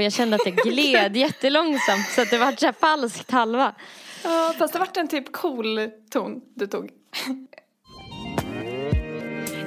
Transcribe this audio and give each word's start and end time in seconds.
Och 0.00 0.04
jag 0.04 0.12
kände 0.12 0.36
att 0.36 0.46
jag 0.46 0.56
gled 0.56 1.16
jättelångsamt 1.26 2.08
så 2.08 2.22
att 2.22 2.30
det 2.30 2.38
var 2.38 2.52
så 2.52 2.66
här 2.66 2.72
falskt 2.72 3.30
halva. 3.30 3.74
Ja, 4.24 4.54
fast 4.58 4.72
det 4.72 4.78
vart 4.78 4.96
en 4.96 5.08
typ 5.08 5.32
cool 5.32 5.90
ton 6.10 6.40
du 6.54 6.66
tog. 6.66 6.90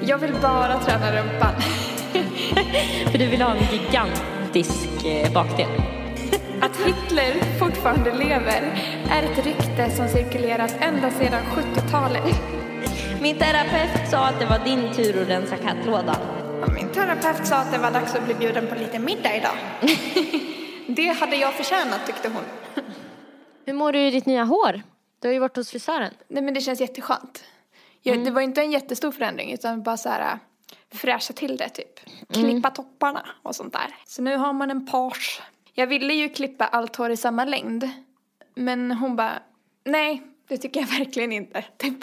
Jag 0.08 0.18
vill 0.18 0.34
bara 0.42 0.80
träna 0.80 1.22
rumpan. 1.22 1.54
För 3.12 3.18
du 3.18 3.26
vill 3.26 3.42
ha 3.42 3.56
en 3.56 3.64
gigantisk 3.74 5.06
eh, 5.06 5.34
bakdel. 5.34 5.70
Att 6.62 6.78
Hitler 6.78 7.60
fortfarande 7.60 8.14
lever 8.14 8.62
är 9.10 9.24
ett 9.24 9.46
rykte 9.46 9.92
som 9.96 10.08
cirkulerat 10.08 10.76
ända 10.80 11.12
sedan 11.12 11.44
70-talet. 11.44 12.42
Min 13.22 13.38
terapeut 13.38 14.10
sa 14.12 14.26
att 14.26 14.40
det 14.40 14.46
var 14.46 14.60
din 14.60 14.94
tur 14.94 15.22
att 15.22 15.30
rensa 15.30 15.58
kattlådan. 15.58 16.43
Min 16.72 16.90
terapeut 16.92 17.48
sa 17.48 17.56
att 17.56 17.72
det 17.72 17.78
var 17.78 17.92
dags 17.92 18.16
att 18.16 18.26
bli 18.26 18.34
bjuden 18.34 18.68
på 18.68 18.76
lite 18.76 19.00
middag 19.00 19.36
idag. 19.38 19.56
Det 20.88 21.08
hade 21.08 21.36
jag 21.36 21.54
förtjänat 21.54 22.06
tyckte 22.06 22.30
hon. 22.30 22.44
Hur 23.66 23.74
mår 23.74 23.92
du 23.92 24.00
i 24.00 24.12
ditt 24.12 24.26
nya 24.26 24.44
hår? 24.44 24.82
Du 25.20 25.28
har 25.28 25.34
ju 25.34 25.40
varit 25.40 25.56
hos 25.56 25.70
frisören. 25.70 26.14
Nej 26.28 26.44
men 26.44 26.54
det 26.54 26.62
känns 26.62 26.82
jätteskönt. 26.82 27.44
Jag, 28.02 28.26
Det 28.26 28.32
var 28.32 28.42
inte 28.42 28.62
en 28.62 28.72
jättestor 28.72 29.12
förändring 29.12 29.54
utan 29.54 29.84
bara 29.84 29.98
så 29.98 30.10
här 30.10 30.32
äh, 30.32 30.38
fräscha 30.98 31.34
till 31.34 31.58
det 31.58 31.70
typ. 31.70 32.00
Klippa 32.34 32.70
topparna 32.70 33.26
och 33.44 33.56
sånt 33.56 33.74
där. 33.74 33.96
Så 34.06 34.22
nu 34.22 34.36
har 34.38 34.54
man 34.54 34.72
en 34.72 34.86
page. 34.86 35.42
Jag 35.74 35.88
ville 35.88 36.14
ju 36.14 36.30
klippa 36.30 36.66
allt 36.66 36.96
hår 36.96 37.10
i 37.10 37.18
samma 37.18 37.46
längd. 37.46 37.90
Men 38.56 38.92
hon 38.92 39.16
bara, 39.16 39.34
nej 39.84 40.22
det 40.48 40.58
tycker 40.58 40.80
jag 40.80 40.88
verkligen 41.00 41.32
inte. 41.32 41.64
Typ. 41.78 41.98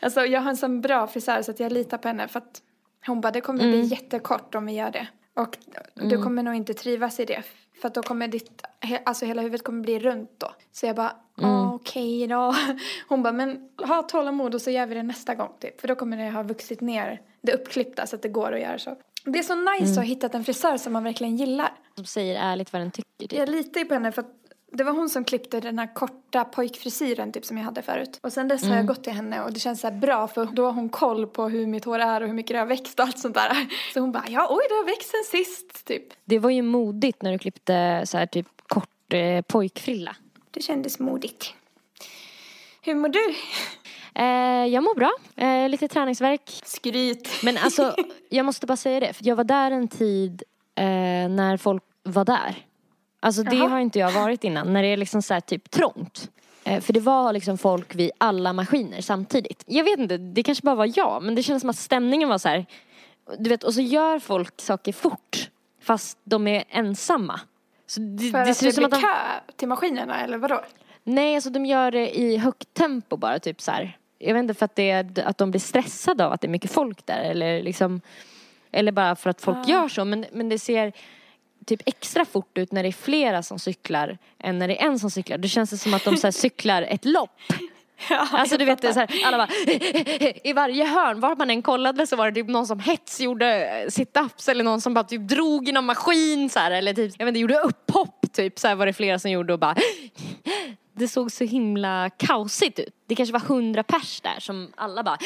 Alltså 0.00 0.26
jag 0.26 0.40
har 0.40 0.50
en 0.50 0.56
sån 0.56 0.80
bra 0.80 1.06
frisör 1.06 1.42
så 1.42 1.50
att 1.50 1.60
jag 1.60 1.72
litar 1.72 1.98
på 1.98 2.08
henne 2.08 2.28
för 2.28 2.38
att 2.38 2.62
hon 3.06 3.20
bara, 3.20 3.30
det 3.30 3.40
kommer 3.40 3.58
bli 3.58 3.80
jättekort 3.80 4.54
om 4.54 4.66
vi 4.66 4.72
gör 4.72 4.90
det. 4.90 5.06
Och 5.34 5.58
du 5.94 6.22
kommer 6.22 6.42
nog 6.42 6.54
inte 6.54 6.74
trivas 6.74 7.20
i 7.20 7.24
det. 7.24 7.42
För 7.82 7.88
då 7.88 8.02
kommer 8.02 8.28
ditt, 8.28 8.62
alltså 9.04 9.26
hela 9.26 9.42
huvudet 9.42 9.64
kommer 9.64 9.82
bli 9.82 9.98
runt 9.98 10.30
då. 10.38 10.52
Så 10.72 10.86
jag 10.86 10.96
bara, 10.96 11.16
ah, 11.36 11.72
okej 11.74 12.26
då. 12.26 12.54
Hon 13.08 13.22
bara, 13.22 13.32
men 13.32 13.68
ha 13.78 14.02
tålamod 14.02 14.54
och 14.54 14.62
så 14.62 14.70
gör 14.70 14.86
vi 14.86 14.94
det 14.94 15.02
nästa 15.02 15.34
gång 15.34 15.52
typ. 15.60 15.80
För 15.80 15.88
då 15.88 15.94
kommer 15.94 16.16
det 16.16 16.30
ha 16.30 16.42
vuxit 16.42 16.80
ner 16.80 17.20
det 17.40 17.52
uppklippta 17.52 18.06
så 18.06 18.16
att 18.16 18.22
det 18.22 18.28
går 18.28 18.52
att 18.52 18.60
göra 18.60 18.78
så. 18.78 18.96
Det 19.24 19.38
är 19.38 19.42
så 19.42 19.54
nice 19.54 19.90
att 19.90 19.96
ha 19.96 20.02
hittat 20.02 20.34
en 20.34 20.44
frisör 20.44 20.76
som 20.76 20.92
man 20.92 21.04
verkligen 21.04 21.36
gillar. 21.36 21.72
Som 21.96 22.04
säger 22.04 22.40
ärligt 22.40 22.72
vad 22.72 22.82
den 22.82 22.90
tycker. 22.90 23.10
Typ. 23.18 23.32
Jag 23.32 23.48
litar 23.48 23.80
ju 23.80 23.86
på 23.86 23.94
henne 23.94 24.12
för 24.12 24.22
att 24.22 24.43
det 24.76 24.84
var 24.84 24.92
hon 24.92 25.10
som 25.10 25.24
klippte 25.24 25.60
den 25.60 25.78
här 25.78 25.94
korta 25.94 26.44
pojkfrisyren 26.44 27.32
typ 27.32 27.44
som 27.44 27.58
jag 27.58 27.64
hade 27.64 27.82
förut. 27.82 28.18
Och 28.22 28.32
sen 28.32 28.48
dess 28.48 28.64
har 28.64 28.76
jag 28.76 28.86
gått 28.86 29.04
till 29.04 29.12
henne 29.12 29.42
och 29.42 29.52
det 29.52 29.60
känns 29.60 29.80
så 29.80 29.86
här 29.86 29.94
bra 29.94 30.28
för 30.28 30.44
då 30.44 30.64
har 30.64 30.72
hon 30.72 30.88
koll 30.88 31.26
på 31.26 31.48
hur 31.48 31.66
mitt 31.66 31.84
hår 31.84 31.98
är 31.98 32.20
och 32.20 32.26
hur 32.26 32.34
mycket 32.34 32.54
det 32.54 32.58
har 32.58 32.66
växt 32.66 33.00
och 33.00 33.06
allt 33.06 33.18
sånt 33.18 33.34
där. 33.34 33.66
Så 33.94 34.00
hon 34.00 34.12
bara, 34.12 34.24
ja 34.28 34.46
oj 34.50 34.64
det 34.68 34.74
har 34.74 34.84
växt 34.84 35.10
sen 35.10 35.40
sist 35.40 35.84
typ. 35.84 36.04
Det 36.24 36.38
var 36.38 36.50
ju 36.50 36.62
modigt 36.62 37.22
när 37.22 37.32
du 37.32 37.38
klippte 37.38 38.02
så 38.06 38.18
här 38.18 38.26
typ 38.26 38.46
kort 38.66 39.12
eh, 39.12 39.40
pojkfrilla. 39.40 40.16
Det 40.50 40.62
kändes 40.62 40.98
modigt. 40.98 41.54
Hur 42.82 42.94
mår 42.94 43.08
du? 43.08 43.34
Eh, 44.14 44.66
jag 44.74 44.84
mår 44.84 44.94
bra. 44.94 45.12
Eh, 45.36 45.68
lite 45.68 45.88
träningsverk. 45.88 46.60
Skryt. 46.64 47.28
Men 47.42 47.58
alltså, 47.58 47.96
jag 48.28 48.46
måste 48.46 48.66
bara 48.66 48.76
säga 48.76 49.00
det. 49.00 49.12
För 49.12 49.26
jag 49.26 49.36
var 49.36 49.44
där 49.44 49.70
en 49.70 49.88
tid 49.88 50.42
eh, 50.74 50.84
när 51.28 51.56
folk 51.56 51.82
var 52.02 52.24
där. 52.24 52.64
Alltså 53.24 53.42
det 53.42 53.56
har 53.56 53.78
inte 53.78 53.98
jag 53.98 54.12
varit 54.12 54.44
innan. 54.44 54.72
När 54.72 54.82
det 54.82 54.88
är 54.88 54.96
liksom 54.96 55.22
så 55.22 55.34
här 55.34 55.40
typ 55.40 55.70
trångt. 55.70 56.30
Eh, 56.64 56.80
för 56.80 56.92
det 56.92 57.00
var 57.00 57.32
liksom 57.32 57.58
folk 57.58 57.94
vid 57.94 58.10
alla 58.18 58.52
maskiner 58.52 59.00
samtidigt. 59.00 59.64
Jag 59.66 59.84
vet 59.84 59.98
inte, 59.98 60.16
det 60.16 60.42
kanske 60.42 60.62
bara 60.64 60.74
var 60.74 60.92
jag. 60.98 61.22
Men 61.22 61.34
det 61.34 61.42
kändes 61.42 61.60
som 61.60 61.70
att 61.70 61.76
stämningen 61.76 62.28
var 62.28 62.38
så 62.38 62.48
här. 62.48 62.66
Du 63.38 63.50
vet, 63.50 63.62
och 63.62 63.74
så 63.74 63.80
gör 63.80 64.18
folk 64.18 64.60
saker 64.60 64.92
fort. 64.92 65.50
Fast 65.82 66.18
de 66.24 66.46
är 66.46 66.64
ensamma. 66.70 67.40
Så 67.86 68.00
det, 68.00 68.30
För 68.30 68.44
det 68.44 68.50
att 68.50 68.56
ser 68.56 68.64
det 68.64 68.68
ut 68.68 68.74
som 68.74 68.84
blir 68.84 68.94
att 68.94 69.00
de... 69.00 69.00
kö 69.00 69.52
till 69.56 69.68
maskinerna 69.68 70.20
eller 70.24 70.38
vadå? 70.38 70.60
Nej, 71.04 71.34
alltså 71.34 71.50
de 71.50 71.66
gör 71.66 71.90
det 71.90 72.18
i 72.18 72.36
högt 72.36 72.74
tempo 72.74 73.16
bara, 73.16 73.38
typ 73.38 73.60
så 73.60 73.70
här. 73.70 73.98
Jag 74.18 74.34
vet 74.34 74.40
inte 74.40 74.54
för 74.54 74.64
att, 74.64 74.76
det 74.76 74.90
är, 74.90 75.24
att 75.24 75.38
de 75.38 75.50
blir 75.50 75.60
stressade 75.60 76.26
av 76.26 76.32
att 76.32 76.40
det 76.40 76.46
är 76.46 76.50
mycket 76.50 76.70
folk 76.70 77.06
där 77.06 77.22
eller 77.22 77.62
liksom 77.62 78.00
Eller 78.72 78.92
bara 78.92 79.16
för 79.16 79.30
att 79.30 79.40
folk 79.40 79.58
Ah. 79.58 79.70
gör 79.70 79.88
så 79.88 80.04
men, 80.04 80.26
men 80.32 80.48
det 80.48 80.58
ser 80.58 80.92
typ 81.66 81.82
extra 81.86 82.24
fort 82.24 82.58
ut 82.58 82.72
när 82.72 82.82
det 82.82 82.88
är 82.88 82.92
flera 82.92 83.42
som 83.42 83.58
cyklar 83.58 84.18
än 84.38 84.58
när 84.58 84.68
det 84.68 84.82
är 84.82 84.86
en 84.86 84.98
som 84.98 85.10
cyklar. 85.10 85.38
Det 85.38 85.48
känns 85.48 85.82
som 85.82 85.94
att 85.94 86.04
de 86.04 86.16
så 86.16 86.32
cyklar 86.32 86.82
ett 86.82 87.04
lopp. 87.04 87.40
Alltså 88.30 88.56
du 88.56 88.64
vet 88.64 88.82
det 88.82 88.94
så 88.94 89.00
här, 89.00 89.10
alla 89.24 89.38
bara 89.38 89.48
i 90.44 90.52
varje 90.52 90.84
hörn, 90.84 91.20
var 91.20 91.36
man 91.36 91.50
än 91.50 91.62
kollade 91.62 92.06
så 92.06 92.16
var 92.16 92.30
det 92.30 92.34
typ 92.34 92.48
någon 92.48 92.66
som 92.66 92.80
hetsgjorde 92.80 93.66
eh, 93.66 93.86
sit-ups 93.86 94.50
eller 94.50 94.64
någon 94.64 94.80
som 94.80 94.94
bara 94.94 95.04
typ 95.04 95.28
drog 95.28 95.68
i 95.68 95.72
någon 95.72 95.84
maskin 95.84 96.50
så 96.50 96.58
här, 96.58 96.70
eller 96.70 96.94
typ, 96.94 97.14
jag 97.18 97.26
vet 97.26 97.30
inte, 97.30 97.40
gjorde 97.40 97.58
upphopp 97.58 98.32
typ 98.32 98.58
så 98.58 98.68
här 98.68 98.74
var 98.74 98.86
det 98.86 98.92
flera 98.92 99.18
som 99.18 99.30
gjorde 99.30 99.52
och 99.52 99.58
bara 99.58 99.74
det 100.96 101.08
såg 101.08 101.32
så 101.32 101.44
himla 101.44 102.10
kaosigt 102.10 102.78
ut. 102.78 102.94
Det 103.06 103.14
kanske 103.14 103.32
var 103.32 103.40
hundra 103.40 103.82
pers 103.82 104.20
där 104.20 104.40
som 104.40 104.72
alla 104.74 105.02
bara 105.02 105.18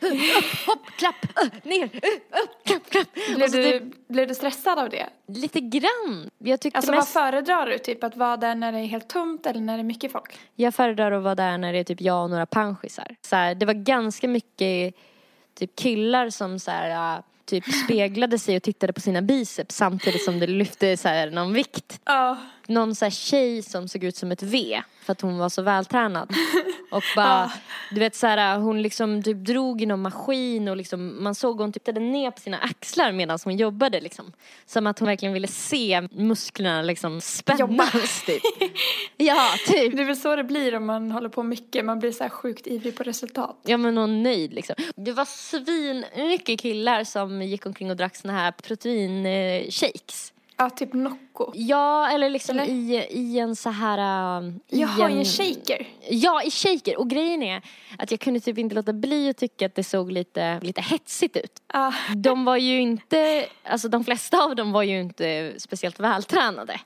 upp, 0.00 0.66
hopp, 0.66 0.86
klapp, 0.98 1.44
ner, 1.64 1.84
upp, 1.84 2.64
klapp, 2.64 2.90
klapp. 2.90 3.08
Blev 3.34 3.42
Och 3.44 3.50
så 3.50 3.56
typ, 3.56 3.82
du, 3.82 4.12
blev 4.12 4.28
du 4.28 4.34
stressad 4.34 4.78
av 4.78 4.90
det? 4.90 5.06
lite 5.26 5.60
grann. 5.60 6.30
Jag 6.38 6.60
tyckte 6.60 6.78
Alltså 6.78 6.92
mest, 6.92 7.14
vad 7.14 7.24
föredrar 7.24 7.66
du? 7.66 7.78
Typ 7.78 8.04
att 8.04 8.16
vara 8.16 8.36
där 8.36 8.54
när 8.54 8.72
det 8.72 8.78
är 8.78 8.86
helt 8.86 9.08
tomt 9.08 9.46
eller 9.46 9.60
när 9.60 9.76
det 9.76 9.80
är 9.80 9.84
mycket 9.84 10.12
folk? 10.12 10.38
jag 10.54 10.74
föredrar 10.74 11.12
att 11.12 11.22
vara 11.22 11.34
där 11.34 11.58
när 11.58 11.72
det 11.72 11.78
är 11.78 11.84
typ 11.84 12.00
jag 12.00 12.24
och 12.24 12.30
några 12.30 12.46
panschisar. 12.46 13.16
Så 13.22 13.36
här, 13.36 13.54
det 13.54 13.66
var 13.66 13.74
ganska 13.74 14.28
mycket 14.28 14.94
typ 15.58 15.76
killar 15.76 16.30
som 16.30 16.58
så 16.58 16.70
här, 16.70 17.22
typ 17.44 17.64
speglade 17.84 18.38
sig 18.38 18.56
och 18.56 18.62
tittade 18.62 18.92
på 18.92 19.00
sina 19.00 19.22
biceps 19.22 19.76
samtidigt 19.76 20.24
som 20.24 20.38
det 20.40 20.46
lyfte 20.46 20.96
så 20.96 21.08
här, 21.08 21.30
någon 21.30 21.52
vikt. 21.52 22.00
Ja. 22.04 22.36
Någon 22.70 22.94
så 22.94 23.04
här 23.04 23.10
tjej 23.10 23.62
som 23.62 23.88
såg 23.88 24.04
ut 24.04 24.16
som 24.16 24.32
ett 24.32 24.42
V 24.42 24.82
för 25.02 25.12
att 25.12 25.20
hon 25.20 25.38
var 25.38 25.48
så 25.48 25.62
vältränad. 25.62 26.30
Och 26.90 27.02
bara, 27.16 27.52
du 27.90 28.00
vet 28.00 28.14
så 28.16 28.26
här, 28.26 28.58
hon 28.58 28.82
liksom 28.82 29.22
typ 29.22 29.36
drog 29.36 29.82
i 29.82 29.86
någon 29.86 30.02
maskin 30.02 30.68
och 30.68 30.76
liksom, 30.76 31.22
man 31.22 31.34
såg 31.34 31.60
hon 31.60 31.72
tittade 31.72 32.00
ner 32.00 32.30
på 32.30 32.40
sina 32.40 32.58
axlar 32.58 33.12
medan 33.12 33.38
hon 33.44 33.56
jobbade 33.56 34.00
liksom. 34.00 34.32
Som 34.66 34.86
att 34.86 34.98
hon 34.98 35.08
verkligen 35.08 35.34
ville 35.34 35.46
se 35.46 36.08
musklerna 36.12 36.82
liksom 36.82 37.20
spännas 37.20 38.24
typ. 38.26 38.42
Ja, 39.16 39.50
typ. 39.66 39.96
Det 39.96 40.02
är 40.02 40.06
väl 40.06 40.16
så 40.16 40.36
det 40.36 40.44
blir 40.44 40.74
om 40.74 40.86
man 40.86 41.10
håller 41.10 41.28
på 41.28 41.42
mycket. 41.42 41.84
Man 41.84 41.98
blir 41.98 42.12
så 42.12 42.22
här 42.22 42.30
sjukt 42.30 42.66
ivrig 42.66 42.96
på 42.96 43.02
resultat. 43.02 43.56
Ja 43.62 43.76
men 43.76 43.96
hon 43.96 44.22
nöjd 44.22 44.52
liksom. 44.52 44.76
Det 44.96 45.12
var 45.12 45.24
svin 45.24 46.04
mycket 46.16 46.60
killar 46.60 47.04
som 47.04 47.42
gick 47.42 47.66
omkring 47.66 47.90
och 47.90 47.96
drack 47.96 48.16
såna 48.16 48.32
här 48.32 48.52
proteinshakes. 48.52 50.32
Ja, 50.60 50.70
typ 50.70 50.92
Nocco. 50.92 51.52
Ja, 51.54 52.10
eller 52.10 52.30
liksom 52.30 52.58
Eller? 52.58 52.72
I, 52.72 53.06
i 53.10 53.38
en 53.38 53.56
så 53.56 53.70
här... 53.70 53.98
i 54.68 54.80
Jaha, 54.80 55.10
i 55.10 55.18
en 55.18 55.24
shaker. 55.24 55.88
Ja, 56.10 56.42
i 56.42 56.50
shaker. 56.50 56.98
Och 56.98 57.10
grejen 57.10 57.42
är 57.42 57.62
att 57.98 58.10
jag 58.10 58.20
kunde 58.20 58.40
typ 58.40 58.58
inte 58.58 58.74
låta 58.74 58.92
bli 58.92 59.30
att 59.30 59.36
tycka 59.36 59.66
att 59.66 59.74
det 59.74 59.84
såg 59.84 60.12
lite, 60.12 60.60
lite 60.60 60.80
hetsigt 60.80 61.36
ut. 61.36 61.62
Ja. 61.72 61.92
De 62.16 62.44
var 62.44 62.56
ju 62.56 62.80
inte, 62.80 63.46
alltså 63.64 63.88
de 63.88 64.04
flesta 64.04 64.42
av 64.44 64.56
dem 64.56 64.72
var 64.72 64.82
ju 64.82 65.00
inte 65.00 65.54
speciellt 65.58 66.00
vältränade. 66.00 66.80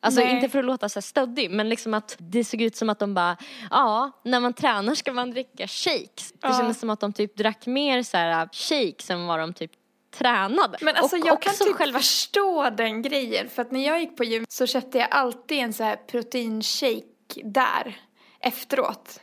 Alltså 0.00 0.20
Nej. 0.20 0.34
inte 0.34 0.48
för 0.48 0.58
att 0.58 0.64
låta 0.64 0.88
så 0.88 0.96
här 0.98 1.02
stöddig 1.02 1.50
men 1.50 1.68
liksom 1.68 1.94
att 1.94 2.16
det 2.18 2.44
såg 2.44 2.60
ut 2.62 2.76
som 2.76 2.90
att 2.90 2.98
de 2.98 3.14
bara, 3.14 3.36
ja, 3.70 4.10
när 4.22 4.40
man 4.40 4.52
tränar 4.52 4.94
ska 4.94 5.12
man 5.12 5.30
dricka 5.30 5.66
shakes. 5.66 6.32
Det 6.32 6.38
Ja. 6.48 6.58
kändes 6.58 6.80
som 6.80 6.90
att 6.90 7.00
de 7.00 7.12
typ 7.12 7.36
drack 7.36 7.66
mer 7.66 8.02
så 8.02 8.16
här 8.16 8.48
shakes 8.52 9.10
än 9.10 9.26
vad 9.26 9.38
de 9.38 9.52
typ 9.54 9.72
tränade. 10.18 10.78
Men 10.80 10.96
alltså 10.96 11.16
och 11.16 11.26
jag 11.26 11.42
kan 11.42 11.54
typ 11.54 11.76
själva 11.76 11.98
förstå 11.98 12.70
den 12.70 13.02
grejen. 13.02 13.48
För 13.48 13.62
att 13.62 13.70
när 13.70 13.86
jag 13.86 14.00
gick 14.00 14.16
på 14.16 14.24
gym 14.24 14.44
så 14.48 14.66
köpte 14.66 14.98
jag 14.98 15.08
alltid 15.10 15.58
en 15.58 15.72
så 15.72 15.84
här 15.84 15.96
proteinshake 15.96 17.02
där 17.44 17.96
efteråt. 18.40 19.20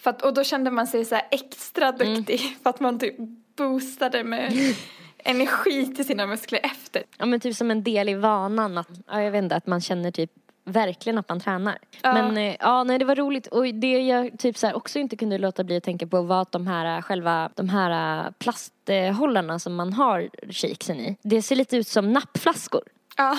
För 0.00 0.10
att, 0.10 0.22
och 0.22 0.34
då 0.34 0.44
kände 0.44 0.70
man 0.70 0.86
sig 0.86 1.04
så 1.04 1.14
här 1.14 1.28
extra 1.30 1.88
Mm. 1.88 2.14
duktig 2.14 2.56
för 2.62 2.70
att 2.70 2.80
man 2.80 2.98
typ 2.98 3.14
boostade 3.56 4.24
med 4.24 4.52
energi 5.18 5.94
till 5.94 6.04
sina 6.04 6.26
muskler 6.26 6.60
efter. 6.62 7.02
Ja 7.18 7.26
men 7.26 7.40
typ 7.40 7.56
som 7.56 7.70
en 7.70 7.82
del 7.82 8.08
i 8.08 8.14
vanan 8.14 8.78
att, 8.78 8.88
ja 9.06 9.22
jag 9.22 9.30
vet 9.30 9.42
inte, 9.42 9.56
att 9.56 9.66
man 9.66 9.80
känner 9.80 10.10
typ 10.10 10.30
verkligen 10.64 11.18
att 11.18 11.28
man 11.28 11.40
tränar. 11.40 11.78
Ja. 12.02 12.12
Men 12.12 12.38
eh, 12.38 12.56
ja, 12.60 12.84
nej 12.84 12.98
det 12.98 13.04
var 13.04 13.16
roligt 13.16 13.46
och 13.46 13.74
det 13.74 13.98
jag 13.98 14.38
typ 14.38 14.58
så 14.58 14.66
här 14.66 14.76
också 14.76 14.98
inte 14.98 15.16
kunde 15.16 15.38
låta 15.38 15.64
bli 15.64 15.76
att 15.76 15.84
tänka 15.84 16.06
på 16.06 16.22
var 16.22 16.42
att 16.42 16.52
de 16.52 16.66
här 16.66 16.96
eh, 16.96 17.02
själva, 17.02 17.50
de 17.54 17.68
här 17.68 18.24
eh, 18.24 18.30
plasthållarna 18.38 19.58
som 19.58 19.74
man 19.74 19.92
har 19.92 20.30
shakesen 20.50 21.00
i, 21.00 21.16
det 21.22 21.42
ser 21.42 21.56
lite 21.56 21.76
ut 21.76 21.88
som 21.88 22.12
nappflaskor. 22.12 22.82
Ja, 23.16 23.38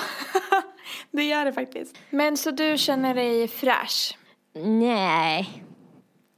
det 1.11 1.23
gör 1.23 1.45
det 1.45 1.53
faktiskt. 1.53 1.97
Men 2.09 2.37
så 2.37 2.51
du 2.51 2.77
känner 2.77 3.15
dig 3.15 3.47
fräsch? 3.47 4.17
Nej, 4.63 5.64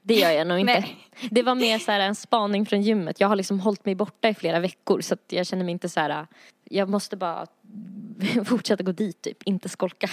det 0.07 0.13
gör 0.13 0.31
jag 0.31 0.48
nog 0.48 0.59
inte. 0.59 0.86
Det 1.31 1.44
var 1.44 1.56
mer 1.56 1.80
så 1.80 1.92
här 1.92 2.00
en 2.00 2.15
spaning 2.15 2.65
från 2.65 2.81
gymmet. 2.81 3.19
Jag 3.19 3.27
har 3.27 3.36
liksom 3.36 3.59
hållit 3.59 3.86
mig 3.86 3.95
borta 3.95 4.30
i 4.30 4.33
flera 4.33 4.59
veckor 4.59 5.01
så 5.01 5.13
att 5.13 5.24
jag 5.27 5.48
känner 5.48 5.63
mig 5.63 5.71
inte 5.71 5.89
så 5.89 6.00
här. 6.00 6.27
Jag 6.63 6.89
måste 6.89 7.18
bara 7.18 7.48
fortsätta 8.45 8.83
gå 8.83 8.92
dit 8.92 9.21
typ, 9.21 9.44
inte 9.44 9.69
skolka. 9.69 10.09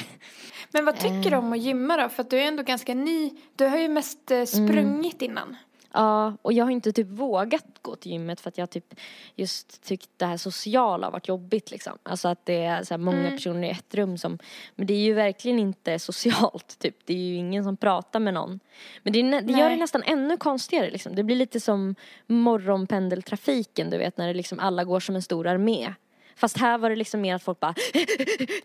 Men 0.73 0.85
vad 0.85 0.99
tycker 0.99 1.31
du 1.31 1.37
om 1.37 1.53
att 1.53 1.59
gymma 1.59 1.97
då? 1.97 2.09
För 2.09 2.23
att 2.23 2.31
du 2.31 2.39
är 2.39 2.45
ändå 2.45 2.63
ganska 2.63 2.95
ny. 2.95 3.31
Du 3.57 3.67
har 3.67 3.79
ju 3.79 3.89
mest 3.89 4.31
eh, 4.31 4.45
sprungit 4.45 5.23
innan. 5.23 5.57
Ja, 5.97 6.37
och 6.43 6.53
jag 6.53 6.65
har 6.65 6.71
inte 6.71 6.93
typ 6.93 7.09
vågat 7.11 7.65
gå 7.83 7.97
till 7.97 8.13
gymmet 8.13 8.41
för 8.41 8.49
att 8.49 8.59
jag 8.59 8.71
typ 8.71 8.95
just 9.35 9.83
tyckt 9.83 10.11
det 10.17 10.27
här 10.27 10.37
sociala 10.37 11.07
har 11.07 11.13
varit 11.13 11.29
jobbigt 11.29 11.71
liksom. 11.71 11.99
Alltså 12.03 12.29
att 12.29 12.47
det 12.47 12.65
är 12.65 12.83
så 12.83 12.99
många 12.99 13.31
personer 13.31 13.69
i 13.69 13.71
ett 13.71 13.95
rum 13.95 14.19
som, 14.19 14.39
men 14.77 14.87
det 14.87 14.95
är 14.95 14.99
ju 14.99 15.15
verkligen 15.15 15.59
inte 15.59 15.99
socialt 15.99 16.79
typ. 16.79 16.97
Det 17.05 17.13
är 17.13 17.19
ju 17.19 17.35
ingen 17.35 17.65
som 17.65 17.77
pratar 17.77 18.21
med 18.21 18.35
någon. 18.35 18.61
Men 19.03 19.13
det, 19.13 19.21
är, 19.21 19.41
det 19.41 19.53
gör 19.53 19.71
det 19.71 19.77
nästan 19.77 20.03
ännu 20.03 20.37
konstigare 20.37 20.91
liksom. 20.91 21.15
Det 21.15 21.23
blir 21.23 21.37
lite 21.37 21.61
som 21.61 21.95
morgonpendeltrafiken 22.27 23.91
du 23.91 23.99
vet 23.99 24.17
när 24.17 24.27
det 24.27 24.35
liksom 24.35 24.61
alla 24.61 24.85
går 24.85 25.01
som 25.01 25.15
en 25.15 25.23
stor 25.23 25.47
armé. 25.47 25.95
Fast 26.37 26.59
här 26.59 26.79
var 26.79 26.91
det 26.91 26.97
liksom 26.97 27.21
mer 27.21 27.35
att 27.35 27.43
folk 27.43 27.61
bara 27.61 27.75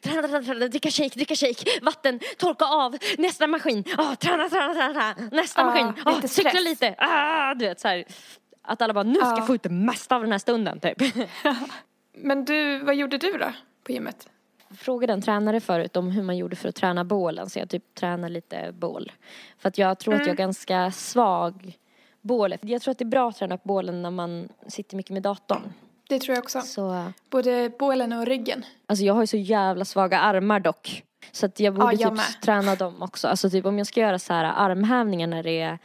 träna, 0.01 0.21
träna, 0.27 0.41
träna, 0.43 0.67
dricka 0.67 0.91
shake, 0.91 1.15
dricka 1.15 1.35
shake, 1.35 1.79
vatten, 1.81 2.19
torka 2.37 2.65
av, 2.65 2.97
nästa 3.17 3.47
maskin, 3.47 3.83
oh, 3.97 4.15
träna, 4.15 4.49
träna, 4.49 4.73
träna, 4.73 4.93
träna, 4.93 5.29
nästa 5.31 5.61
Ja, 5.61 5.65
maskin, 5.65 6.03
oh, 6.05 6.15
lite 6.15 6.27
cykla 6.27 6.49
stress. 6.49 6.63
lite, 6.65 6.95
ah, 6.97 7.53
du 7.53 7.65
vet 7.65 7.79
så 7.79 7.87
här. 7.87 8.05
Att 8.61 8.81
alla 8.81 8.93
bara, 8.93 9.03
nu 9.03 9.15
ska 9.15 9.25
Ja. 9.25 9.37
jag 9.37 9.47
få 9.47 9.55
ut 9.55 9.63
det 9.63 9.69
mesta 9.69 10.15
av 10.15 10.21
den 10.21 10.31
här 10.31 10.39
stunden 10.39 10.79
typ. 10.79 10.97
Men 12.13 12.45
du, 12.45 12.79
vad 12.79 12.95
gjorde 12.95 13.17
du 13.17 13.37
då 13.37 13.51
på 13.83 13.91
gymmet? 13.91 14.29
Frågade 14.77 15.13
en 15.13 15.21
tränare 15.21 15.59
förut 15.59 15.97
om 15.97 16.11
hur 16.11 16.23
man 16.23 16.37
gjorde 16.37 16.55
för 16.55 16.69
att 16.69 16.75
träna 16.75 17.03
bålen 17.03 17.49
så 17.49 17.59
jag 17.59 17.69
typ 17.69 17.95
tränar 17.95 18.29
lite 18.29 18.71
bål. 18.71 19.11
För 19.57 19.69
att 19.69 19.77
jag 19.77 19.99
tror 19.99 20.13
att 20.13 20.19
jag 20.19 20.29
är 20.29 20.33
ganska 20.33 20.91
svag 20.91 21.77
bålet. 22.21 22.59
Jag 22.63 22.81
tror 22.81 22.91
att 22.91 22.97
det 22.97 23.03
är 23.03 23.09
bra 23.09 23.29
att 23.29 23.37
träna 23.37 23.57
på 23.57 23.67
bålen 23.67 24.01
när 24.01 24.11
man 24.11 24.49
sitter 24.67 24.97
mycket 24.97 25.11
med 25.13 25.23
datorn. 25.23 25.73
Det 26.09 26.19
tror 26.19 26.35
jag 26.35 26.43
också. 26.43 26.61
Så, 26.61 27.11
Både 27.29 27.71
bålen 27.79 28.13
och 28.13 28.25
ryggen. 28.25 28.65
alltså 28.87 29.05
jag 29.05 29.13
har 29.13 29.21
ju 29.21 29.27
så 29.27 29.37
jävla 29.37 29.85
svaga 29.85 30.19
armar 30.19 30.59
dock. 30.59 31.03
Så 31.31 31.45
att 31.45 31.59
jag 31.59 31.73
borde 31.73 31.85
Ja, 31.85 31.91
jag 31.91 32.09
typ 32.09 32.17
med. 32.17 32.41
träna 32.43 32.75
dem 32.75 33.01
också. 33.01 33.27
Alltså 33.27 33.49
typ 33.49 33.65
om 33.65 33.77
jag 33.77 33.87
ska 33.87 33.99
göra 33.99 34.19
så 34.19 34.33
här 34.33 34.43
armhävningar 34.55 35.27
när 35.27 35.43
det 35.43 35.77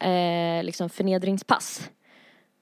är 0.00 0.58
eh, 0.58 0.64
liksom 0.64 0.88
förnedringspass. 0.90 1.90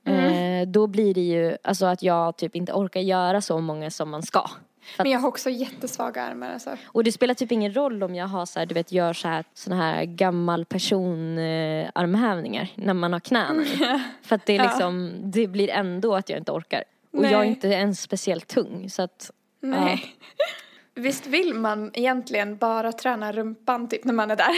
Mm. 0.07 0.63
Eh, 0.63 0.69
då 0.69 0.87
blir 0.87 1.15
det 1.15 1.21
ju 1.21 1.57
alltså 1.65 1.87
att 1.87 2.03
jag 2.03 2.37
typ 2.37 2.57
inte 2.57 2.73
orkar 2.73 3.01
göra 3.01 3.41
så 3.41 3.61
många 3.61 3.91
som 3.91 4.11
man 4.11 4.23
ska. 4.23 4.51
Men 4.99 5.11
jag 5.11 5.21
har 5.21 5.29
också 5.29 5.51
jättesvaga 5.51 6.23
armar 6.23 6.53
alltså. 6.53 6.77
Och 6.87 7.05
det 7.05 7.13
spelar 7.13 7.35
typ 7.35 7.53
ingen 7.53 7.75
roll 7.77 8.03
om 8.03 8.15
jag 8.15 8.27
har 8.27 8.47
så 8.47 8.59
här, 8.59 8.67
du 8.67 8.75
vet, 8.75 8.93
gör 8.93 9.13
så 9.13 9.29
här, 9.29 9.45
såna 9.55 9.77
här 9.77 10.05
gammal 10.05 10.65
person 10.65 11.39
eh, 11.39 11.91
armhävningar 11.95 12.69
när 12.75 12.95
man 12.95 13.13
har 13.13 13.21
knäna 13.21 13.63
i. 13.63 13.67
För 14.23 14.35
att 14.37 14.47
det 14.47 14.53
är 14.53 14.59
Ja. 14.59 14.65
liksom, 14.65 15.13
det 15.25 15.47
blir 15.47 15.71
ändå 15.71 16.15
att 16.15 16.29
jag 16.29 16.39
inte 16.39 16.53
orkar. 16.53 16.85
Och 17.15 17.25
jag 17.25 17.33
är 17.33 17.39
Nej. 17.39 17.49
inte 17.49 17.69
ens 17.69 18.01
speciellt 18.01 18.49
tung 18.49 18.91
så 18.91 19.03
att, 19.03 19.31
Nej. 19.61 20.17
Visst 20.95 21.27
vill 21.27 21.55
man 21.55 21.91
egentligen 21.95 22.57
bara 22.57 22.93
träna 22.93 23.33
rumpan 23.33 23.89
typ 23.89 24.05
när 24.05 24.13
man 24.13 24.31
är 24.31 24.37
där? 24.37 24.55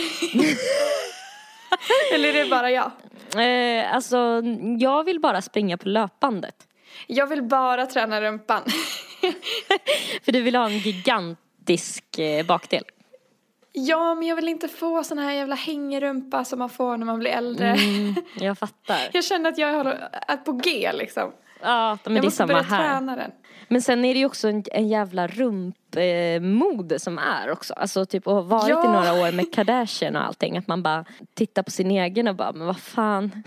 Eller 2.15 2.29
är 2.29 2.45
det 2.45 2.51
bara 2.51 2.71
jag? 2.71 2.91
eh, 3.37 3.95
alltså 3.95 4.43
jag 4.79 5.05
vill 5.05 5.21
bara 5.21 5.43
springa 5.43 5.77
på 5.77 5.89
löpbandet. 5.89 6.57
Jag 7.07 7.27
vill 7.27 7.43
bara 7.43 7.87
träna 7.87 8.21
rumpan. 8.21 8.63
För 10.23 10.33
du 10.33 10.43
vill 10.43 10.57
ha 10.57 10.67
en 10.67 10.79
gigantisk 10.79 12.19
eh, 12.19 12.47
bakdel. 12.47 12.85
ja, 13.73 14.15
men 14.15 14.29
jag 14.29 14.37
vill 14.37 14.49
inte 14.49 14.69
få 14.69 15.05
sån 15.05 15.19
här 15.19 15.33
jävla 15.33 15.55
hängrumpa 15.55 16.45
som 16.45 16.59
man 16.59 16.69
får 16.71 16.97
när 16.97 17.07
man 17.07 17.19
blir 17.19 17.31
äldre. 17.31 17.69
Mm, 17.69 18.15
jag 18.41 18.59
fattar. 18.59 18.99
Jag 19.13 19.25
känner 19.25 19.51
att 19.51 19.59
jag 19.59 19.73
håller, 19.73 20.09
är 20.29 20.37
på 20.37 20.53
G 20.53 20.91
liksom. 20.95 21.33
Ja, 21.63 21.99
men 22.05 22.15
jag 22.15 22.25
det 22.25 22.29
är 22.29 22.31
samma 22.31 22.63
här. 22.63 23.17
den. 23.17 23.31
Men 23.69 23.83
sen 23.83 24.05
är 24.05 24.15
det 24.15 24.21
ju 24.21 24.27
också 24.27 24.49
en, 24.49 24.65
en 24.73 24.89
jävla 24.89 25.27
rumpmode 25.27 26.99
som 26.99 27.19
är 27.19 27.51
också. 27.51 27.75
Alltså 27.75 28.07
typ 28.07 28.27
och 28.27 28.35
har 28.35 28.43
varit 28.43 28.69
Ja. 28.69 28.85
i 28.85 28.89
några 28.89 29.29
år 29.29 29.33
med 29.33 29.53
Kardashian 29.55 30.17
och 30.17 30.23
allting. 30.25 30.57
Att 30.57 30.67
man 30.69 30.83
bara 30.83 31.05
tittar 31.35 31.63
på 31.63 31.71
sin 31.71 31.91
egen 31.91 32.29
och 32.29 32.35
bara, 32.37 32.53
men 32.53 32.67
vad 32.67 32.81
fan. 32.81 33.43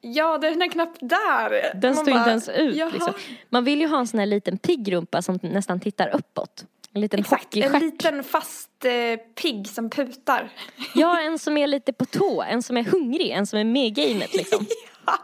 Ja, 0.00 0.38
den 0.38 0.62
är 0.62 0.68
knappt 0.68 0.98
där. 1.00 1.74
Den 1.80 1.94
Man 1.94 2.04
står 2.04 2.12
bara, 2.12 2.18
inte 2.18 2.30
ens 2.30 2.48
ut 2.48 2.76
jaha. 2.76 2.90
liksom. 2.92 3.12
Man 3.50 3.64
vill 3.64 3.80
ju 3.80 3.86
ha 3.86 3.98
en 3.98 4.06
sån 4.06 4.20
här 4.20 4.26
liten 4.26 4.58
pigg 4.58 4.92
rumpa 4.92 5.22
som 5.22 5.38
nästan 5.42 5.80
tittar 5.80 6.08
uppåt. 6.14 6.64
En 6.92 7.00
liten 7.00 7.20
Exakt, 7.20 7.56
en 7.56 7.78
liten 7.78 8.24
fast 8.24 8.84
eh, 8.84 9.16
pigg 9.42 9.68
som 9.68 9.90
putar. 9.90 10.48
Ja, 10.94 11.20
en 11.20 11.38
som 11.38 11.56
är 11.56 11.66
lite 11.66 11.92
på 11.92 12.04
tå, 12.04 12.42
en 12.42 12.62
som 12.62 12.76
är 12.76 12.84
hungrig, 12.84 13.30
en 13.30 13.46
som 13.46 13.58
är 13.58 13.64
med 13.64 13.86
i 13.86 13.90
gamet 13.90 14.34
liksom. 14.34 14.66
Ja, 15.06 15.18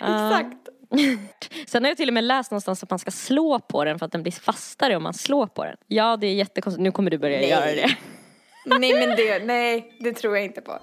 exakt. 0.00 0.68
Sen 1.66 1.84
har 1.84 1.90
jag 1.90 1.96
till 1.96 2.08
och 2.08 2.14
med 2.14 2.24
läst 2.24 2.50
någonstans 2.50 2.82
att 2.82 2.90
man 2.90 2.98
ska 2.98 3.10
slå 3.10 3.58
på 3.58 3.84
den 3.84 3.98
för 3.98 4.06
att 4.06 4.12
den 4.12 4.22
blir 4.22 4.32
fastare 4.32 4.96
om 4.96 5.02
man 5.02 5.14
slår 5.14 5.46
på 5.46 5.64
den. 5.64 5.76
Ja, 5.86 6.16
det 6.16 6.26
är 6.26 6.34
jättekonstigt. 6.34 6.82
Nu 6.82 6.92
kommer 6.92 7.10
du 7.10 7.18
börja 7.18 7.38
Nej. 7.38 7.48
göra 7.48 7.66
det. 7.66 7.96
Nej, 8.78 9.06
men 9.06 9.16
det, 9.16 9.44
nej, 9.44 9.96
det 10.00 10.12
tror 10.12 10.36
jag 10.36 10.44
inte 10.44 10.60
på. 10.60 10.78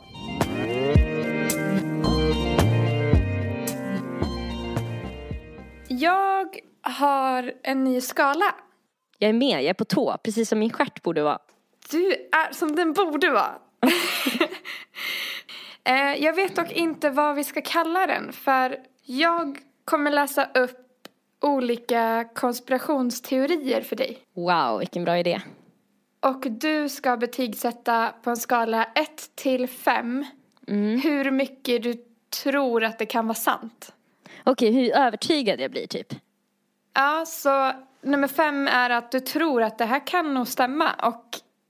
Jag 5.88 6.57
har 6.81 7.53
en 7.63 7.83
ny 7.83 8.01
skala. 8.01 8.56
Jag 9.18 9.30
är 9.30 9.33
med, 9.33 9.63
jag 9.63 9.69
är 9.69 9.74
på 9.74 9.85
tå, 9.85 10.18
precis 10.24 10.50
som 10.50 10.59
min 10.59 10.69
stjärt 10.69 11.03
borde 11.03 11.24
vara. 11.24 11.39
Du 11.91 12.12
är 12.12 12.53
som 12.53 12.75
den 12.75 12.94
borde 12.94 13.30
vara. 13.30 13.56
Eh, 15.83 16.24
jag 16.24 16.33
vet 16.35 16.56
dock 16.56 16.71
inte 16.71 17.09
vad 17.09 17.35
vi 17.35 17.44
ska 17.44 17.62
kalla 17.62 18.07
den 18.07 18.33
för 18.33 18.77
jag 19.06 19.57
kommer 19.85 20.12
läsa 20.12 20.45
upp 20.53 20.80
olika 21.41 22.25
konspirationsteorier 22.35 23.81
för 23.81 23.95
dig. 23.95 24.18
Wow, 24.33 24.80
vilken 24.80 25.03
bra 25.03 25.18
idé. 25.18 25.41
Och 26.19 26.41
du 26.50 26.89
ska 26.89 27.18
betygsätta 27.18 28.13
på 28.24 28.30
en 28.30 28.38
skala 28.38 28.83
1 28.83 29.35
till 29.35 29.68
5 29.68 30.25
Mm. 30.68 31.00
hur 31.01 31.31
mycket 31.31 31.83
du 31.83 31.94
tror 32.44 32.83
att 32.83 33.00
det 33.00 33.06
kan 33.06 33.27
vara 33.27 33.35
sant. 33.35 33.94
Okej, 34.44 34.71
hur 34.71 34.95
övertygad 34.95 35.59
jag 35.59 35.71
blir 35.71 35.88
typ. 35.88 36.13
Ja, 36.94 37.25
så 37.27 37.71
nummer 38.01 38.27
5 38.27 38.68
är 38.68 38.89
att 38.89 39.12
du 39.12 39.19
tror 39.19 39.63
att 39.63 39.77
det 39.77 39.85
här 39.85 40.07
kan 40.07 40.33
nog 40.33 40.47
stämma 40.47 40.94
och 40.94 41.25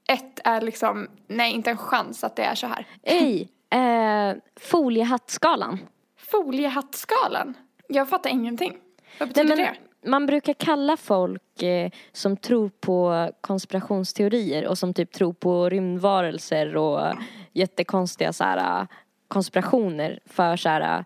1 0.08 0.40
är 0.44 0.62
liksom, 0.62 1.08
nej 1.28 1.52
inte 1.54 1.70
en 1.70 1.78
chans 1.78 2.24
att 2.24 2.36
det 2.36 2.44
är 2.44 2.56
så 2.56 2.68
här. 2.68 2.88
Ej, 3.04 3.50
eh, 3.74 4.36
foliehattskalan. 4.60 5.80
Foliehattskalan? 6.18 7.54
Jag 7.88 8.10
fattar 8.10 8.30
ingenting. 8.30 8.78
Vad 9.20 9.28
Nej, 9.28 9.46
betyder 9.46 9.56
men 9.56 9.58
det? 10.02 10.10
man 10.10 10.26
brukar 10.26 10.54
kalla 10.54 10.98
folk 10.98 11.64
eh, 11.64 11.92
som 12.12 12.38
tror 12.38 12.70
på 12.70 13.30
konspirationsteorier 13.42 14.68
och 14.68 14.78
som 14.78 14.94
typ 14.94 15.12
tror 15.12 15.34
på 15.34 15.70
rymdvarelser 15.70 16.78
och 16.78 17.14
jättekonstiga 17.54 18.34
så 18.34 18.44
här, 18.44 18.82
eh, 18.82 18.88
konspirationer 19.28 20.20
för 20.26 20.56
så 20.58 20.70
här, 20.70 20.98
eh, 21.00 21.06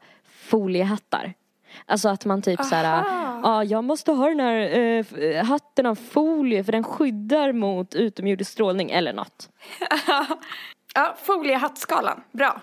foliehattar. 0.49 1.33
Alltså 1.85 2.09
att 2.09 2.25
man 2.25 2.41
typ 2.41 2.63
så 2.63 2.75
här, 2.75 2.83
ja 2.83 3.03
Aha. 3.43 3.63
jag 3.63 3.83
måste 3.83 4.11
ha 4.11 4.29
den 4.29 4.39
här 4.39 4.77
eh, 5.19 5.45
hatten 5.45 5.85
av 5.85 5.95
folie 5.95 6.63
för 6.63 6.71
den 6.71 6.83
skyddar 6.83 7.51
mot 7.53 7.95
utomjordisk 7.95 8.51
strålning 8.51 8.91
eller 8.91 9.13
något. 9.13 9.49
Ja, 10.97 11.15
foliehattskalan. 11.23 12.23
Bra. 12.31 12.61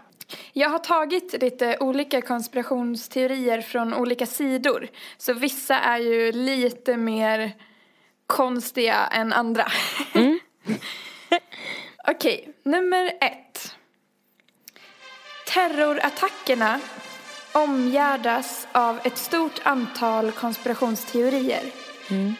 Jag 0.53 0.69
har 0.69 0.79
tagit 0.79 1.43
lite 1.43 1.77
olika 1.81 2.23
konspirationsteorier 2.23 3.61
från 3.61 3.95
olika 3.95 4.27
sidor. 4.27 4.89
Så 5.17 5.33
vissa 5.33 5.79
är 5.79 5.99
ju 5.99 6.33
lite 6.33 6.97
mer 6.97 7.53
konstiga 8.27 9.07
än 9.07 9.33
andra. 9.33 9.67
Okej, 12.09 12.55
nummer 12.63 13.13
ett. 13.21 13.77
Terrorattackerna 15.47 16.81
omgärdas 17.53 18.69
av 18.73 19.01
ett 19.05 19.19
stort 19.19 19.61
antal 19.63 20.33
konspirationsteorier. 20.33 21.63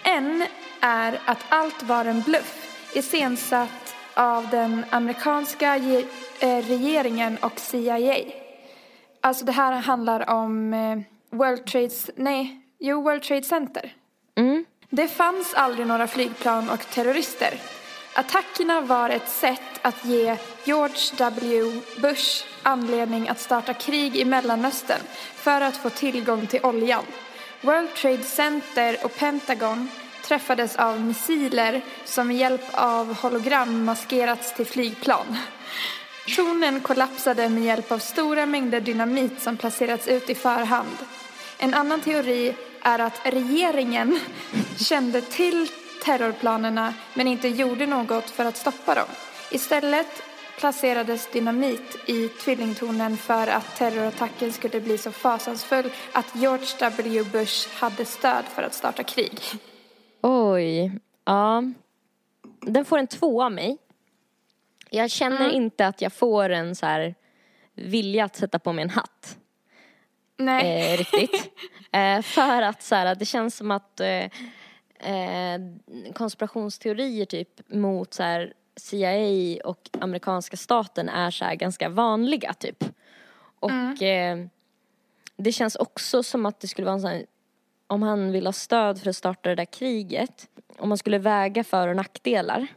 En 0.03 0.47
är 0.81 1.21
att 1.25 1.45
allt 1.49 1.83
var 1.83 2.05
en 2.05 2.21
bluff 2.21 2.81
iscensatt 2.95 3.94
av 4.15 4.49
den 4.51 4.85
amerikanska 4.91 5.77
eh, 5.77 6.67
regeringen 6.67 7.39
och 7.41 7.61
CIA. 7.61 8.17
Alltså 9.21 9.45
det 9.45 9.53
här 9.53 9.73
handlar 9.73 10.31
om 10.31 10.75
eh, 10.75 10.99
World 11.39 11.67
Trade, 11.67 11.91
nej, 12.17 12.61
jo 12.79 13.03
World 13.03 13.23
Trade 13.23 13.43
Center. 13.43 13.93
Mm. 14.37 14.65
Det 14.91 15.09
fanns 15.09 15.55
aldrig 15.55 15.87
några 15.87 16.07
flygplan 16.07 16.71
och 16.71 16.91
terrorister. 16.91 17.55
Attackerna 18.17 18.81
var 18.81 19.11
ett 19.11 19.29
sätt 19.29 19.61
att 19.83 20.05
ge 20.05 20.37
George 20.65 21.17
W. 21.19 21.81
Bush 22.03 22.45
anledning 22.63 23.29
att 23.29 23.41
starta 23.41 23.75
krig 23.75 24.17
i 24.17 24.25
Mellanöstern 24.25 25.01
för 25.35 25.61
att 25.61 25.77
få 25.77 25.91
tillgång 25.91 26.47
till 26.47 26.65
oljan. 26.65 27.05
World 27.61 27.95
Trade 27.95 28.23
Center 28.23 28.97
och 29.05 29.17
Pentagon 29.17 29.89
träffades 30.25 30.77
av 30.77 31.01
missiler 31.01 31.81
som 32.05 32.29
med 32.29 32.37
hjälp 32.37 32.65
av 32.73 33.15
hologram 33.15 33.85
maskerats 33.85 34.55
till 34.55 34.67
flygplan. 34.67 35.37
Tronen 36.37 36.81
kollapsade 36.81 37.49
med 37.49 37.65
hjälp 37.65 37.93
av 37.93 37.99
stora 37.99 38.47
mängder 38.47 38.81
dynamit 38.81 39.43
som 39.43 39.57
placerats 39.57 40.09
ut 40.09 40.31
i 40.31 40.35
förhand. 40.35 40.97
En 41.59 41.75
annan 41.75 42.01
teori 42.01 42.57
är 42.83 42.99
att 42.99 43.21
regeringen 43.25 44.21
kände 44.77 45.21
till 45.21 45.71
terrorplanerna 46.05 46.95
men 47.15 47.29
inte 47.29 47.49
gjorde 47.49 47.87
något 47.87 48.31
för 48.31 48.45
att 48.45 48.57
stoppa 48.57 48.95
dem. 48.95 49.09
Istället 49.51 50.23
placerades 50.59 51.29
dynamit 51.33 51.97
i 52.07 52.29
tvillingtornen 52.29 53.17
för 53.17 53.47
att 53.47 53.77
terrorattacken 53.77 54.53
skulle 54.53 54.81
bli 54.81 54.99
så 54.99 55.13
fasansfull 55.13 55.91
att 56.13 56.37
George 56.37 56.67
W. 56.79 57.25
Bush 57.33 57.69
hade 57.75 58.05
stöd 58.05 58.45
för 58.55 58.63
att 58.63 58.75
starta 58.75 59.03
krig. 59.03 59.41
Oj, 60.27 60.93
ja. 61.25 61.63
Den 62.61 62.85
får 62.85 62.99
en 62.99 63.07
två 63.07 63.43
av 63.43 63.53
mig. 63.53 63.79
Jag 64.91 65.11
känner 65.11 65.45
mm. 65.45 65.57
inte 65.57 65.87
att 65.87 66.01
jag 66.01 66.13
får 66.13 66.51
en 66.51 66.77
så 66.77 66.87
här 66.87 67.15
vilja 67.75 68.25
att 68.25 68.37
sätta 68.37 68.59
på 68.59 68.73
mig 68.73 68.83
en 68.83 68.91
hatt. 68.91 69.39
Nej. 70.37 70.93
Eh, 70.93 70.99
riktigt. 70.99 71.53
eh, 71.93 72.23
för 72.23 72.63
att 72.63 72.83
så 72.83 72.95
här, 72.95 73.15
det 73.15 73.25
känns 73.25 73.57
som 73.57 73.71
att 73.71 74.01
eh, 74.01 74.25
eh 74.99 75.61
konspirationsteorier 76.15 77.25
typ 77.25 77.73
mot 77.73 78.15
så 78.15 78.23
här, 78.23 78.53
CIA 78.77 79.61
och 79.65 79.91
amerikanska 80.01 80.57
staten 80.57 81.09
är 81.09 81.31
så 81.31 81.45
här 81.45 81.55
ganska 81.55 81.89
vanliga 81.89 82.55
typ. 82.55 82.85
Och 83.61 83.71
mm. 83.71 84.43
eh, 84.43 84.49
det 85.37 85.53
känns 85.53 85.77
också 85.77 86.23
som 86.23 86.47
att 86.47 86.61
det 86.61 86.69
skulle 86.69 86.85
vara 86.85 86.95
en 86.95 87.01
sån 87.01 87.11
här, 87.11 87.27
om 87.95 88.03
han 88.03 88.33
vill 88.33 88.47
ha 88.47 88.53
stöd 88.53 89.01
för 89.01 89.11
att 89.11 89.17
starta 89.17 89.49
det 89.49 89.55
där 89.55 89.65
kriget, 89.65 90.49
om 90.79 90.89
man 90.89 90.99
skulle 90.99 91.19
väga 91.19 91.65
för 91.65 91.89
och 91.89 91.97
nackdelar, 91.97 92.57
mm. 92.57 92.69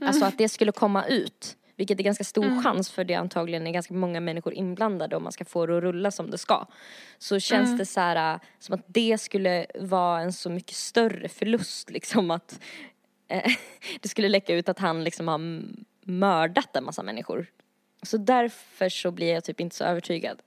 alltså 0.00 0.24
att 0.24 0.38
det 0.38 0.48
skulle 0.48 0.72
komma 0.72 1.06
ut, 1.06 1.56
vilket 1.76 2.00
är 2.00 2.04
ganska 2.04 2.24
stor 2.24 2.44
mm. 2.44 2.62
chans 2.62 2.90
för 2.90 3.04
det 3.04 3.14
antagligen 3.14 3.66
är 3.66 3.70
ganska 3.70 3.94
många 3.94 4.20
människor 4.20 4.54
inblandade 4.54 5.16
om 5.16 5.22
man 5.22 5.32
ska 5.32 5.44
få 5.44 5.66
det 5.66 5.76
att 5.76 5.82
rulla 5.82 6.10
som 6.10 6.30
det 6.30 6.38
ska. 6.38 6.66
Så 7.18 7.40
känns 7.40 7.66
mm. 7.66 7.78
det 7.78 7.86
så 7.86 8.00
här 8.00 8.40
som 8.58 8.74
att 8.74 8.84
det 8.86 9.18
skulle 9.18 9.66
vara 9.80 10.20
en 10.20 10.32
så 10.32 10.50
mycket 10.50 10.76
större 10.76 11.28
förlust 11.28 11.90
liksom 11.90 12.30
att 12.30 12.60
Eh, 13.28 13.52
det 14.00 14.08
skulle 14.08 14.28
läcka 14.28 14.54
ut 14.54 14.68
att 14.68 14.78
han 14.78 15.04
liksom 15.04 15.28
har 15.28 15.62
mördat 16.00 16.76
en 16.76 16.84
massa 16.84 17.02
människor. 17.02 17.46
Så 18.02 18.16
därför 18.16 18.88
så 18.88 19.10
blir 19.10 19.32
jag 19.32 19.44
typ 19.44 19.60
inte 19.60 19.76
så 19.76 19.84
övertygad. 19.84 20.38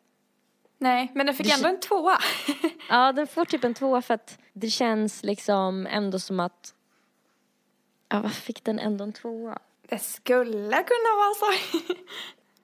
Nej, 0.77 1.11
men 1.15 1.25
den 1.25 1.35
fick 1.35 1.57
ändå 1.57 1.69
en 1.69 1.79
tvåa. 1.79 2.17
ja, 2.89 3.11
den 3.11 3.27
får 3.27 3.45
typ 3.45 3.63
en 3.63 3.73
tvåa 3.73 4.01
för 4.01 4.13
att 4.13 4.37
det 4.53 4.69
känns 4.69 5.23
liksom 5.23 5.87
ändå 5.87 6.19
som 6.19 6.39
att... 6.39 6.73
Ja, 8.09 8.19
varför 8.21 8.41
fick 8.41 8.63
den 8.63 8.79
ändå 8.79 9.03
en 9.03 9.13
tvåa? 9.13 9.59
Det 9.89 9.99
skulle 9.99 10.83
kunna 10.83 11.15
vara 11.17 11.33
så. 11.33 11.53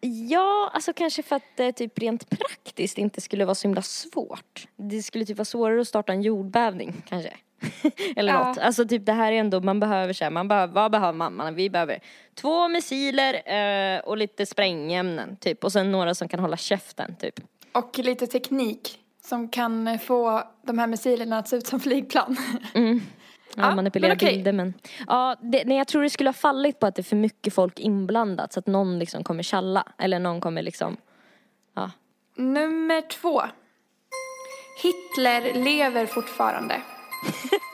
ja, 0.08 0.72
alltså 0.74 0.93
kanske 0.93 1.24
för 1.24 1.36
att 1.36 1.43
det 1.55 1.72
typ 1.72 2.00
rent 2.00 2.29
praktiskt 2.29 2.98
inte 2.98 3.22
skulle 3.22 3.46
vara 3.46 3.55
så 3.55 3.67
himla 3.67 3.82
svårt. 3.82 4.67
Det 4.75 5.03
skulle 5.03 5.25
typ 5.25 5.38
vara 5.38 5.46
svårare 5.46 5.82
att 5.82 5.88
starta 5.88 6.13
en 6.13 6.22
jordbävning 6.22 7.03
kanske. 7.08 7.34
Eller 8.15 8.34
ja. 8.34 8.48
något. 8.48 8.58
Alltså 8.58 8.86
typ 8.86 9.05
det 9.05 9.13
här 9.13 9.32
är 9.32 9.39
ändå, 9.39 9.62
man 9.62 9.79
behöver 9.79 10.13
så 10.13 10.29
man 10.29 10.48
behöver, 10.48 10.74
vad 10.74 10.91
behöver 10.91 11.17
man? 11.17 11.36
man? 11.36 11.55
Vi 11.55 11.70
behöver 11.70 12.00
två 12.36 12.67
missiler 12.67 13.34
eh, 13.53 14.00
och 14.00 14.17
lite 14.17 14.46
sprängämnen 14.46 15.38
typ. 15.38 15.63
Och 15.63 15.72
sen 15.72 15.91
några 15.91 16.15
som 16.15 16.27
kan 16.27 16.39
hålla 16.39 16.58
käften 16.58 17.15
typ. 17.15 17.39
Och 17.74 18.00
lite 18.00 18.27
teknik 18.27 19.00
som 19.25 19.50
kan 19.50 20.00
få 20.00 20.44
de 20.62 20.80
här 20.80 20.88
missilerna 20.88 21.38
att 21.38 21.48
se 21.48 21.56
ut 21.56 21.68
som 21.68 21.80
flygplan. 21.80 22.38
Mm. 22.74 23.01
Ja, 23.56 23.70
ja 23.70 23.75
manipulera 23.75 24.10
men 24.10 24.18
bilder 24.18 24.51
men. 24.53 24.74
Ja, 25.08 25.36
det, 25.42 25.63
nej, 25.65 25.77
jag 25.77 25.88
tror 25.88 26.03
det 26.03 26.10
skulle 26.10 26.30
ha 26.30 26.34
fallit 26.34 26.80
på 26.80 26.88
att 26.88 26.96
det 26.96 27.01
är 27.01 27.03
för 27.03 27.15
mycket 27.15 27.53
folk 27.53 27.80
inblandat 27.80 28.53
så 28.53 28.60
att 28.60 28.68
någon 28.68 29.00
liksom 29.00 29.24
kommer 29.24 29.44
tjalla. 29.44 29.88
Eller 29.98 30.20
någon 30.20 30.42
kommer 30.42 30.62
liksom, 30.62 30.98
ja. 31.75 31.92
Nummer 32.36 33.01
två. 33.01 33.42
Hitler 34.84 35.63
lever 35.63 36.06
fortfarande. 36.06 36.75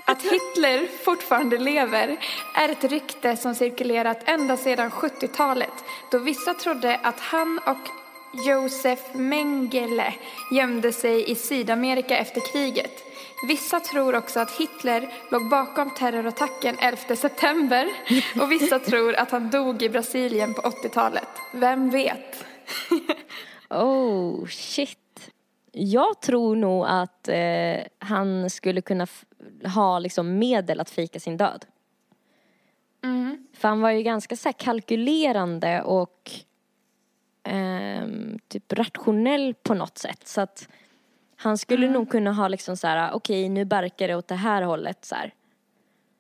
Att 0.07 0.21
Hitler 0.21 0.87
fortfarande 1.05 1.57
lever 1.57 2.17
är 2.55 2.69
ett 2.69 2.83
rykte 2.83 3.37
som 3.37 3.55
cirkulerat 3.55 4.19
ända 4.25 4.57
sedan 4.57 4.89
70-talet 4.89 5.73
då 6.11 6.17
vissa 6.17 6.53
trodde 6.53 6.99
att 7.03 7.19
han 7.19 7.59
och 7.65 7.89
Josef 8.33 9.13
Mengele 9.13 10.13
gömde 10.51 10.93
sig 10.93 11.31
i 11.31 11.35
Sydamerika 11.35 12.17
efter 12.17 12.41
kriget. 12.53 13.03
Vissa 13.47 13.79
tror 13.79 14.15
också 14.15 14.39
att 14.39 14.51
Hitler 14.51 15.09
låg 15.31 15.49
bakom 15.49 15.93
terrorattacken 15.93 16.75
11 16.79 17.15
september 17.15 17.87
och 18.41 18.51
vissa 18.51 18.79
tror 18.89 19.15
att 19.15 19.31
han 19.31 19.49
dog 19.49 19.83
i 19.83 19.89
Brasilien 19.89 20.53
på 20.53 20.61
80-talet. 20.61 21.27
Vem 21.53 21.89
vet? 21.89 22.45
oh, 23.69 24.47
shit. 24.47 25.31
Jag 25.71 26.21
tror 26.21 26.55
nog 26.55 26.85
att 26.87 27.27
eh, 27.27 27.79
han 27.99 28.49
skulle 28.49 28.81
kunna 28.81 29.07
ha 29.75 29.99
liksom 29.99 30.37
medel 30.37 30.79
att 30.79 30.89
fika 30.89 31.19
sin 31.19 31.37
död. 31.37 31.65
Mm. 33.03 33.47
För 33.53 33.67
han 33.67 33.81
var 33.81 33.91
ju 33.91 34.03
ganska 34.03 34.35
så 34.35 34.53
kalkylerande 34.53 35.81
och 35.81 36.31
eh, 37.43 38.07
typ 38.47 38.73
rationell 38.73 39.55
på 39.63 39.73
något 39.73 39.97
sätt. 39.97 40.27
Så 40.27 40.41
att 40.41 40.69
han 41.35 41.57
skulle 41.57 41.85
mm. 41.85 41.93
nog 41.93 42.09
kunna 42.09 42.31
ha 42.31 42.47
liksom 42.47 42.77
så 42.77 42.87
här, 42.87 43.11
okej 43.13 43.43
okay, 43.43 43.49
nu 43.49 43.65
barkar 43.65 44.07
det 44.07 44.15
åt 44.15 44.27
det 44.27 44.35
här 44.35 44.61
hållet 44.61 45.05
så 45.05 45.15
här. 45.15 45.33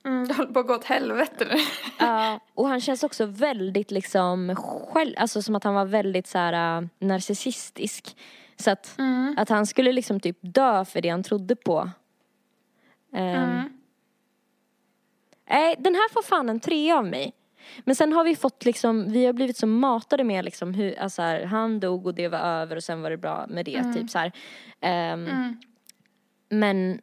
Mm, 0.05 0.27
det 0.27 0.33
håller 0.33 0.53
på 0.53 0.59
att 0.59 0.67
gå 0.67 0.75
åt 0.75 0.85
helvete 0.85 1.47
nu. 1.51 1.59
Ja, 1.99 2.39
och 2.53 2.67
han 2.67 2.81
känns 2.81 3.03
också 3.03 3.25
väldigt 3.25 3.91
liksom 3.91 4.55
själv, 4.89 5.13
alltså 5.17 5.41
som 5.41 5.55
att 5.55 5.63
han 5.63 5.73
var 5.73 5.85
väldigt 5.85 6.27
så 6.27 6.37
här 6.37 6.81
uh, 6.81 6.87
narcissistisk. 6.99 8.17
Så 8.57 8.71
att, 8.71 8.95
mm. 8.99 9.35
att 9.37 9.49
han 9.49 9.65
skulle 9.65 9.91
liksom 9.91 10.19
typ 10.19 10.37
dö 10.41 10.85
för 10.85 11.01
det 11.01 11.09
han 11.09 11.23
trodde 11.23 11.55
på. 11.55 11.89
Um. 13.11 13.79
Nej, 15.49 15.75
den 15.79 15.95
här 15.95 16.13
får 16.13 16.21
fan 16.21 16.49
en 16.49 16.59
tre 16.59 16.91
av 16.91 17.05
mig. 17.05 17.33
Men 17.83 17.95
sen 17.95 18.13
har 18.13 18.23
vi 18.23 18.35
fått 18.35 18.65
liksom, 18.65 19.11
vi 19.11 19.25
har 19.25 19.33
blivit 19.33 19.57
så 19.57 19.67
matade 19.67 20.23
med 20.23 20.45
liksom 20.45 20.73
hur, 20.73 20.99
alltså 20.99 21.21
här, 21.21 21.43
han 21.43 21.79
dog 21.79 22.05
och 22.05 22.15
det 22.15 22.27
var 22.27 22.39
över 22.39 22.75
och 22.75 22.83
sen 22.83 23.01
var 23.01 23.09
det 23.09 23.17
bra 23.17 23.45
med 23.49 23.65
det 23.65 23.75
mm. 23.75 23.93
typ 23.93 24.09
så. 24.09 24.19
Um, 24.19 24.31
mm. 24.81 25.57
Men, 26.49 27.01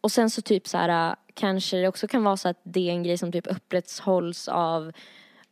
och 0.00 0.12
sen 0.12 0.30
så 0.30 0.42
typ 0.42 0.68
så 0.68 0.78
här, 0.78 1.16
kanske 1.34 1.76
det 1.76 1.88
också 1.88 2.08
kan 2.08 2.24
vara 2.24 2.36
så 2.36 2.48
att 2.48 2.60
det 2.62 2.88
är 2.88 2.92
en 2.92 3.02
grej 3.02 3.18
som 3.18 3.32
typ 3.32 3.46
upprätthålls 3.46 4.48
av, 4.48 4.92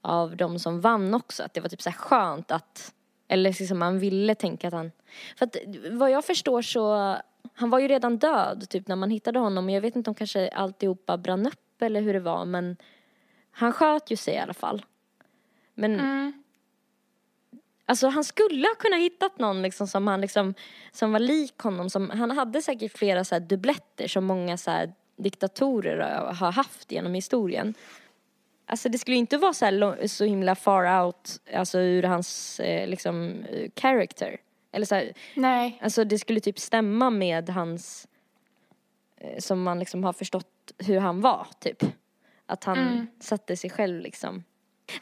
av 0.01 0.37
de 0.37 0.59
som 0.59 0.81
vann 0.81 1.15
också. 1.15 1.43
Att 1.43 1.55
det 1.55 1.61
var 1.61 1.69
typ 1.69 1.83
så 1.83 1.91
här 1.91 1.97
skönt 1.97 2.51
att, 2.51 2.95
eller 3.29 3.51
liksom 3.61 3.79
man 3.79 3.99
ville 3.99 4.35
tänka 4.35 4.69
att 4.69 4.75
han, 4.75 4.93
för 5.37 5.47
att 5.47 5.57
vad 5.91 6.11
jag 6.11 6.25
förstår 6.25 6.63
så 6.63 7.17
han 7.55 7.71
var 7.71 7.79
ju 7.79 7.89
redan 7.89 8.19
död 8.19 8.67
typ 8.71 8.89
när 8.89 8.97
man 8.97 9.11
hittade 9.11 9.39
honom. 9.39 9.71
Jag 9.71 9.81
vet 9.81 9.97
inte 9.97 10.11
om 10.11 10.15
kanske 10.15 10.49
alltihopa 10.49 11.17
brann 11.17 11.47
upp 11.47 11.83
eller 11.83 12.01
hur 12.01 12.13
det 12.13 12.21
var 12.21 12.45
men 12.45 12.77
han 13.55 13.73
sköt 13.73 14.11
ju 14.11 14.17
sig 14.17 14.35
i 14.35 14.39
alla 14.39 14.55
fall. 14.55 14.85
Men 15.75 16.01
mm. 16.01 16.45
Alltså 17.87 18.09
han 18.09 18.25
skulle 18.25 18.69
ha 18.69 18.75
kunnat 18.75 19.01
hittat 19.01 19.39
någon 19.39 19.63
liksom 19.63 19.87
som 19.87 20.07
han 20.07 20.21
liksom, 20.21 20.55
som 20.93 21.13
var 21.13 21.19
lik 21.19 21.59
honom. 21.59 21.91
Som, 21.91 22.11
han 22.11 22.31
hade 22.31 22.63
säkert 22.63 22.99
flera 22.99 23.25
så 23.25 23.35
här 23.35 23.41
dubbletter 23.41 24.09
som 24.09 24.25
många 24.25 24.57
så 24.57 24.71
här 24.71 24.93
diktatorer 25.17 25.99
har 26.35 26.53
haft 26.53 26.93
genom 26.93 27.15
historien. 27.15 27.75
Alltså 28.67 28.89
det 28.89 28.99
skulle 28.99 29.17
inte 29.17 29.39
vara 29.39 29.53
så, 29.53 29.65
här, 29.65 30.07
så 30.07 30.25
himla 30.25 30.55
far 30.55 31.05
out, 31.05 31.41
alltså 31.55 31.79
ur 31.79 32.03
hans 32.03 32.61
eh, 32.61 32.89
liksom 32.89 33.45
character. 33.77 34.41
Eller 34.73 34.87
så 34.87 34.95
här, 34.95 35.13
Nej. 35.35 35.79
Alltså 35.83 36.05
det 36.05 36.19
skulle 36.19 36.41
typ 36.41 36.59
stämma 36.59 37.11
med 37.11 37.51
hans, 37.51 38.09
eh, 39.17 39.39
som 39.39 39.63
man 39.63 39.79
liksom 39.79 40.05
har 40.05 40.13
förstått 40.13 40.73
hur 40.79 40.99
han 40.99 41.21
var 41.21 41.47
typ. 41.61 41.85
Att 42.47 42.65
han 42.65 42.79
mm. 42.79 43.07
satte 43.21 43.57
sig 43.57 43.71
själv 43.71 44.01
liksom. 44.01 44.45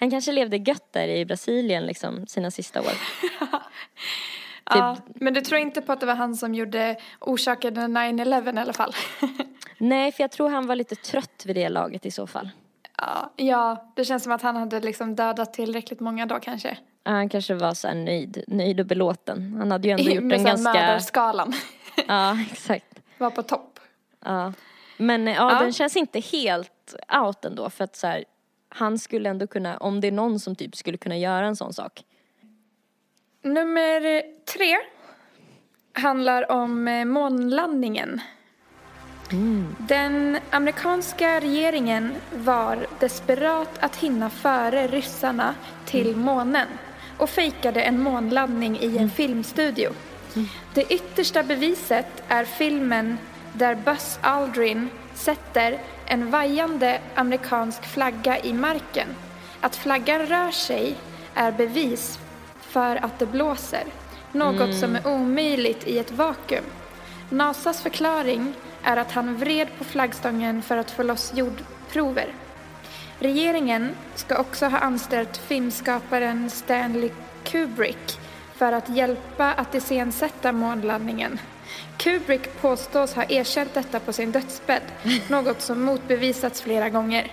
Han 0.01 0.11
kanske 0.11 0.33
levde 0.33 0.57
gött 0.57 0.93
där 0.93 1.09
i 1.09 1.25
Brasilien 1.25 1.87
liksom 1.87 2.27
sina 2.27 2.51
sista 2.51 2.81
år. 2.81 2.93
ja, 4.65 4.97
typ. 4.97 5.21
men 5.21 5.35
du 5.35 5.41
tror 5.41 5.61
inte 5.61 5.81
på 5.83 5.93
att 5.93 6.01
det 6.01 6.07
var 6.07 6.15
han 6.15 6.37
som 6.37 6.55
gjorde, 6.55 6.97
orsakade 7.21 7.81
9-11 7.81 8.57
i 8.57 8.61
alla 8.61 8.73
fall? 8.73 8.95
Nej, 9.79 10.13
för 10.13 10.23
jag 10.23 10.31
tror 10.31 10.51
han 10.51 10.67
var 10.67 10.77
lite 10.77 10.95
trött 10.95 11.43
vid 11.47 11.57
det 11.57 11.69
laget 11.69 12.07
i 12.07 12.11
så 12.11 12.27
fall. 12.27 12.51
Ja, 12.97 13.33
ja, 13.37 13.93
det 13.97 14.05
känns 14.05 14.23
som 14.23 14.33
att 14.33 14.43
han 14.43 14.57
hade 14.57 14.81
liksom 14.81 15.15
dödat 15.15 15.55
tillräckligt 15.55 16.01
många 16.01 16.27
då 16.27 16.41
kanske. 16.41 16.79
Han 17.05 17.29
kanske 17.29 17.55
var 17.55 17.75
så 17.75 17.95
nöjd, 17.95 18.45
nöjd 18.47 18.81
och 18.81 18.87
belåten. 18.87 19.55
Han 19.59 19.71
hade 19.71 19.89
ju 19.89 19.93
ändå 19.93 20.11
gjort 20.11 20.33
en 20.33 20.45
ganska... 20.45 20.73
mördarskalan. 20.73 21.53
ja, 22.09 22.39
exakt. 22.51 23.01
Var 23.19 23.31
på 23.31 23.43
topp. 23.43 23.81
Ja. 24.25 24.53
Men 24.97 25.27
ja, 25.27 25.53
ja, 25.53 25.59
den 25.61 25.73
känns 25.73 25.97
inte 25.97 26.21
helt 26.21 26.82
out 27.23 27.45
ändå 27.45 27.71
för 27.71 27.85
att 27.85 27.97
så 27.97 28.07
här, 28.07 28.25
han 28.69 28.99
skulle 28.99 29.31
ändå 29.31 29.47
kunna, 29.47 29.77
om 29.77 30.01
det 30.01 30.07
är 30.07 30.13
någon 30.13 30.41
som 30.41 30.57
typ 30.57 30.77
skulle 30.77 30.99
kunna 30.99 31.19
göra 31.19 31.47
en 31.47 31.57
sån 31.57 31.73
sak. 31.73 32.05
Nummer 33.43 34.23
tre 34.45 34.77
handlar 35.93 36.53
om 36.53 36.89
eh, 36.89 37.05
månlandningen. 37.05 38.21
Den 39.79 40.39
amerikanska 40.51 41.41
regeringen 41.41 42.15
var 42.35 42.87
desperat 43.01 43.79
att 43.81 43.97
hinna 43.97 44.31
före 44.31 44.87
ryssarna 44.87 45.55
till 45.85 46.17
månen 46.17 46.69
och 47.19 47.31
fejkade 47.31 47.83
en 47.83 48.03
månlandning 48.03 48.79
i 48.81 48.99
en 48.99 49.11
filmstudio. 49.11 49.91
Det 50.75 50.93
yttersta 50.93 51.43
beviset 51.43 52.23
är 52.29 52.45
filmen 52.45 53.19
där 53.53 53.75
Buzz 53.75 54.19
Aldrin 54.23 54.89
sätter 55.15 55.79
en 56.13 56.31
vajande 56.31 57.01
amerikansk 57.15 57.85
flagga 57.85 58.39
i 58.39 58.53
marken. 58.53 59.09
Att 59.61 59.77
flaggan 59.77 60.27
rör 60.27 60.51
sig 60.51 60.95
är 61.35 61.53
bevis 61.53 62.19
för 62.61 63.05
att 63.05 63.19
det 63.19 63.27
blåser, 63.27 63.85
något 64.33 64.75
som 64.75 64.97
är 64.97 65.07
omöjligt 65.07 65.87
i 65.87 65.99
ett 65.99 66.11
vakuum. 66.11 66.65
NASAs 67.31 67.83
förklaring 67.83 68.55
är 68.83 68.97
att 68.97 69.13
han 69.13 69.37
vred 69.37 69.69
på 69.79 69.85
flaggstången 69.85 70.63
för 70.63 70.77
att 70.77 70.91
få 70.91 71.03
loss 71.03 71.33
jordprover. 71.35 72.35
Regeringen 73.19 73.91
ska 74.15 74.39
också 74.39 74.67
ha 74.67 74.79
anställt 74.79 75.37
filmskaparen 75.37 76.51
Stanley 76.51 77.11
Kubrick 77.45 78.21
för 78.55 78.73
att 78.73 78.89
hjälpa 78.89 79.53
att 79.53 79.75
iscensätta 79.75 80.53
månlandningen. 80.53 81.39
Kubrick 81.99 82.61
påstås 82.61 83.15
ha 83.15 83.25
erkänt 83.25 83.75
detta 83.75 84.01
på 84.01 84.13
sin 84.13 84.33
dödsbädd, 84.33 84.83
något 85.31 85.61
som 85.61 85.83
motbevisats 85.83 86.63
flera 86.63 86.89
gånger. 86.91 87.31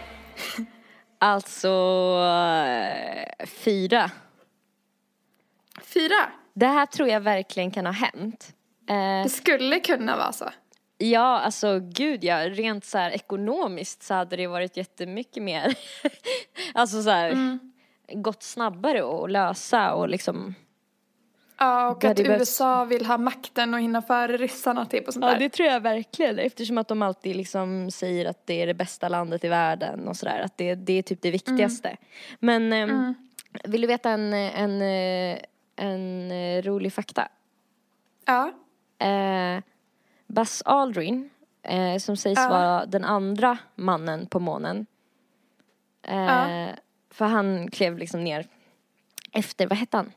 Alltså, 1.19 1.67
eh, 2.25 3.45
fyra. 3.47 4.11
Fyra. 5.83 6.29
Det 6.53 6.65
här 6.67 6.85
tror 6.85 7.09
jag 7.09 7.21
verkligen 7.21 7.71
kan 7.71 7.85
ha 7.85 7.93
hänt. 7.93 8.53
Eh, 8.89 9.23
Det 9.23 9.29
skulle 9.29 9.79
kunna 9.79 10.17
vara 10.17 10.31
så. 10.31 10.49
ja, 10.97 11.39
alltså 11.39 11.79
gud 11.79 12.23
ja, 12.23 12.49
rent 12.49 12.85
så 12.85 12.97
här 12.97 13.11
ekonomiskt 13.11 14.03
så 14.03 14.13
hade 14.13 14.35
det 14.35 14.47
varit 14.47 14.77
jättemycket 14.77 15.43
mer, 15.43 15.75
alltså 16.73 17.01
så 17.03 17.09
här, 17.09 17.59
gått 18.13 18.43
snabbare 18.43 19.23
att 19.23 19.31
lösa 19.31 19.93
och 19.93 20.09
liksom 20.09 20.55
Ja, 21.59 21.89
och 21.89 22.03
att 22.03 22.19
USA 22.19 22.85
vill 22.85 23.05
ha 23.05 23.17
makten 23.17 23.73
och 23.73 23.79
hinna 23.79 24.01
före 24.01 24.37
ryssarna 24.37 24.85
typ 24.85 25.07
och 25.07 25.13
sånt 25.13 25.25
Ja 25.25 25.31
där. 25.31 25.39
det 25.39 25.49
tror 25.49 25.67
jag 25.67 25.79
verkligen 25.79 26.39
eftersom 26.39 26.77
att 26.77 26.87
de 26.87 27.01
alltid 27.01 27.35
liksom 27.35 27.91
säger 27.91 28.25
att 28.25 28.45
det 28.47 28.61
är 28.61 28.67
det 28.67 28.73
bästa 28.73 29.09
landet 29.09 29.43
i 29.43 29.47
världen 29.47 30.07
och 30.07 30.17
sådär 30.17 30.39
att 30.45 30.57
det, 30.57 30.75
det 30.75 30.93
är 30.93 31.01
typ 31.01 31.21
det 31.21 31.31
viktigaste. 31.31 31.97
Men 32.39 32.73
ehm, 32.73 33.13
vill 33.63 33.81
du 33.81 33.87
veta 33.87 34.09
en, 34.09 34.33
en, 34.33 34.81
eh, 34.81 35.39
en, 35.75 36.31
eh, 36.31 36.61
rolig 36.61 36.93
fakta? 36.93 37.27
Ja. 38.25 38.51
Eh, 39.07 39.63
Buzz 40.27 40.61
Aldrin 40.65 41.29
eh, 41.63 41.97
som 41.97 42.17
sägs 42.17 42.39
Ja. 42.39 42.49
vara 42.49 42.85
den 42.85 43.03
andra 43.05 43.57
mannen 43.75 44.25
på 44.27 44.39
månen. 44.39 44.85
Eh, 46.03 46.15
Ja. 46.17 46.67
För 47.11 47.25
han 47.25 47.71
klev 47.71 47.97
liksom 47.97 48.23
ner 48.23 48.47
efter, 49.31 49.67
vad 49.67 49.77
hette 49.77 49.97
han? 49.97 50.11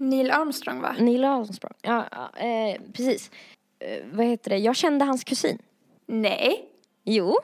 Neil 0.00 0.30
Armstrong 0.30 0.80
va? 0.80 0.94
Neil 0.98 1.24
Armstrong. 1.24 1.72
Ja, 1.82 2.08
ja 2.12 2.40
eh, 2.40 2.80
precis. 2.92 3.30
Eh, 3.78 4.04
vad 4.12 4.26
heter 4.26 4.50
det? 4.50 4.56
Jag 4.58 4.76
kände 4.76 5.04
hans 5.04 5.24
kusin. 5.24 5.58
Nej. 6.06 6.68
Jo. 7.04 7.36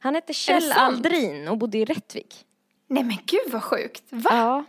Han 0.00 0.14
hette 0.14 0.32
Kjell? 0.32 0.72
Aldrin 0.72 1.48
och 1.48 1.58
bodde 1.58 1.78
i 1.78 1.84
Rättvik. 1.84 2.46
Nej 2.86 3.04
men 3.04 3.16
gud 3.26 3.52
vad 3.52 3.62
sjukt. 3.62 4.02
Va? 4.10 4.30
Ja. 4.32 4.64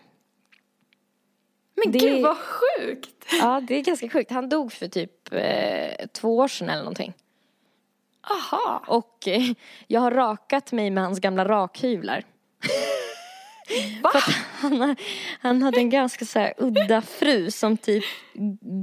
men 1.83 1.91
det- 1.91 1.99
gud 1.99 2.23
vad 2.23 2.37
sjukt. 2.37 3.25
Ja, 3.41 3.61
det 3.67 3.75
är 3.75 3.81
ganska 3.83 4.09
sjukt. 4.09 4.31
Han 4.31 4.49
dog 4.49 4.71
för 4.73 4.87
typ 4.87 5.33
eh, 5.33 6.07
två 6.13 6.37
år 6.37 6.47
sedan 6.47 6.69
eller 6.69 6.83
någonting. 6.83 7.13
Aha. 8.21 8.83
Och 8.87 9.27
eh, 9.27 9.41
jag 9.87 10.01
har 10.01 10.11
rakat 10.11 10.71
mig 10.71 10.89
med 10.89 11.03
hans 11.03 11.19
gamla 11.19 11.45
rakhyvlar. 11.45 12.23
Va? 14.03 14.09
För 14.11 14.17
att 14.17 14.35
han, 14.61 14.95
han 15.41 15.61
hade 15.61 15.77
en 15.79 15.89
ganska 15.89 16.25
så 16.25 16.39
här 16.39 16.53
udda 16.57 17.01
fru 17.01 17.51
som 17.51 17.77
typ 17.77 18.03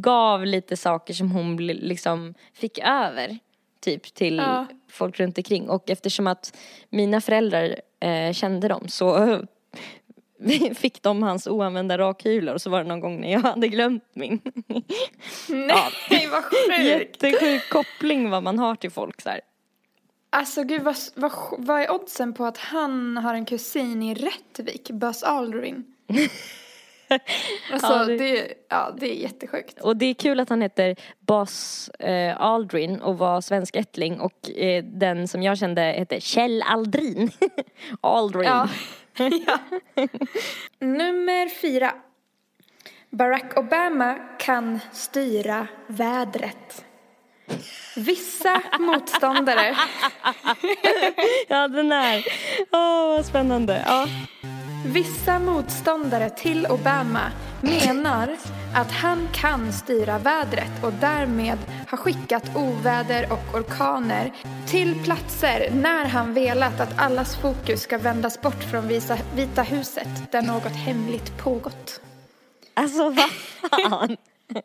gav 0.02 0.46
lite 0.46 0.76
saker 0.76 1.14
som 1.14 1.30
hon 1.30 1.56
liksom 1.56 2.34
fick 2.54 2.78
över. 2.78 3.38
Typ 3.80 4.14
till 4.14 4.36
Ja. 4.36 4.66
folk 4.90 5.20
runt 5.20 5.38
omkring. 5.38 5.68
Och 5.70 5.90
eftersom 5.90 6.26
att 6.26 6.56
mina 6.90 7.20
föräldrar 7.20 7.76
eh, 8.00 8.32
kände 8.32 8.68
dem 8.68 8.88
så 8.88 9.38
fick 10.74 11.02
de 11.02 11.22
hans 11.22 11.46
oanvända 11.46 11.98
rakhyvlar 11.98 12.54
och 12.54 12.62
så 12.62 12.70
var 12.70 12.82
det 12.82 12.88
någon 12.88 13.00
gång 13.00 13.20
när 13.20 13.32
jag 13.32 13.40
hade 13.40 13.68
glömt 13.68 14.04
min. 14.14 14.40
Nej 15.48 16.28
vad 16.30 16.44
sjukt. 16.44 17.22
Jättesjuk 17.22 17.68
koppling 17.70 18.30
vad 18.30 18.42
man 18.42 18.58
har 18.58 18.74
till 18.74 18.90
folk 18.90 19.20
så 19.20 19.28
här. 19.28 19.40
Alltså 20.34 20.62
gud 20.64 20.82
vad, 20.82 20.96
vad, 21.14 21.32
vad 21.58 21.80
är 21.80 21.90
oddsen 21.90 22.32
på 22.32 22.44
att 22.44 22.58
han 22.58 23.16
har 23.16 23.34
en 23.34 23.44
kusin 23.44 24.02
i 24.02 24.14
Rättvik, 24.14 24.90
Buzz 24.90 25.22
Aldrin? 25.22 25.84
alltså 27.72 27.92
Ja, 27.92 28.04
det... 28.04 28.16
det- 28.16 28.54
ja 28.68 28.94
det 28.98 29.10
är 29.10 29.22
jättesjukt. 29.22 29.80
Och 29.80 29.96
det 29.96 30.06
är 30.06 30.14
kul 30.14 30.40
att 30.40 30.48
han 30.48 30.62
heter 30.62 30.96
Buzz 31.20 31.88
eh, 31.88 32.40
Aldrin 32.40 33.00
och 33.00 33.18
var 33.18 33.40
svenskättling 33.40 34.20
och 34.20 34.50
eh, 34.50 34.84
den 34.84 35.28
som 35.28 35.42
jag 35.42 35.58
kände 35.58 35.80
hette 35.82 36.20
Kjell 36.20 36.62
Aldrin. 36.62 37.30
Aldrin. 38.00 38.44
Ja. 38.44 38.68
ja. 39.46 39.58
Nummer 40.78 41.48
fyra. 41.48 41.94
Barack 43.10 43.58
Obama 43.58 44.14
kan 44.38 44.80
styra 44.92 45.66
vädret. 45.86 46.84
Vissa 47.96 48.60
motståndare 48.78 49.76
Ja, 51.48 51.68
den 51.68 51.92
är. 51.92 52.24
Åh, 52.72 53.16
vad 53.16 53.26
spännande. 53.26 53.84
Ja. 53.86 54.06
Vissa 54.86 55.38
motståndare 55.38 56.30
till 56.30 56.66
Obama 56.66 57.20
menar 57.60 58.36
att 58.74 58.90
han 58.92 59.28
kan 59.32 59.72
styra 59.72 60.18
vädret 60.18 60.84
och 60.84 60.92
därmed 60.92 61.58
har 61.88 61.98
skickat 61.98 62.56
oväder 62.56 63.32
och 63.32 63.54
orkaner 63.58 64.32
till 64.66 65.02
platser 65.04 65.70
när 65.72 66.04
han 66.04 66.34
velat 66.34 66.80
att 66.80 66.98
allas 66.98 67.36
fokus 67.36 67.80
ska 67.82 67.98
vändas 67.98 68.40
bort 68.40 68.64
från 68.70 68.88
Visa- 68.88 69.18
Vita 69.34 69.62
huset 69.62 70.32
där 70.32 70.42
något 70.42 70.72
hemligt 70.76 71.38
pågått. 71.38 72.00
Alltså 72.74 73.10
vad 73.10 73.30
fan. 73.70 74.16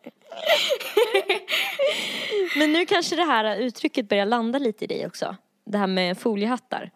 Men 2.58 2.74
nu 2.74 2.86
kanske 2.86 3.16
det 3.16 3.24
här 3.26 3.56
uttrycket 3.58 4.10
börjar 4.10 4.26
landa 4.26 4.60
lite 4.60 4.84
i 4.84 4.88
dig 4.88 5.06
också. 5.06 5.36
Det 5.66 5.78
här 5.78 5.88
med 5.88 6.18
foliehattar. 6.18 6.92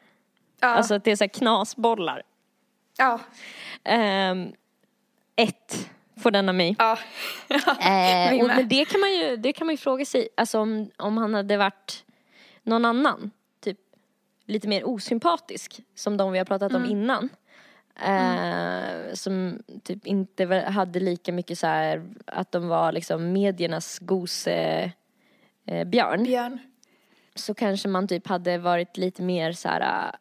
Ja, 0.60 0.68
Alltså 0.68 0.94
att 0.96 1.04
det 1.04 1.12
är 1.12 1.16
så 1.16 1.24
här 1.24 1.30
knasbollar. 1.30 2.24
ja, 2.98 3.20
Ehm, 3.84 4.52
ett 5.36 5.90
får 6.24 6.32
den 6.32 6.50
av 6.50 6.56
mig. 6.56 6.76
ja. 6.80 6.98
Eh, 7.80 8.32
Vi 8.32 8.42
och, 8.44 8.48
men 8.48 8.68
det 8.68 8.86
kan 8.86 9.00
man 9.00 9.14
ju, 9.14 9.36
det 9.38 9.54
kan 9.54 9.68
man 9.68 9.74
ju 9.74 9.78
fråga 9.78 10.06
sig, 10.06 10.28
alltså 10.38 10.60
om, 10.60 10.92
om 10.98 11.18
han 11.18 11.34
hade 11.34 11.58
varit 11.58 12.06
någon 12.64 12.86
annan, 12.86 13.32
typ 13.60 13.78
lite 14.46 14.68
mer 14.68 14.88
osympatisk, 14.88 15.80
som 15.96 16.18
de 16.18 16.32
vi 16.32 16.38
har 16.38 16.46
pratat 16.46 16.74
om 16.74 16.86
innan. 16.86 17.30
Eh, 18.02 19.14
Som 19.14 19.60
typ 19.84 20.08
inte 20.08 20.46
hade 20.46 21.00
lika 21.00 21.32
mycket 21.32 21.60
så 21.60 21.68
här 21.68 22.04
att 22.26 22.52
de 22.52 22.68
var 22.68 22.92
liksom 22.92 23.32
mediernas 23.34 24.00
gose 24.00 24.92
eh, 25.66 25.88
björn. 25.88 26.24
Björn. 26.24 26.60
Så 27.36 27.54
kanske 27.54 27.88
man 27.88 28.08
typ 28.08 28.28
hade 28.28 28.58
varit 28.58 28.98
lite 28.98 29.22
mer 29.22 29.52
så 29.52 29.68
här. 29.70 30.08
äh, 30.08 30.16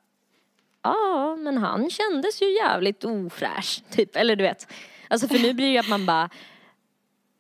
Ja, 0.83 1.37
men 1.37 1.59
han 1.59 1.91
kändes 1.91 2.43
ju 2.43 2.55
jävligt 2.57 3.05
ofräsch, 3.05 3.83
typ. 3.91 4.17
Eller 4.17 4.37
du 4.37 4.45
vet. 4.45 4.73
Alltså 5.09 5.29
för 5.29 5.39
nu 5.39 5.53
blir 5.55 5.67
det 5.67 5.73
ju 5.73 5.79
att 5.79 5.89
man 5.89 6.07
bara... 6.07 6.31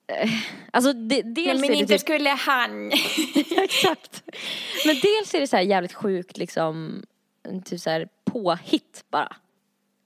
eh, 0.06 0.30
Alltså 0.70 0.92
det, 0.92 1.22
dels 1.22 1.46
Nej, 1.46 1.54
men 1.54 1.64
är 1.64 1.68
det 1.68 1.74
inte 1.74 1.92
typ, 1.92 2.00
skulle 2.00 2.30
han. 2.30 2.92
Exakt. 3.56 4.22
Men 4.86 4.94
dels 5.02 5.34
är 5.34 5.40
det 5.40 5.46
så 5.46 5.58
jävligt 5.58 5.92
sjukt 5.92 6.36
liksom, 6.36 7.02
typ 7.64 7.80
så 7.80 7.90
här 7.90 8.08
påhitt 8.24 9.04
bara. 9.10 9.36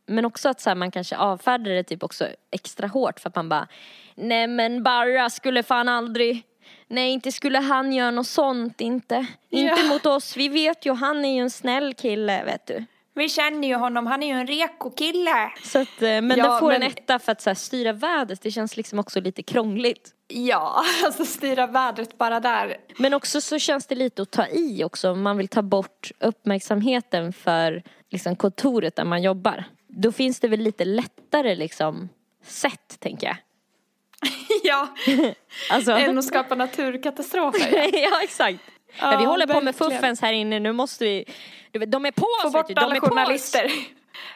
Men 0.06 0.24
också 0.24 0.48
att 0.48 0.60
så 0.60 0.70
här, 0.70 0.74
man 0.74 0.90
kanske 0.90 1.16
avfärdar 1.16 1.70
det 1.70 1.82
typ 1.82 2.02
också 2.02 2.28
extra 2.50 2.86
hårt 2.86 3.20
för 3.20 3.28
att 3.28 3.34
man 3.36 3.48
bara 3.48 3.68
Nej 4.14 4.46
men 4.46 4.82
Barra 4.82 5.30
skulle 5.30 5.62
fan 5.62 5.88
aldrig 5.88 6.42
Nej 6.88 7.10
inte 7.10 7.32
skulle 7.32 7.58
han 7.58 7.92
göra 7.92 8.10
något 8.10 8.26
sånt 8.26 8.80
inte. 8.80 9.26
Inte 9.50 9.80
Ja. 9.82 9.88
mot 9.88 10.06
oss, 10.06 10.36
vi 10.36 10.48
vet 10.48 10.86
ju 10.86 10.92
han 10.94 11.24
är 11.24 11.34
ju 11.34 11.40
en 11.40 11.50
snäll 11.50 11.94
kille 11.94 12.44
vet 12.44 12.66
du. 12.66 12.84
Vi 13.14 13.28
känner 13.28 13.68
ju 13.68 13.74
honom, 13.74 14.06
han 14.06 14.22
är 14.22 14.26
ju 14.26 14.40
en 14.40 14.46
reko 14.46 14.90
kille. 14.90 15.50
Så 15.64 15.78
att, 15.78 16.02
eh, 16.02 16.08
men 16.08 16.28
Ja, 16.38 16.48
den 16.50 16.58
får 16.60 16.72
en 16.72 16.80
men- 16.80 16.88
etta 16.90 17.18
för 17.18 17.32
att 17.32 17.40
så 17.40 17.50
här, 17.50 17.54
styra 17.54 17.92
vädret, 17.92 18.42
det 18.42 18.50
känns 18.50 18.76
liksom 18.76 18.98
också 18.98 19.20
lite 19.20 19.42
krångligt. 19.42 20.10
Ja, 20.28 20.82
alltså 21.04 21.24
styra 21.24 21.66
vädret 21.66 22.18
bara 22.18 22.40
där. 22.40 22.76
Men 22.98 23.14
också 23.14 23.40
så 23.40 23.58
känns 23.58 23.86
det 23.86 23.94
lite 23.94 24.22
att 24.22 24.30
ta 24.30 24.46
i 24.46 24.84
också 24.84 25.10
om 25.10 25.22
man 25.22 25.36
vill 25.36 25.48
ta 25.48 25.62
bort 25.62 26.10
uppmärksamheten 26.20 27.32
för 27.32 27.82
liksom, 28.10 28.36
kontoret 28.36 28.96
där 28.96 29.04
man 29.04 29.22
jobbar. 29.22 29.64
Då 29.98 30.12
finns 30.12 30.40
det 30.40 30.48
väl 30.48 30.60
lite 30.60 30.84
lättare 30.84 31.54
liksom 31.54 32.08
sätt 32.44 32.96
tänker 33.00 33.26
jag. 33.26 33.36
ja, 34.62 34.88
Alltså, 35.70 35.92
än 35.92 36.18
att 36.18 36.24
skapa 36.24 36.54
naturkatastrofer. 36.54 38.02
ja 38.02 38.20
exakt. 38.22 38.58
Men 39.00 39.18
vi 39.18 39.24
håller 39.24 39.46
på 39.46 39.60
med 39.60 39.64
verkligen. 39.64 39.92
fuffens 39.92 40.20
här 40.20 40.32
inne, 40.32 40.58
nu 40.60 40.72
måste 40.72 41.04
vi, 41.04 41.24
de 41.86 42.06
är 42.06 42.10
på 42.10 42.26
Få 42.42 42.48
oss 42.48 42.54
vet 42.54 42.66
bort 42.68 42.78
alla 42.78 43.00
på 43.00 43.06
oss. 43.34 43.54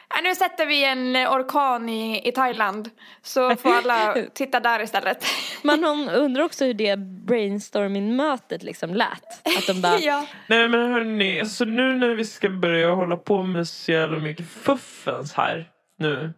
Ja, 0.09 0.21
nu 0.23 0.35
sätter 0.35 0.65
vi 0.65 0.85
en 0.85 1.15
orkan 1.15 1.89
i, 1.89 2.27
i 2.27 2.31
Thailand. 2.31 2.89
Så 3.21 3.55
får 3.55 3.73
alla 3.75 4.15
titta 4.33 4.59
där 4.59 4.83
istället. 4.83 5.25
Man 5.63 5.83
hon 5.83 6.09
undrar 6.09 6.43
också 6.43 6.65
hur 6.65 6.73
det 6.73 6.99
brainstorming-mötet 6.99 8.63
liksom 8.63 8.93
lät. 8.93 9.57
Att 9.57 9.67
de 9.67 9.81
bara, 9.81 9.97
ja. 9.99 10.25
Nej 10.47 10.69
men 10.69 10.91
hörni, 10.91 11.39
alltså 11.39 11.65
nu 11.65 11.95
när 11.97 12.15
vi 12.15 12.25
ska 12.25 12.49
börja 12.49 12.91
hålla 12.93 13.17
på 13.17 13.43
med 13.43 13.67
så 13.67 13.91
jävla 13.91 14.19
mycket 14.19 14.47
fuffens 14.47 15.33
här 15.33 15.69
nu. 15.97 16.33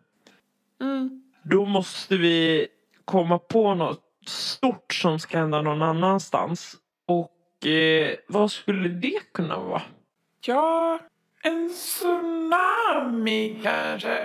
Mm. 0.81 1.23
Då 1.43 1.65
måste 1.65 2.17
vi 2.17 2.67
komma 3.05 3.39
på 3.39 3.75
något 3.75 4.01
stort 4.27 4.93
som 4.93 5.19
ska 5.19 5.37
hända 5.37 5.61
någon 5.61 5.81
annanstans. 5.81 6.75
Och 7.07 7.67
eh, 7.67 8.15
vad 8.27 8.51
skulle 8.51 8.89
det 8.89 9.33
kunna 9.33 9.59
vara? 9.59 9.81
Ja, 10.45 10.99
en 11.43 11.69
tsunami 11.69 13.59
kanske. 13.63 14.17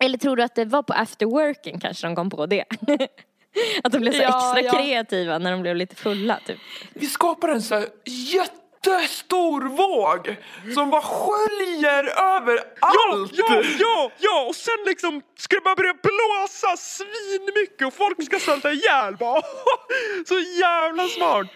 eller 0.00 0.18
tror 0.18 0.36
du 0.36 0.42
att 0.42 0.54
det 0.54 0.64
var 0.64 0.82
på 0.82 0.92
afterworken 0.92 1.80
kanske 1.80 2.06
de 2.06 2.16
kom 2.16 2.30
på 2.30 2.46
det? 2.46 2.64
Att 3.84 3.92
de 3.92 3.98
blev 3.98 4.12
så 4.12 4.22
Ja, 4.22 4.58
extra 4.58 4.60
ja. 4.60 4.72
kreativa 4.72 5.38
när 5.38 5.50
de 5.50 5.62
blev 5.62 5.76
lite 5.76 5.96
fulla 5.96 6.40
typ. 6.46 6.58
Vi 6.94 7.06
skapar 7.06 7.48
en 7.48 7.62
så 7.62 7.74
här 7.74 7.86
jättestor 8.04 9.60
våg 9.62 10.36
som 10.74 10.90
bara 10.90 11.02
sköljer 11.02 12.04
över 12.36 12.58
allt. 12.80 13.32
ja, 13.78 14.10
ja! 14.18 14.46
Och 14.48 14.56
sen 14.56 14.74
liksom 14.86 15.22
ska 15.38 15.56
det 15.56 15.62
bara 15.62 15.74
börja 15.74 15.94
blåsa 15.94 16.76
svinmycket 16.76 17.86
och 17.86 17.94
folk 17.94 18.24
ska 18.24 18.38
svälta 18.38 18.72
ihjäl 18.72 19.16
bara. 19.16 19.42
Så 20.28 20.34
jävla 20.38 21.08
smart! 21.08 21.46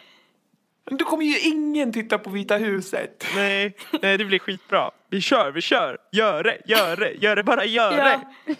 Då 0.84 1.04
kommer 1.04 1.24
ju 1.24 1.38
ingen 1.38 1.92
titta 1.92 2.18
på 2.18 2.30
Vita 2.30 2.56
huset. 2.56 3.26
Nej, 3.36 3.76
nej 4.02 4.18
det 4.18 4.24
blir 4.24 4.38
skitbra. 4.38 4.90
Vi 5.10 5.20
kör, 5.20 5.50
vi 5.50 5.60
kör. 5.60 5.98
Gör 6.12 6.42
det, 6.42 6.58
gör 6.66 6.96
det, 6.96 7.12
gör 7.12 7.36
det, 7.36 7.42
bara 7.42 7.64
gör 7.64 7.96
det. 7.96 8.20
Ja. 8.46 8.54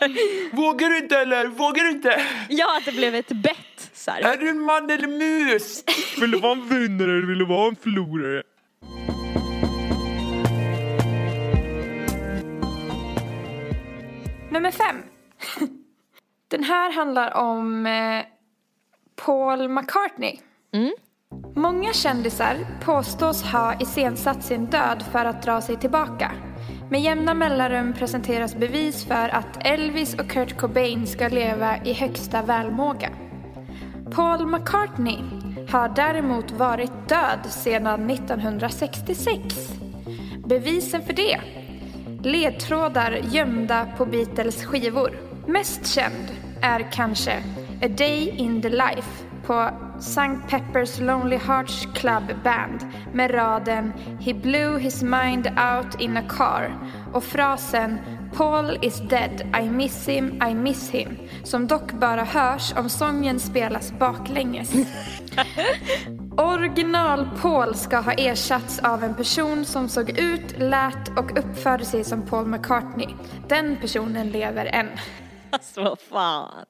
Vågar 0.52 0.88
du 0.88 0.98
inte 0.98 1.18
eller? 1.18 1.46
Vågar 1.46 1.84
du 1.84 1.90
inte? 1.90 2.22
Ja, 2.48 2.76
att 2.76 2.84
det 2.84 2.92
blev 2.92 3.14
ett 3.14 3.28
bett 3.28 3.90
så 3.92 4.10
här. 4.10 4.20
Är 4.20 4.36
du 4.36 4.48
en 4.48 4.60
man 4.60 4.90
eller 4.90 5.08
mus? 5.08 5.84
Vill 6.20 6.30
du 6.30 6.38
vara 6.38 6.52
en 6.52 6.68
vinnare 6.68 7.10
eller 7.10 7.26
vill 7.26 7.38
du 7.38 7.44
vara 7.44 7.68
en 7.68 7.76
förlorare? 7.76 8.42
Nummer 14.50 14.70
fem. 14.70 14.96
Den 16.48 16.64
här 16.64 16.92
handlar 16.92 17.34
om 17.36 17.86
eh, 17.86 18.24
Paul 19.16 19.68
McCartney. 19.68 20.38
Mm. 20.72 20.92
Många 21.58 21.92
kändisar 21.92 22.56
påstås 22.84 23.42
ha 23.42 23.80
iscensatt 23.80 24.44
sin 24.44 24.66
död 24.66 25.04
för 25.12 25.24
att 25.24 25.42
dra 25.42 25.60
sig 25.60 25.76
tillbaka. 25.76 26.32
Med 26.90 27.02
jämna 27.02 27.34
mellanrum 27.34 27.94
presenteras 27.94 28.54
bevis 28.54 29.04
för 29.04 29.28
att 29.28 29.66
Elvis 29.66 30.14
och 30.14 30.30
Kurt 30.30 30.56
Cobain 30.56 31.06
ska 31.06 31.28
leva 31.28 31.76
i 31.84 31.92
högsta 31.92 32.42
välmåga. 32.42 33.10
Paul 34.10 34.46
McCartney 34.46 35.18
har 35.70 35.88
däremot 35.88 36.50
varit 36.50 37.08
död 37.08 37.40
sedan 37.50 38.10
1966. 38.10 39.38
Bevisen 40.46 41.02
för 41.02 41.12
det? 41.12 41.40
Ledtrådar 42.22 43.12
gömda 43.12 43.88
på 43.96 44.06
Beatles 44.06 44.64
skivor. 44.64 45.10
Mest 45.46 45.86
känd 45.86 46.28
är 46.62 46.92
kanske 46.92 47.32
A 47.82 47.88
Day 47.88 48.28
in 48.28 48.62
the 48.62 48.68
Life 48.68 49.24
på 49.46 49.70
St. 49.98 50.48
Pepper's 50.48 51.00
Lonely 51.00 51.36
Hearts 51.36 51.86
Club 51.94 52.22
Band 52.44 52.92
med 53.14 53.34
raden 53.34 53.92
He 54.20 54.34
blew 54.34 54.78
his 54.78 55.02
mind 55.02 55.46
out 55.46 56.00
in 56.00 56.16
a 56.16 56.22
car 56.28 56.78
och 57.14 57.24
frasen 57.24 57.98
Paul 58.34 58.78
is 58.82 59.00
dead, 59.00 59.54
I 59.62 59.68
miss 59.70 60.08
him, 60.08 60.42
I 60.50 60.54
miss 60.54 60.90
him 60.90 61.18
som 61.44 61.66
dock 61.66 61.92
bara 61.92 62.24
hörs 62.24 62.72
om 62.76 62.88
sången 62.90 63.40
spelas 63.40 63.92
baklänges. 63.92 64.72
Original 66.36 67.28
Paul 67.42 67.74
ska 67.74 67.96
ha 67.96 68.12
ersatts 68.12 68.78
av 68.78 69.04
en 69.04 69.14
person 69.14 69.64
som 69.64 69.88
såg 69.88 70.10
ut, 70.18 70.58
lät 70.58 71.18
och 71.18 71.38
uppförde 71.38 71.84
sig 71.84 72.04
som 72.04 72.26
Paul 72.26 72.46
McCartney. 72.46 73.08
Den 73.48 73.76
personen 73.80 74.30
lever 74.30 74.66
än. 74.66 74.88
Alltså 75.50 75.84
vad 75.84 76.00
fan. 76.00 76.64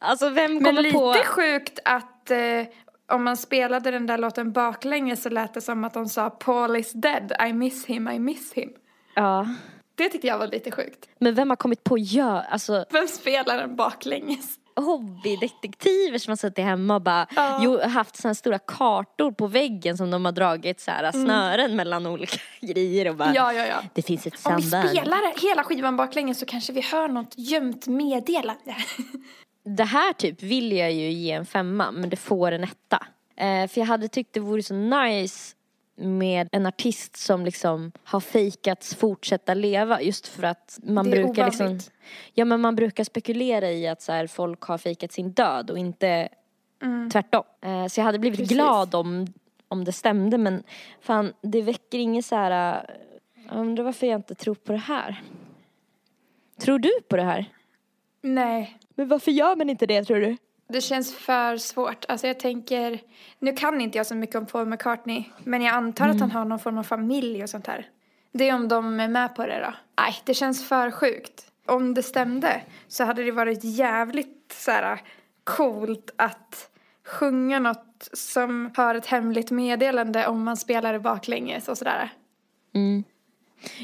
Alltså 0.00 0.28
vem 0.28 0.54
Men 0.54 0.64
kommer 0.64 0.82
lite 0.82 0.98
på... 0.98 1.14
sjukt 1.24 1.78
att 1.84 2.09
eh, 2.30 2.66
om 3.12 3.24
man 3.24 3.36
spelade 3.36 3.90
den 3.90 4.06
där 4.06 4.18
låten 4.18 4.52
baklänges 4.52 5.22
så 5.22 5.28
lät 5.28 5.54
det 5.54 5.60
som 5.60 5.84
att 5.84 5.94
de 5.94 6.08
sa 6.08 6.30
Paul 6.30 6.76
is 6.76 6.92
dead, 6.92 7.32
I 7.48 7.52
miss 7.52 7.86
him, 7.86 8.08
I 8.08 8.18
miss 8.18 8.52
him. 8.52 8.70
Ja. 9.14 9.48
Det 9.94 10.08
tyckte 10.08 10.26
jag 10.26 10.38
var 10.38 10.46
lite 10.46 10.70
sjukt. 10.70 11.08
Men 11.18 11.34
vem 11.34 11.50
har 11.50 11.56
kommit 11.56 11.84
på 11.84 11.98
gör, 11.98 12.42
alltså 12.50 12.84
Vem 12.90 13.08
spelar 13.08 13.56
den 13.56 13.76
baklänges? 13.76 14.56
hobbydetektiver 14.76 16.18
som 16.18 16.30
har 16.30 16.36
suttit 16.36 16.64
hemma 16.64 16.94
och 16.94 17.02
bara 17.02 17.26
Ja. 17.36 17.58
jo, 17.62 17.80
haft 17.80 18.24
här 18.24 18.34
stora 18.34 18.58
kartor 18.58 19.32
på 19.32 19.46
väggen 19.46 19.96
som 19.96 20.10
de 20.10 20.24
har 20.24 20.32
dragit 20.32 20.80
så 20.80 20.90
här 20.90 21.12
snören 21.12 21.76
mellan 21.76 22.06
olika 22.06 22.36
grejer 22.60 23.08
och 23.10 23.16
bara 23.16 23.24
Mm. 23.28 23.36
Ja, 23.36 23.52
ja, 23.52 23.66
ja. 23.66 23.76
det 23.94 24.02
finns 24.02 24.26
ett 24.26 24.46
Om 24.46 24.56
vi 24.56 24.62
samband. 24.62 24.88
spelar 24.90 25.48
hela 25.48 25.64
skivan 25.64 25.96
baklänges 25.96 26.38
så 26.38 26.46
kanske 26.46 26.72
vi 26.72 26.80
hör 26.80 27.08
något 27.08 27.34
gömt 27.36 27.86
meddelande. 27.86 28.76
Det 29.62 29.84
här 29.84 30.12
typ 30.12 30.42
vill 30.42 30.72
jag 30.72 30.92
ju 30.92 31.10
ge 31.10 31.32
en 31.32 31.46
femma 31.46 31.90
men 31.90 32.10
det 32.10 32.16
får 32.16 32.52
en 32.52 32.64
etta. 32.64 33.06
Eh, 33.36 33.66
för 33.68 33.80
jag 33.80 33.86
hade 33.86 34.08
tyckt 34.08 34.32
det 34.32 34.40
vore 34.40 34.62
så 34.62 34.74
nice 34.74 35.56
med 35.96 36.48
en 36.52 36.66
artist 36.66 37.16
som 37.16 37.44
liksom 37.44 37.92
har 38.04 38.20
fejkats 38.20 38.94
fortsätta 38.94 39.54
leva 39.54 40.02
just 40.02 40.26
för 40.26 40.42
att 40.42 40.78
man 40.82 41.10
brukar 41.10 41.44
liksom 41.46 41.66
ovanligt. 41.66 41.90
Ja 42.34 42.44
men 42.44 42.60
man 42.60 42.76
brukar 42.76 43.04
spekulera 43.04 43.70
i 43.70 43.88
att 43.88 44.02
så 44.02 44.12
här, 44.12 44.26
folk 44.26 44.60
har 44.62 44.78
fejkat 44.78 45.12
sin 45.12 45.30
död 45.32 45.70
och 45.70 45.78
inte 45.78 46.28
tvärtom. 47.12 47.44
Eh, 47.62 47.86
så 47.86 48.00
jag 48.00 48.04
hade 48.04 48.18
blivit 48.18 48.38
Mm. 48.38 48.44
Precis. 48.48 48.56
glad 48.56 48.94
om, 48.94 49.26
om 49.68 49.84
det 49.84 49.92
stämde 49.92 50.38
men 50.38 50.62
fan 51.00 51.32
det 51.42 51.62
väcker 51.62 51.98
inget 51.98 52.26
så 52.26 52.36
här. 52.36 52.74
eh, 52.76 52.82
Jag 53.48 53.56
undrar 53.60 53.84
varför 53.84 54.06
jag 54.06 54.18
inte 54.18 54.34
tror 54.34 54.54
på 54.54 54.72
det 54.72 54.78
här. 54.78 55.22
Tror 56.60 56.78
du 56.78 56.90
på 57.08 57.16
det 57.16 57.22
här? 57.22 57.44
Nej. 58.22 58.78
Men 58.94 59.08
varför 59.08 59.30
gör 59.30 59.56
man 59.56 59.70
inte 59.70 59.86
det 59.86 60.04
tror 60.04 60.20
du? 60.20 60.36
Det 60.68 60.80
känns 60.80 61.14
för 61.14 61.56
svårt. 61.56 62.04
Alltså 62.08 62.26
jag 62.26 62.40
tänker, 62.40 63.00
nu 63.38 63.52
kan 63.52 63.80
inte 63.80 63.98
jag 63.98 64.06
så 64.06 64.14
mycket 64.14 64.36
om 64.36 64.46
Paul 64.46 64.66
McCartney, 64.66 65.24
men 65.44 65.62
jag 65.62 65.74
antar 65.74 66.08
att 66.08 66.20
han 66.20 66.30
har 66.30 66.44
någon 66.44 66.58
form 66.58 66.78
av 66.78 66.82
familj 66.82 67.42
och 67.42 67.50
sånt 67.50 67.66
här. 67.66 67.88
Det 68.32 68.48
är 68.48 68.54
om 68.54 68.68
de 68.68 69.00
är 69.00 69.08
med 69.08 69.36
på 69.36 69.46
det 69.46 69.60
då. 69.60 69.74
Nej, 70.02 70.14
det 70.24 70.34
känns 70.34 70.68
för 70.68 70.90
sjukt. 70.90 71.46
Om 71.66 71.94
det 71.94 72.02
stämde 72.02 72.62
så 72.88 73.04
hade 73.04 73.22
det 73.22 73.32
varit 73.32 73.64
jävligt 73.64 74.52
så 74.52 74.70
här 74.70 75.00
coolt 75.44 76.10
att 76.16 76.70
sjunga 77.04 77.58
något 77.58 78.08
som 78.12 78.70
har 78.76 78.94
ett 78.94 79.06
hemligt 79.06 79.50
meddelande 79.50 80.26
om 80.26 80.44
man 80.44 80.56
spelar 80.56 80.92
det 80.92 81.00
baklänges 81.00 81.68
och 81.68 81.78
sådär. 81.78 82.12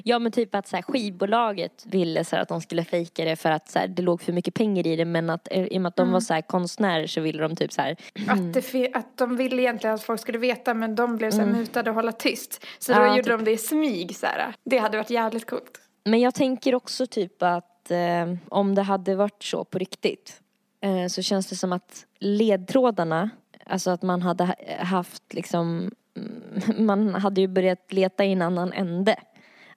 Ja 0.05 0.19
men 0.19 0.33
typ 0.33 0.55
att 0.55 0.69
så 0.69 0.77
här, 0.77 0.83
skivbolaget 0.83 1.87
ville 1.87 2.25
så 2.25 2.37
här, 2.37 2.43
att 2.43 2.49
de 2.49 2.61
skulle 2.61 2.85
fejka 2.85 3.25
det 3.25 3.37
för 3.37 3.51
att 3.51 3.71
så 3.71 3.79
här, 3.79 3.89
det 3.89 4.03
låg 4.03 4.23
för 4.23 4.33
mycket 4.33 4.55
pengar 4.55 4.87
i 4.87 4.97
det 4.97 5.05
men 5.05 5.31
att 5.31 5.49
eh, 5.51 5.65
i 5.67 5.77
och 5.79 5.83
med 5.83 5.89
att 5.89 5.97
de 5.97 6.13
var 6.13 6.21
så 6.21 6.35
här, 6.35 6.41
konstnärer 6.43 7.07
så 7.07 7.21
ville 7.21 7.43
de 7.43 7.57
typ 7.57 7.73
så 7.73 7.83
här 7.83 7.97
Att, 8.29 8.53
det, 8.73 8.91
att 8.95 9.17
de 9.19 9.37
ville 9.37 9.63
egentligen 9.63 9.95
att 9.95 10.03
folk 10.03 10.21
skulle 10.21 10.39
veta 10.39 10.75
men 10.75 10.95
de 10.95 11.17
blev 11.17 11.31
så 11.31 11.39
här 11.39 11.47
mutade 11.47 11.91
och 11.91 11.97
hålla 11.97 12.13
tyst. 12.13 12.65
Så 12.79 12.93
då 12.93 12.99
Ja, 13.01 13.09
gjorde 13.17 13.23
typ. 13.23 13.39
de 13.39 13.45
det 13.45 13.51
i 13.53 13.57
smyg 13.59 14.17
så 14.17 14.27
här. 14.27 14.53
Det 14.65 14.79
hade 14.79 14.97
varit 14.97 15.11
jävligt 15.11 15.47
coolt. 15.51 15.81
Men 16.05 16.21
jag 16.21 16.35
tänker 16.35 16.75
också 16.75 17.07
typ 17.07 17.43
att 17.43 17.91
eh, 17.91 18.35
om 18.49 18.75
det 18.75 18.83
hade 18.83 19.15
varit 19.15 19.43
så 19.43 19.65
på 19.65 19.79
riktigt 19.79 20.41
eh, 20.81 21.07
så 21.09 21.23
känns 21.23 21.47
det 21.47 21.57
som 21.57 21.73
att 21.73 22.07
ledtrådarna, 22.19 23.31
alltså 23.67 23.91
att 23.91 24.03
man 24.03 24.23
hade 24.23 24.45
ha- 24.45 24.55
haft 24.79 25.35
liksom, 25.35 25.91
mm, 26.17 26.87
man 26.87 27.15
hade 27.15 27.41
ju 27.41 27.47
börjat 27.47 27.93
leta 27.93 28.25
i 28.25 28.33
en 28.33 28.43
annan 28.43 28.73
ände. 28.73 29.17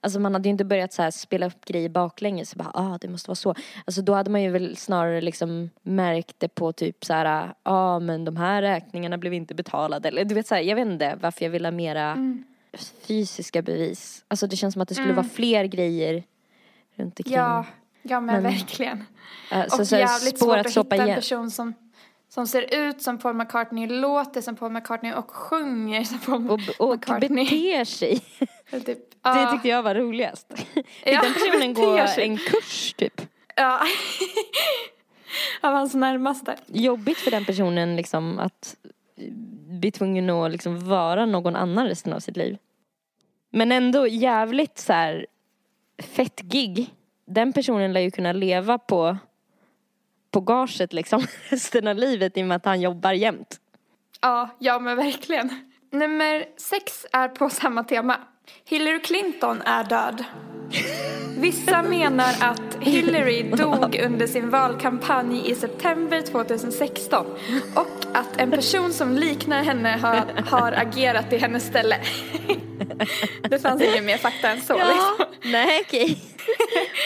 Alltså 0.01 0.19
man 0.19 0.33
hade 0.33 0.49
ju 0.49 0.51
inte 0.51 0.65
börjat 0.65 0.93
så 0.93 1.01
här 1.01 1.11
spela 1.11 1.45
upp 1.47 1.65
grejer 1.65 1.89
baklänges 1.89 2.51
och 2.53 2.57
bara 2.57 2.71
ah 2.73 2.97
det 3.01 3.07
måste 3.07 3.29
vara 3.29 3.35
så. 3.35 3.55
Alltså 3.85 4.01
då 4.01 4.13
hade 4.13 4.29
man 4.31 4.41
ju 4.43 4.49
väl 4.51 4.77
snarare 4.77 5.21
liksom 5.21 5.69
märkt 5.81 6.35
det 6.39 6.47
på 6.47 6.71
typ 6.73 7.05
så 7.05 7.13
här 7.13 7.53
ah, 7.63 7.99
men 7.99 8.25
de 8.25 8.37
här 8.37 8.61
räkningarna 8.61 9.17
blev 9.17 9.33
inte 9.33 9.55
betalade 9.55 10.07
eller 10.07 10.25
du 10.25 10.35
vet 10.35 10.47
så 10.47 10.55
här, 10.55 10.61
jag 10.61 10.75
vet 10.75 10.87
inte 10.87 11.17
varför 11.21 11.45
jag 11.45 11.49
vill 11.49 11.65
ha 11.65 11.71
mera 11.71 12.17
fysiska 13.07 13.61
bevis. 13.61 14.25
Alltså 14.27 14.47
det 14.47 14.55
känns 14.55 14.73
som 14.73 14.81
att 14.81 14.87
det 14.89 14.95
skulle 14.95 15.13
vara 15.13 15.27
fler 15.27 15.65
grejer 15.65 16.23
runt 16.95 17.19
omkring. 17.19 17.35
Ja, 17.35 17.65
ja 18.01 18.19
men, 18.19 18.43
Men- 18.43 18.43
verkligen. 18.53 19.03
Eh, 19.51 19.63
och 19.79 19.87
så 19.87 19.95
jävligt 19.95 20.39
svårt 20.39 20.57
att 20.57 20.77
hitta 20.77 20.95
en 20.95 21.01
igen. 21.05 21.15
person 21.15 21.51
som, 21.51 21.73
som 22.29 22.47
ser 22.47 22.75
ut 22.87 23.01
som 23.01 23.17
Paul 23.17 23.35
McCartney, 23.35 23.87
låter 23.87 24.41
som 24.41 24.55
Paul 24.55 24.71
McCartney 24.71 25.13
och 25.13 25.31
sjunger 25.31 26.03
som 26.03 26.19
Paul 26.19 26.49
Och, 26.49 26.59
och 26.79 26.89
McCartney. 26.95 27.29
beter 27.45 27.85
sig. 27.85 28.21
Typ, 28.85 28.99
Det 29.21 29.51
tyckte 29.51 29.67
jag 29.67 29.83
var 29.83 29.95
roligast. 29.95 30.53
Ja, 31.03 31.21
den 31.21 31.33
personen 31.33 31.73
går 31.73 31.99
en 31.99 32.37
kurs 32.37 32.93
typ. 32.93 33.21
ja. 33.55 33.81
Av 35.61 35.73
hans 35.73 35.93
närmaste. 35.93 36.55
Jobbigt 36.67 37.17
för 37.17 37.31
den 37.31 37.45
personen 37.45 37.95
liksom 37.95 38.39
att 38.39 38.75
bli 39.79 39.91
tvungen 39.91 40.29
att 40.29 40.51
liksom 40.51 40.89
vara 40.89 41.25
någon 41.25 41.55
annan 41.55 41.87
resten 41.87 42.13
av 42.13 42.19
sitt 42.19 42.37
liv. 42.37 42.57
Men 43.49 43.71
ändå 43.71 44.07
jävligt 44.07 44.77
så 44.79 44.93
här 44.93 45.25
fett 45.99 46.41
gig. 46.41 46.93
Den 47.25 47.53
personen 47.53 47.93
lär 47.93 48.01
ju 48.01 48.11
kunna 48.11 48.31
leva 48.33 48.77
på, 48.77 49.17
på 50.31 50.41
gaget 50.41 50.93
liksom 50.93 51.21
resten 51.49 51.87
av 51.87 51.97
livet 51.97 52.37
i 52.37 52.43
och 52.43 52.47
med 52.47 52.55
att 52.55 52.65
han 52.65 52.81
jobbar 52.81 53.11
jämt. 53.11 53.59
Ja, 54.21 54.49
ja 54.59 54.79
men 54.79 54.97
verkligen. 54.97 55.49
Nummer 55.91 56.45
sex 56.57 57.05
är 57.11 57.27
på 57.27 57.49
samma 57.49 57.83
tema. 57.83 58.17
Hillary 58.65 58.99
Clinton 59.01 59.61
är 59.61 59.83
död. 59.83 60.23
Vissa 61.37 61.81
menar 61.83 62.35
att 62.41 62.77
Hillary 62.81 63.43
dog 63.43 64.01
under 64.05 64.27
sin 64.27 64.49
valkampanj 64.49 65.51
i 65.51 65.55
september 65.55 66.21
2016 66.21 67.25
och 67.75 68.15
att 68.15 68.37
en 68.37 68.51
person 68.51 68.93
som 68.93 69.15
liknar 69.15 69.63
henne 69.63 69.89
har, 69.89 70.41
har 70.45 70.71
agerat 70.71 71.33
i 71.33 71.37
hennes 71.37 71.65
ställe. 71.67 71.97
Det 73.49 73.59
fanns 73.59 73.81
ingen 73.81 74.05
mer 74.05 74.17
fakta 74.17 74.49
än 74.49 74.61
så 74.61 74.73
liksom. 74.77 75.25
Nej 75.51 75.81
okej. 75.87 76.21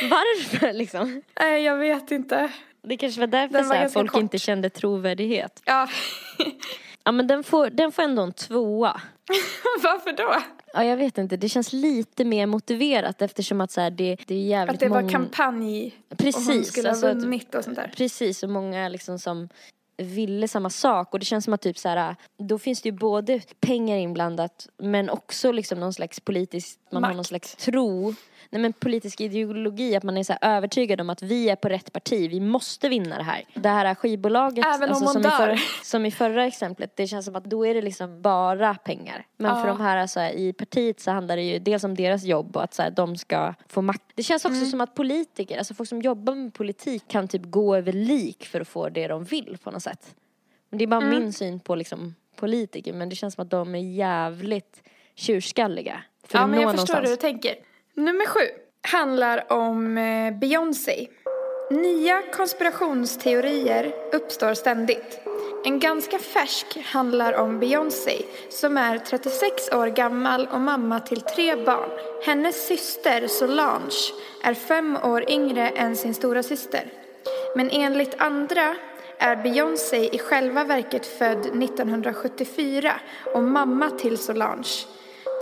Varför 0.09 0.73
liksom? 0.73 1.21
Nej, 1.39 1.63
jag 1.63 1.77
vet 1.77 2.11
inte. 2.11 2.51
Det 2.87 2.97
kanske 2.97 3.19
var 3.19 3.27
därför 3.27 3.53
Den 3.53 3.63
så 3.63 3.69
var 3.69 3.75
här, 3.75 3.89
folk 3.89 4.11
kort. 4.11 4.21
inte 4.21 4.39
kände 4.39 4.69
trovärdighet. 4.69 5.61
Ja, 5.65 5.87
Ja 7.03 7.11
men 7.11 7.27
den 7.27 7.43
får, 7.43 7.69
den 7.69 7.91
får 7.91 8.03
ändå 8.03 8.21
en 8.21 8.33
tvåa. 8.33 9.01
varför 9.83 10.11
då? 10.11 10.35
Ja 10.73 10.83
jag 10.83 10.97
vet 10.97 11.17
inte, 11.17 11.37
det 11.37 11.49
känns 11.49 11.73
lite 11.73 12.25
mer 12.25 12.45
motiverat 12.45 13.21
eftersom 13.21 13.61
att 13.61 13.71
så 13.71 13.81
här, 13.81 13.91
det, 13.91 14.17
det 14.27 14.35
är 14.35 14.39
jävligt 14.39 14.73
Att 14.73 14.79
det 14.79 14.89
var 14.89 15.01
många... 15.01 15.11
kampanj 15.11 15.95
Precis, 16.17 16.47
och 16.47 16.53
hon 16.53 16.63
skulle 16.63 16.89
alltså 16.89 17.07
ha 17.07 17.13
vunnit 17.13 17.55
och 17.55 17.63
sånt 17.63 17.75
där. 17.75 17.93
Precis, 17.97 18.43
och 18.43 18.49
många 18.49 18.89
liksom 18.89 19.19
som 19.19 19.49
ville 19.97 20.47
samma 20.47 20.69
sak 20.69 21.13
och 21.13 21.19
det 21.19 21.25
känns 21.25 21.45
som 21.45 21.53
att 21.53 21.61
typ 21.61 21.77
så 21.77 21.89
här, 21.89 22.15
då 22.37 22.59
finns 22.59 22.81
det 22.81 22.89
ju 22.89 22.95
både 22.95 23.41
pengar 23.59 23.97
inblandat 23.97 24.67
men 24.77 25.09
också 25.09 25.51
liksom 25.51 25.79
någon 25.79 25.93
slags 25.93 26.19
politisk, 26.19 26.79
man 26.91 27.03
har 27.03 27.09
någon 27.09 27.17
Makt. 27.17 27.27
slags 27.27 27.55
tro, 27.55 28.15
nej 28.53 28.61
men 28.61 28.73
politisk 28.73 29.21
ideologi 29.21 29.95
att 29.95 30.03
man 30.03 30.17
är 30.17 30.23
så 30.23 30.33
övertygad 30.41 31.01
om 31.01 31.09
att 31.09 31.21
vi 31.21 31.49
är 31.49 31.55
på 31.55 31.69
rätt 31.69 31.93
parti, 31.93 32.31
vi 32.31 32.39
måste 32.39 32.89
vinna 32.89 33.17
det 33.17 33.23
här. 33.23 33.43
Det 33.53 33.69
här 33.69 33.95
skivbolaget, 33.95 34.65
Även 34.75 34.89
alltså, 34.89 35.07
som, 35.07 35.21
i 35.21 35.23
förra, 35.23 35.57
som 35.83 36.05
i 36.05 36.11
förra 36.11 36.45
exemplet, 36.45 36.91
det 36.95 37.07
känns 37.07 37.25
som 37.25 37.35
att 37.35 37.43
då 37.45 37.65
är 37.67 37.73
det 37.73 37.81
liksom 37.81 38.21
bara 38.21 38.75
pengar. 38.75 39.25
Men 39.37 39.55
för 39.55 39.67
Ja. 39.67 39.73
de 39.73 39.81
här 39.81 40.07
så 40.07 40.19
här, 40.19 40.31
i 40.31 40.53
partiet 40.53 40.99
så 40.99 41.11
handlar 41.11 41.35
det 41.35 41.41
ju 41.43 41.59
dels 41.59 41.83
om 41.83 41.95
deras 41.95 42.23
jobb 42.23 42.55
och 42.57 42.63
att 42.63 42.73
så 42.73 42.81
här, 42.81 42.91
de 42.91 43.17
ska 43.17 43.53
få 43.67 43.81
makt. 43.81 44.03
Det 44.15 44.23
känns 44.23 44.45
också 44.45 44.57
Mm. 44.57 44.69
som 44.69 44.81
att 44.81 44.95
politiker, 44.95 45.57
alltså 45.57 45.73
folk 45.73 45.89
som 45.89 46.01
jobbar 46.01 46.35
med 46.35 46.53
politik 46.53 47.03
kan 47.07 47.27
typ 47.27 47.41
gå 47.45 47.75
över 47.75 47.93
lik 47.93 48.45
för 48.45 48.61
att 48.61 48.67
få 48.67 48.89
det 48.89 49.07
de 49.07 49.23
vill 49.23 49.57
på 49.63 49.71
något 49.71 49.83
sätt. 49.83 50.15
Men 50.69 50.77
det 50.77 50.85
är 50.85 50.87
bara 50.87 51.01
Mm. 51.05 51.19
min 51.19 51.33
syn 51.33 51.59
på 51.59 51.75
liksom 51.75 52.15
politiker 52.35 52.93
men 52.93 53.09
det 53.09 53.15
känns 53.15 53.33
som 53.35 53.41
att 53.43 53.49
de 53.51 53.75
är 53.75 53.79
jävligt 53.79 54.83
tjurskalliga. 55.15 56.03
För 56.27 56.37
Ja, 56.39 56.47
men 56.47 56.61
jag 56.61 56.71
förstår 56.71 56.95
hur 56.95 57.07
du 57.07 57.15
tänker. 57.15 57.55
Nummer 57.95 58.25
sju 58.25 58.41
handlar 58.81 59.51
om 59.51 59.97
eh, 59.97 60.33
Beyoncé. 60.39 61.07
Nya 61.71 62.21
konspirationsteorier 62.21 63.93
uppstår 64.13 64.53
ständigt. 64.53 65.19
En 65.65 65.79
ganska 65.79 66.19
färsk 66.19 66.77
handlar 66.85 67.33
om 67.33 67.59
Beyoncé 67.59 68.21
som 68.49 68.77
är 68.77 68.97
36 68.97 69.69
år 69.71 69.87
gammal 69.87 70.47
och 70.47 70.61
mamma 70.61 70.99
till 70.99 71.21
tre 71.21 71.55
barn. 71.55 71.89
Hennes 72.25 72.67
syster 72.67 73.27
Solange 73.27 74.13
är 74.43 74.53
fem 74.53 74.97
år 75.03 75.29
yngre 75.29 75.69
än 75.69 75.95
sin 75.95 76.13
stora 76.13 76.43
syster. 76.43 76.83
Men 77.55 77.69
enligt 77.69 78.21
andra 78.21 78.75
är 79.17 79.35
Beyoncé 79.35 80.15
i 80.15 80.19
själva 80.19 80.63
verket 80.63 81.05
född 81.05 81.39
1974 81.39 82.93
och 83.33 83.43
mamma 83.43 83.89
till 83.89 84.17
Solange. 84.17 84.85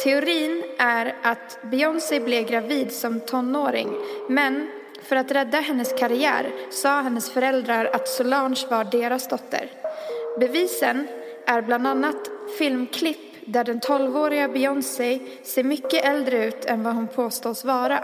Teorin 0.04 0.64
är 0.78 1.16
att 1.22 1.60
Beyoncé 1.62 2.20
blev 2.20 2.48
gravid 2.48 2.92
som 2.92 3.20
tonåring 3.20 3.90
men 4.30 4.68
för 5.04 5.16
att 5.16 5.32
rädda 5.32 5.58
hennes 5.58 5.94
karriär 5.94 6.52
sa 6.70 7.02
hennes 7.02 7.30
föräldrar 7.30 7.86
att 7.86 8.08
Solange 8.08 8.68
var 8.70 8.84
deras 8.84 9.28
dotter. 9.28 9.72
Bevisen 10.40 11.08
är 11.46 11.62
bland 11.62 11.88
annat 11.88 12.30
filmklipp 12.58 13.18
där 13.46 13.64
den 13.64 13.80
12-åriga 13.80 14.48
Beyoncé 14.48 15.20
ser 15.44 15.64
mycket 15.64 16.06
äldre 16.06 16.46
ut 16.46 16.66
än 16.66 16.84
vad 16.84 16.96
hon 16.96 17.08
påstås 17.08 17.66
vara. 17.66 18.04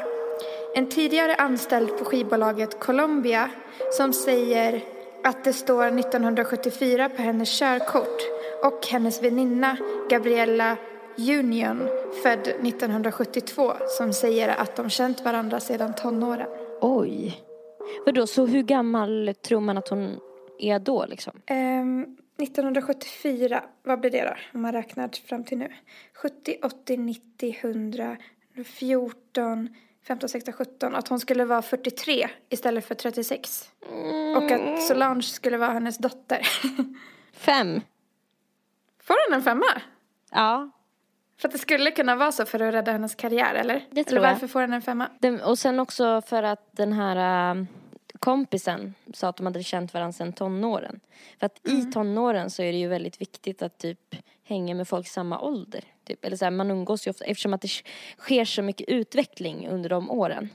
En 0.75 0.89
tidigare 0.89 1.35
anställd 1.35 1.97
på 1.97 2.05
skivbolaget 2.05 2.79
Columbia 2.79 3.49
som 3.91 4.13
säger 4.13 4.81
att 5.23 5.43
det 5.43 5.53
står 5.53 5.85
1974 5.85 7.09
på 7.09 7.21
hennes 7.21 7.59
körkort 7.59 8.21
och 8.63 8.87
hennes 8.87 9.23
väninna 9.23 9.77
Gabriella 10.09 10.77
Union, 11.19 11.89
född 12.23 12.47
1972, 12.47 13.73
som 13.87 14.13
säger 14.13 14.49
att 14.49 14.75
de 14.75 14.89
känt 14.89 15.21
varandra 15.21 15.59
sedan 15.59 15.95
tonåren. 15.95 16.47
Oj. 16.81 17.43
Vadå, 18.05 18.27
så 18.27 18.45
hur 18.45 18.63
gammal 18.63 19.33
tror 19.41 19.59
man 19.59 19.77
att 19.77 19.87
hon 19.87 20.19
är 20.59 20.79
då 20.79 21.05
liksom? 21.05 21.41
Ehm, 21.45 22.17
1974, 22.41 23.63
vad 23.83 23.99
blir 23.99 24.11
det 24.11 24.23
då 24.23 24.35
om 24.53 24.61
man 24.61 24.73
räknar 24.73 25.27
fram 25.27 25.43
till 25.43 25.57
nu? 25.57 25.73
70, 26.13 26.57
80, 26.63 26.97
90, 26.97 27.57
100, 27.61 28.17
14, 28.65 29.69
15, 30.07 30.29
16, 30.29 30.53
17. 30.53 30.95
Att 30.95 31.07
hon 31.07 31.19
skulle 31.19 31.45
vara 31.45 31.61
43 31.61 32.29
istället 32.49 32.85
för 32.85 32.95
36. 32.95 33.69
Och 34.37 34.51
att 34.51 34.83
Solange 34.83 35.21
skulle 35.21 35.57
vara 35.57 35.71
hennes 35.71 35.97
dotter. 35.97 36.47
Fem. 37.33 37.81
Får 39.03 39.29
hon 39.29 39.37
en 39.37 39.43
femma? 39.43 39.81
Ja. 40.31 40.69
För 41.37 41.47
att 41.47 41.51
det 41.51 41.59
skulle 41.59 41.91
kunna 41.91 42.15
vara 42.15 42.31
så 42.31 42.45
för 42.45 42.59
att 42.59 42.73
rädda 42.73 42.91
hennes 42.91 43.15
karriär, 43.15 43.55
eller? 43.55 43.85
Det 43.91 44.03
tror 44.03 44.17
eller 44.17 44.27
jag. 44.27 44.33
varför 44.33 44.47
får 44.47 44.61
den 44.61 44.73
en 44.73 44.81
femma? 44.81 45.09
Den, 45.19 45.41
och 45.41 45.59
sen 45.59 45.79
också 45.79 46.21
för 46.21 46.43
att 46.43 46.69
den 46.71 46.93
här 46.93 47.51
äh, 47.55 47.63
kompisen 48.19 48.93
sa 49.13 49.27
att 49.27 49.37
de 49.37 49.45
hade 49.45 49.63
känt 49.63 49.93
varandra 49.93 50.13
sedan 50.13 50.33
tonåren. 50.33 50.99
För 51.39 51.45
att 51.45 51.67
i 51.67 51.81
tonåren 51.91 52.49
så 52.49 52.63
är 52.63 52.71
det 52.71 52.77
ju 52.77 52.87
väldigt 52.87 53.21
viktigt 53.21 53.61
att 53.61 53.77
typ 53.77 54.15
hänga 54.43 54.75
med 54.75 54.87
folk 54.87 55.07
samma 55.07 55.41
ålder. 55.41 55.83
Typ. 56.03 56.25
Eller 56.25 56.37
så 56.37 56.45
här, 56.45 56.51
man 56.51 56.71
umgås 56.71 57.07
ju 57.07 57.11
ofta 57.11 57.25
eftersom 57.25 57.53
att 57.53 57.61
det 57.61 57.71
sker 58.17 58.45
så 58.45 58.61
mycket 58.61 58.89
utveckling 58.89 59.67
under 59.67 59.89
de 59.89 60.11
åren. 60.11 60.49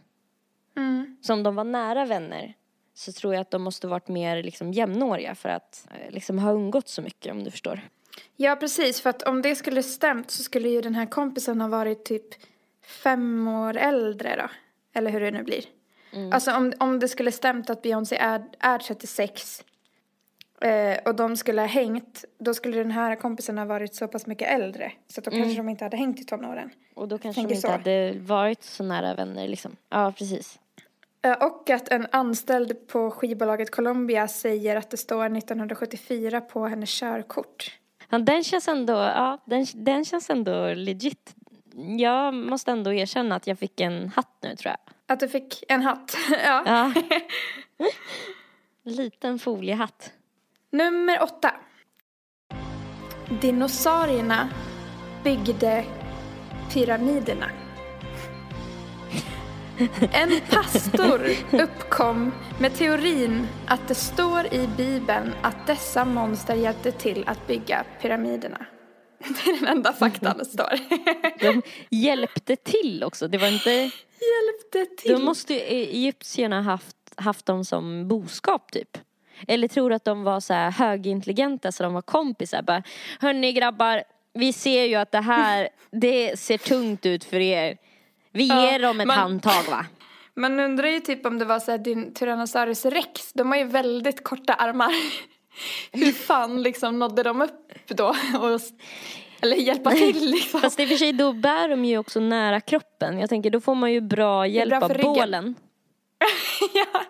Så 1.23 1.33
om 1.33 1.43
de 1.43 1.55
var 1.55 1.65
nära 1.65 2.05
vänner 2.05 2.55
så 2.95 3.13
tror 3.13 3.35
jag 3.35 3.41
att 3.41 3.51
de 3.51 3.63
måste 3.63 3.87
varit 3.87 4.09
mer 4.09 4.43
liksom 4.43 4.73
jämnåriga 4.73 5.35
för 5.35 5.49
att 5.49 5.89
eh, 5.91 6.11
liksom 6.11 6.39
ha 6.39 6.53
umgått 6.53 6.89
så 6.89 7.03
mycket 7.03 7.33
om 7.33 7.45
du 7.45 7.51
förstår. 7.51 7.81
Ja, 8.37 8.57
precis. 8.57 9.01
För 9.01 9.11
att 9.11 9.23
om 9.23 9.43
det 9.43 9.57
skulle 9.57 9.83
stämt 9.83 10.31
så 10.31 10.43
skulle 10.43 10.69
ju 10.69 10.81
den 10.81 10.95
här 10.95 11.07
kompisen 11.07 11.61
ha 11.61 11.69
varit 11.69 12.05
typ 12.05 12.25
fem 12.85 13.49
år 13.49 13.77
äldre 13.77 14.37
då. 14.37 14.49
Eller 14.99 15.11
hur 15.11 15.21
det 15.21 15.31
nu 15.31 15.43
blir. 15.43 15.65
Alltså 16.33 16.53
om, 16.57 16.73
om 16.79 16.99
det 16.99 17.09
skulle 17.09 17.33
stämt 17.33 17.71
att 17.71 17.83
Beyoncé 17.83 18.17
är, 18.17 18.45
är 18.59 18.79
36 18.79 19.65
eh, 20.61 20.99
och 21.05 21.15
de 21.15 21.37
skulle 21.37 21.61
ha 21.61 21.69
hängt, 21.69 22.25
då 22.39 22.55
skulle 22.55 22.79
den 22.79 22.91
här 22.91 23.17
kompisen 23.17 23.59
ha 23.59 23.65
varit 23.65 23.95
så 23.95 24.09
pass 24.09 24.27
mycket 24.27 24.49
äldre. 24.49 24.93
Så 25.09 25.21
då 25.21 25.31
kanske 25.31 25.57
de 25.57 25.69
inte 25.69 25.85
hade 25.85 25.97
hängt 25.97 26.21
i 26.21 26.25
tonåren. 26.25 26.71
Och 26.95 27.09
då 27.09 27.19
kanske 27.19 27.43
de 27.43 27.49
inte 27.49 27.61
så. 27.61 27.69
hade 27.69 28.15
varit 28.19 28.63
så 28.63 28.85
nära 28.85 29.15
vänner 29.15 29.49
liksom. 29.49 29.77
Ja, 29.89 30.13
precis. 30.19 30.59
Eh, 31.23 31.33
Och 31.33 31.71
att 31.71 31.89
en 31.89 32.07
anställd 32.11 32.87
på 32.87 33.11
skivbolaget 33.11 33.71
Columbia 33.71 34.29
säger 34.29 34.77
att 34.77 34.91
det 34.91 34.97
står 34.97 35.25
1974 35.37 36.41
på 36.41 36.67
hennes 36.67 36.91
körkort. 37.01 37.79
Ja, 38.13 38.19
den 38.19 38.45
känns 38.45 38.69
ändå, 38.69 38.93
ja, 38.93 39.39
den, 39.45 39.67
den 39.75 40.05
känns 40.05 40.31
ändå 40.31 40.75
legit. 40.75 41.35
Jag 41.99 42.35
måste 42.35 42.71
ändå 42.71 42.93
erkänna 42.93 43.35
att 43.37 43.47
jag 43.47 43.59
fick 43.59 43.81
en 43.81 44.09
hatt 44.09 44.37
nu 44.43 44.57
tror 44.57 44.71
jag. 44.71 44.95
Att 45.13 45.21
du 45.21 45.29
fick 45.29 45.65
en 45.69 45.83
hatt. 45.83 46.17
ja. 46.45 46.63
Ja. 46.67 46.93
Liten 48.93 49.39
foliehatt. 49.39 50.13
Nummer 50.71 51.23
åtta. 51.23 51.55
Dinosaurierna 53.41 54.49
byggde 55.25 55.85
pyramiderna. 56.73 57.51
En 60.13 60.41
pastor 60.51 61.21
uppkom 61.53 62.33
med 62.61 62.75
teorin 62.75 63.47
att 63.67 63.89
det 63.89 63.95
står 63.95 64.55
i 64.55 64.69
Bibeln 64.77 65.33
att 65.43 65.67
dessa 65.67 66.05
monster 66.05 66.55
hjälpte 66.55 66.93
till 66.93 67.25
att 67.27 67.47
bygga 67.47 67.85
pyramiderna. 68.01 68.67
Det 69.19 69.51
är 69.51 69.61
den 69.61 69.69
enda 69.69 69.93
faktan 69.93 70.39
det 70.39 70.45
står. 70.45 70.79
De 71.41 71.63
hjälpte 71.91 72.57
till 72.57 73.05
också. 73.05 73.29
Det 73.29 73.39
var 73.39 73.49
inte, 73.49 73.71
hjälpte 73.71 74.97
till. 75.03 75.13
då 75.13 75.19
måste 75.19 75.55
ju 75.55 75.61
egyptierna 75.61 76.63
haft, 76.63 76.97
haft 77.17 77.47
dem 77.47 77.65
som 77.65 78.09
boskap 78.09 78.73
typ. 78.73 78.99
Eller 79.49 79.69
tror 79.69 79.91
du 79.91 79.97
att 79.97 80.05
de 80.05 80.23
var 80.23 80.41
så 80.41 80.55
här 80.55 80.71
högintelligenta 80.71 81.73
så 81.73 81.83
de 81.83 81.95
var 81.95 82.03
kompisar. 82.03 82.63
Bara, 82.63 82.83
hörni 83.21 83.53
grabbar, 83.53 84.03
vi 84.35 84.53
ser 84.53 84.85
ju 84.85 84.95
att 84.95 85.13
det 85.13 85.21
här, 85.21 85.69
det 85.91 86.39
ser 86.39 86.59
tungt 86.59 87.07
ut 87.07 87.25
för 87.25 87.41
er. 87.41 87.79
Vi 88.33 88.47
Ja, 88.49 88.71
ger 88.73 88.79
dem 88.79 89.01
ett 89.01 89.07
man- 89.07 89.19
handtag 89.19 89.63
va? 89.71 89.87
Man 90.35 90.61
undrar 90.61 90.89
ju 90.89 91.01
typ 91.01 91.27
om 91.27 91.39
det 91.39 91.45
var 91.45 91.61
så 91.61 91.71
här 91.71 91.79
din 91.79 92.15
Tyrannosaurus 92.15 92.85
rex. 92.85 93.33
De 93.33 93.51
har 93.51 93.59
ju 93.59 93.65
väldigt 93.65 94.25
korta 94.25 94.55
armar. 94.55 94.93
hur 95.93 96.13
fan 96.13 96.63
liksom 96.63 96.99
nådde 96.99 97.23
de 97.23 97.41
upp 97.43 97.71
då? 97.89 98.07
Och, 98.41 98.61
eller 99.43 99.57
hjälpa 99.57 99.91
till 99.91 100.31
liksom. 100.31 100.61
Fast 100.61 100.81
i 100.81 100.85
och 100.85 100.89
för 100.89 100.97
sig 100.97 101.13
då 101.13 101.33
bär 101.33 101.69
de 101.69 101.85
ju 101.85 101.99
också 101.99 102.21
nära 102.21 102.61
kroppen. 102.61 103.19
Jag 103.19 103.29
tänker 103.29 103.51
då 103.51 103.61
får 103.61 103.75
man 103.75 103.93
ju 103.93 104.01
bra 104.01 104.47
hjälp 104.47 104.71
bra 104.71 104.83
av 104.85 104.99
bålen. 105.03 105.55
ja, 106.75 107.03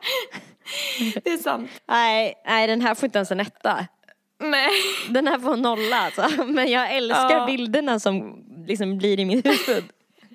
det 1.24 1.30
är 1.30 1.36
sant. 1.38 1.70
Nej, 1.88 2.34
nej 2.46 2.66
den 2.66 2.80
här 2.80 2.94
får 2.94 3.04
inte 3.06 3.18
ens 3.18 3.30
en 3.30 3.40
etta. 3.40 3.86
Nej. 4.40 4.70
Den 5.08 5.26
här 5.26 5.38
får 5.38 5.56
nolla 5.56 5.96
alltså. 5.96 6.44
Men 6.46 6.70
jag 6.70 6.96
älskar 6.96 7.30
Ja. 7.38 7.46
bilderna 7.46 8.00
som 8.00 8.44
liksom 8.66 8.98
blir 8.98 9.20
i 9.20 9.24
mitt 9.24 9.46
huvud. 9.46 9.84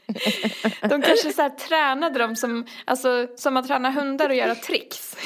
De 0.89 1.01
kanske 1.01 1.31
så 1.33 1.41
här 1.41 1.49
tränade 1.49 2.19
dem 2.19 2.35
som, 2.35 2.65
alltså, 2.85 3.27
som 3.35 3.53
man 3.53 3.67
tränar 3.67 3.91
hundar 3.91 4.29
att 4.29 4.35
göra 4.35 4.55
tricks. 4.55 5.17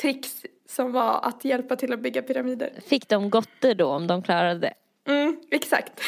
tricks 0.00 0.42
som 0.68 0.92
var 0.92 1.20
att 1.22 1.44
hjälpa 1.44 1.76
till 1.76 1.92
att 1.92 2.00
bygga 2.00 2.22
pyramider. 2.22 2.72
Fick 2.86 3.08
de 3.08 3.30
gotter 3.30 3.74
då 3.74 3.88
om 3.88 4.06
de 4.06 4.22
klarade 4.22 4.60
det? 4.60 4.74
Mm, 5.12 5.36
exakt. 5.50 6.00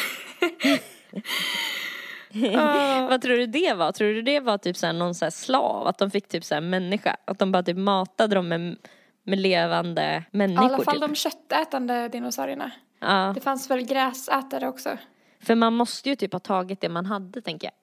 Ah. 2.57 3.07
Vad 3.09 3.21
tror 3.21 3.37
du 3.37 3.45
det 3.45 3.73
var? 3.73 3.91
Tror 3.91 4.07
du 4.13 4.21
det 4.21 4.39
var 4.39 4.57
typ 4.57 4.77
så 4.77 4.91
någon 4.91 5.15
så 5.15 5.31
slav? 5.31 5.87
Att 5.87 5.97
de 5.97 6.11
fick 6.11 6.27
typ 6.27 6.43
så 6.43 6.53
här 6.53 6.61
människa? 6.61 7.15
Att 7.25 7.39
de 7.39 7.51
bara 7.51 7.63
typ 7.63 7.77
matade 7.77 8.35
dem 8.35 8.47
med, 8.47 8.77
med 9.23 9.39
levande 9.39 10.23
I 10.31 10.37
människor 10.37 10.65
alla 10.65 10.83
fall 10.83 10.93
typ? 10.93 11.09
de 11.09 11.15
köttätande 11.15 12.07
dinosaurierna. 12.07 12.71
Ja, 12.99 13.31
Det 13.35 13.41
fanns 13.41 13.69
väl 13.69 13.81
gräsätare 13.81 14.67
också. 14.67 14.97
För 15.41 15.55
man 15.55 15.73
måste 15.73 16.09
ju 16.09 16.15
typ 16.15 16.33
ha 16.33 16.39
tagit 16.39 16.81
det 16.81 16.89
man 16.89 17.05
hade 17.05 17.41
tänker 17.41 17.67
jag. 17.67 17.73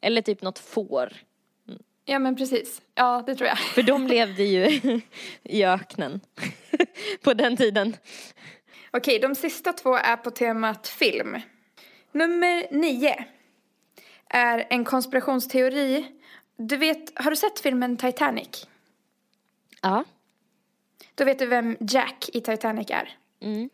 Eller 0.00 0.22
typ 0.22 0.42
något 0.42 0.58
får. 0.58 1.12
Ja 2.04 2.18
men 2.18 2.36
precis. 2.36 2.82
Ja 2.94 3.22
det 3.26 3.34
tror 3.34 3.48
jag. 3.48 3.58
För 3.58 3.82
de 3.82 4.06
levde 4.06 4.42
ju 4.42 4.80
i 5.42 5.64
öknen 5.64 6.20
på 7.22 7.34
den 7.34 7.56
tiden. 7.56 7.96
Okej, 8.90 9.18
de 9.18 9.34
sista 9.34 9.72
två 9.72 9.96
är 9.96 10.16
på 10.16 10.30
temat 10.30 10.88
film. 10.88 11.36
Nummer 12.12 12.66
nio 12.70 13.24
är 14.28 14.66
en 14.70 14.84
konspirationsteori. 14.84 16.06
Du 16.56 16.76
vet, 16.76 17.18
har 17.18 17.30
du 17.30 17.36
sett 17.36 17.60
filmen 17.60 17.96
Titanic? 17.96 18.66
Ja. 19.82 20.04
Då 21.14 21.24
vet 21.24 21.38
du 21.38 21.46
vem 21.46 21.76
Jack 21.80 22.28
i 22.32 22.40
Titanic 22.40 22.90
är. 22.90 23.16
Mm. 23.40 23.70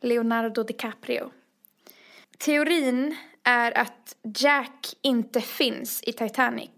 Leonardo 0.00 0.62
DiCaprio. 0.62 1.30
Teorin 2.38 3.16
är 3.44 3.78
att 3.78 4.16
Jack 4.38 4.94
inte 5.02 5.40
finns 5.40 6.02
i 6.02 6.12
Titanic. 6.12 6.70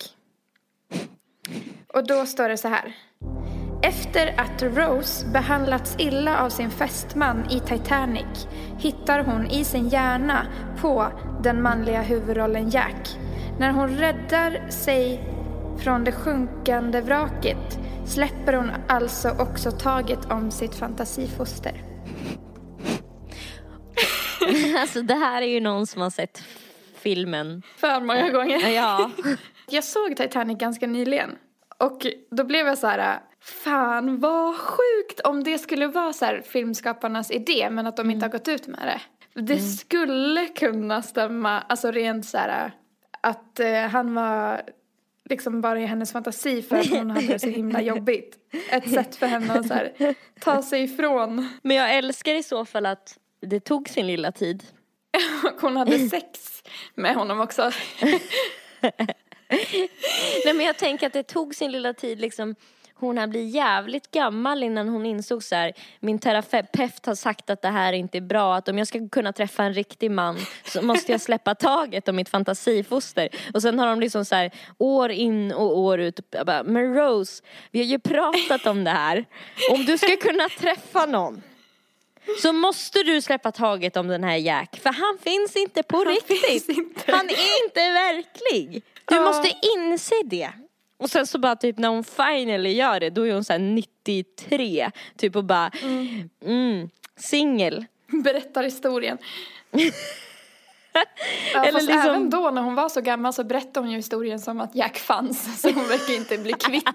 Och 1.94 2.07
då 2.07 2.27
står 2.27 2.49
det 2.49 2.57
så 2.57 2.68
här. 2.68 2.97
Efter 3.83 4.40
att 4.40 4.62
Rose 4.62 5.27
behandlats 5.27 5.94
illa 5.99 6.40
av 6.44 6.49
sin 6.51 6.71
fästman 6.71 7.51
i 7.51 7.61
Titanic 7.61 8.49
hittar 8.79 9.25
hon 9.25 9.47
i 9.47 9.64
sin 9.64 9.88
hjärna 9.88 10.47
på 10.81 11.07
den 11.42 11.62
manliga 11.62 12.03
huvudrollen 12.03 12.71
Jack. 12.71 13.09
När 13.59 13.71
hon 13.71 13.88
räddar 13.88 14.71
sig 14.71 15.21
från 15.79 16.05
det 16.05 16.12
sjunkande 16.12 17.01
vraket 17.01 17.79
släpper 18.07 18.53
hon 18.53 18.71
alltså 18.88 19.31
också 19.31 19.71
taget 19.71 20.31
om 20.31 20.51
sitt 20.51 20.75
fantasifoster. 20.75 21.88
Alltså 24.80 25.02
det 25.02 25.14
här 25.14 25.42
är 25.42 25.46
ju 25.46 25.61
någon 25.61 25.87
som 25.87 26.02
har 26.02 26.11
sett 26.11 26.42
filmen. 26.94 27.62
För 27.76 28.00
många 28.00 28.30
gånger. 28.30 28.68
Ja. 28.70 29.11
Jag 29.70 29.84
såg 29.84 30.16
Titanic 30.16 30.58
ganska 30.58 30.87
nyligen. 30.87 31.38
Och 31.78 32.06
då 32.30 32.44
blev 32.44 32.66
jag 32.66 32.78
så 32.78 32.87
här, 32.87 33.20
fan 33.40 34.20
vad 34.20 34.56
sjukt 34.56 35.20
om 35.20 35.44
det 35.44 35.58
skulle 35.58 35.87
vara 35.87 36.12
så 36.12 36.24
här 36.24 36.42
filmskaparnas 36.46 37.30
idé 37.30 37.70
men 37.70 37.87
att 37.87 37.96
de 37.96 38.11
inte 38.11 38.26
har 38.26 38.30
gått 38.30 38.48
ut 38.48 38.66
med 38.66 38.80
det. 38.80 39.00
Det 39.42 39.58
skulle 39.58 40.46
kunna 40.46 41.02
stämma, 41.02 41.61
alltså 41.61 41.90
rent 41.90 42.26
så 42.26 42.38
här 42.38 42.72
att 43.20 43.61
eh, 43.61 43.80
han 43.80 44.14
var 44.14 44.62
liksom 45.24 45.61
bara 45.61 45.80
i 45.80 45.87
hennes 45.87 46.12
fantasi 46.12 46.62
för 46.62 46.76
att 46.76 46.90
hon 46.90 47.11
hade 47.11 47.26
det 47.26 47.38
så 47.38 47.48
himla 47.48 47.80
jobbigt. 47.80 48.37
Ett 48.70 48.90
sätt 48.90 49.16
för 49.16 49.26
henne 49.26 49.52
att 49.52 49.68
så 49.68 49.74
här, 49.74 50.14
ta 50.40 50.62
sig 50.62 50.82
ifrån. 50.82 51.48
Men 51.62 51.76
jag 51.76 51.96
älskar 51.96 52.34
i 52.34 52.42
så 52.42 52.64
fall 52.64 52.87
att 52.87 53.18
det 53.40 53.61
tog 53.61 53.88
sin 53.88 54.07
lilla 54.07 54.33
tid. 54.33 54.64
Och 55.44 55.61
hon 55.61 55.77
hade 55.77 55.98
sex 55.98 56.62
med 56.94 57.14
honom 57.14 57.40
också. 57.40 57.70
Nej 60.44 60.55
men 60.55 60.61
jag 60.61 60.79
tänker 60.79 61.07
att 61.07 61.12
det 61.12 61.22
tog 61.22 61.55
sin 61.55 61.72
lilla 61.72 61.94
tid 61.94 62.20
liksom 62.20 62.55
hon 63.01 63.18
har 63.18 63.27
blivit 63.27 63.55
jävligt 63.55 64.11
gammal 64.11 64.62
innan 64.62 64.88
hon 64.88 65.07
insåg 65.07 65.42
så 65.42 65.55
här, 65.55 65.72
min 66.01 66.18
terapeut 66.18 67.07
har 67.07 67.14
sagt 67.14 67.51
att 67.51 67.62
det 67.62 67.68
här 67.68 67.92
inte 67.92 68.18
är 68.18 68.22
bra, 68.22 68.57
att 68.57 68.68
om 68.68 68.79
jag 68.79 68.87
ska 68.87 69.09
kunna 69.09 69.33
träffa 69.33 69.64
en 69.64 69.74
riktig 69.74 70.11
man 70.11 70.38
så 70.64 70.83
måste 70.83 71.12
jag 71.12 71.20
släppa 71.20 71.55
taget 71.55 72.09
om 72.09 72.16
mitt 72.16 72.29
fantasifoster. 72.29 73.29
Och 73.55 73.62
sen 73.62 73.79
har 73.79 73.87
de 73.87 74.01
liksom 74.01 74.24
så 74.24 74.35
här, 74.35 74.51
år 74.79 75.11
in 75.11 75.53
och 75.53 75.79
år 75.79 76.01
ut, 76.01 76.20
bara, 76.46 76.62
men 76.62 76.94
Rose, 76.94 77.42
vi 77.70 77.79
har 77.79 77.87
ju 77.87 77.98
pratat 77.98 78.66
om 78.66 78.85
det 78.85 78.90
här. 78.90 79.24
Om 79.70 79.85
du 79.85 79.98
ska 79.98 80.16
kunna 80.16 80.48
träffa 80.48 81.07
någon 81.07 81.42
så 82.42 82.52
måste 82.52 83.02
du 83.02 83.22
släppa 83.22 83.52
taget 83.52 83.96
om 83.96 84.08
den 84.08 84.24
här 84.24 84.36
Jack, 84.36 84.80
för 84.82 84.90
han 84.92 85.18
finns 85.22 85.56
inte 85.56 85.82
på 85.82 86.04
riktigt. 86.04 86.40
finns 86.46 86.68
inte. 86.68 87.12
Han 87.12 87.26
är 87.30 87.64
inte 87.64 87.80
verklig. 87.92 88.82
Du 89.04 89.14
Ja. 89.14 89.20
måste 89.22 89.52
inse 89.76 90.14
det. 90.24 90.50
Och 90.96 91.10
sen 91.10 91.26
så 91.26 91.38
bara 91.38 91.56
typ 91.56 91.78
när 91.78 91.88
hon 91.88 92.04
finally 92.04 92.72
gör 92.72 93.00
det, 93.00 93.10
då 93.10 93.26
är 93.26 93.32
hon 93.34 93.44
så 93.44 93.52
här 93.52 93.60
93, 93.60 94.90
typ 95.16 95.36
och 95.36 95.44
bara, 95.44 95.70
mm, 96.44 96.90
singel. 97.16 97.84
berättar 98.24 98.62
historien. 98.62 99.18
Ja, 101.54 101.62
Eller 101.64 101.72
fast 101.72 101.86
liksom- 101.86 102.10
även 102.10 102.30
då 102.30 102.50
när 102.50 102.62
hon 102.62 102.74
var 102.74 102.88
så 102.88 103.00
gammal 103.00 103.32
så 103.32 103.44
berättade 103.44 103.80
hon 103.80 103.90
ju 103.90 103.96
historien 103.96 104.40
som 104.40 104.60
att 104.60 104.74
Jack 104.74 104.98
fanns. 104.98 105.60
Så 105.62 105.70
hon 105.70 105.88
verkar 105.88 106.14
inte 106.14 106.38
bli 106.38 106.52
kvitt. 106.52 106.88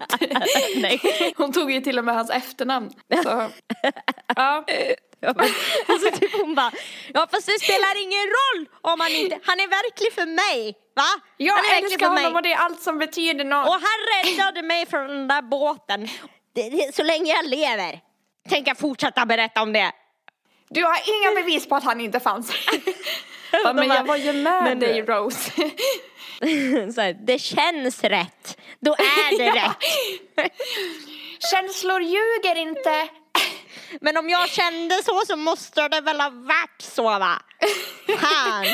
Nej. 0.76 1.00
Hon 1.38 1.52
tog 1.52 1.72
ju 1.72 1.82
till 1.82 1.98
och 2.00 2.06
med 2.06 2.16
hans 2.16 2.30
efternamn. 2.30 2.90
Så, 3.24 3.48
ja. 4.36 4.66
Ja, 5.24 5.34
men, 5.36 5.50
alltså 5.88 6.20
typ 6.20 6.34
hon 6.42 6.56
bara, 6.56 6.72
ja 7.14 7.28
fast 7.32 7.46
det 7.46 7.60
spelar 7.60 8.02
ingen 8.04 8.28
roll 8.38 8.68
om 8.82 9.00
han 9.00 9.12
inte, 9.12 9.40
han 9.44 9.60
är 9.60 9.68
verklig 9.68 10.14
för 10.14 10.26
mig, 10.26 10.76
va? 10.96 11.04
Jag 11.38 11.54
han 11.54 11.66
är 11.66 11.70
verklig 11.70 11.86
älskar 11.92 12.08
för 12.08 12.14
mig. 12.14 12.24
honom 12.24 12.36
och 12.36 12.42
det 12.44 12.54
är 12.54 12.58
allt 12.58 12.82
som 12.82 12.98
betyder 13.00 13.46
något. 13.46 13.68
Och 13.68 13.74
han 13.74 14.00
räddade 14.14 14.62
mig 14.62 14.86
från 14.86 15.08
den 15.08 15.28
där 15.28 15.42
båten. 15.42 16.08
Det, 16.56 16.70
det, 16.70 16.96
så 16.96 17.04
länge 17.04 17.34
jag 17.34 17.46
lever 17.46 18.00
tänker 18.50 18.70
jag 18.72 18.78
fortsätta 18.78 19.26
berätta 19.26 19.62
om 19.62 19.74
det. 19.74 19.92
Du 20.70 20.84
har 20.84 21.00
inga 21.06 21.42
bevis 21.42 21.70
på 21.70 21.76
att 21.76 21.84
han 21.84 22.02
inte 22.02 22.20
fanns. 22.20 22.52
ja, 23.64 23.74
men 23.74 23.88
jag 23.88 24.04
var 24.04 24.18
ju 24.18 24.34
med 24.34 24.64
men- 24.64 24.80
dig 24.80 25.02
Rose. 25.02 25.52
Så 26.96 27.02
här, 27.02 27.26
det 27.26 27.40
känns 27.40 28.04
rätt, 28.04 28.58
då 28.80 28.94
är 28.94 29.38
det 29.38 29.52
rätt. 29.52 29.78
Känslor 31.52 32.02
ljuger 32.02 32.56
inte. 32.56 33.10
Men 34.02 34.18
om 34.18 34.30
jag 34.30 34.50
kände 34.50 34.96
så 35.04 35.22
så 35.28 35.36
måste 35.36 35.88
det 35.88 36.02
väl 36.02 36.22
ha 36.22 36.30
varit 36.30 36.82
så 36.82 37.04
va? 37.04 37.42
Fan. 38.08 38.66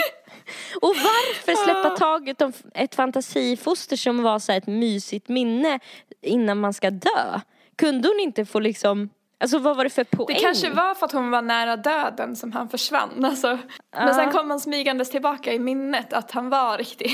Och 0.82 0.95
varför 0.95 1.63
släppa 1.63 1.89
taget 1.89 2.41
om 2.41 2.53
ett 2.73 2.95
fantasifoster 2.95 3.95
som 3.95 4.23
var 4.23 4.39
så 4.39 4.51
ett 4.51 4.67
mysigt 4.67 5.29
minne 5.29 5.79
innan 6.21 6.60
man 6.60 6.73
ska 6.73 6.89
dö? 6.89 7.39
Kunde 7.75 8.08
hon 8.08 8.19
inte 8.19 8.45
få 8.45 8.60
liksom, 8.60 9.10
alltså 9.39 9.60
vad 9.60 9.77
var 9.77 9.84
det 9.84 9.89
för 9.89 10.03
poäng? 10.03 10.36
Det 10.36 10.41
kanske 10.41 10.69
var 10.69 10.95
för 10.95 11.05
att 11.05 11.12
hon 11.12 11.32
var 11.32 11.41
nära 11.41 11.77
döden 11.77 12.36
som 12.36 12.51
han 12.51 12.69
försvann. 12.69 13.25
Alltså. 13.25 13.58
Men 13.91 14.15
sen 14.15 14.32
kom 14.32 14.49
han 14.49 14.60
smygandes 14.60 15.10
tillbaka 15.10 15.53
i 15.53 15.60
minnet 15.60 16.13
att 16.13 16.32
han 16.32 16.49
var 16.49 16.77
riktig. 16.77 17.12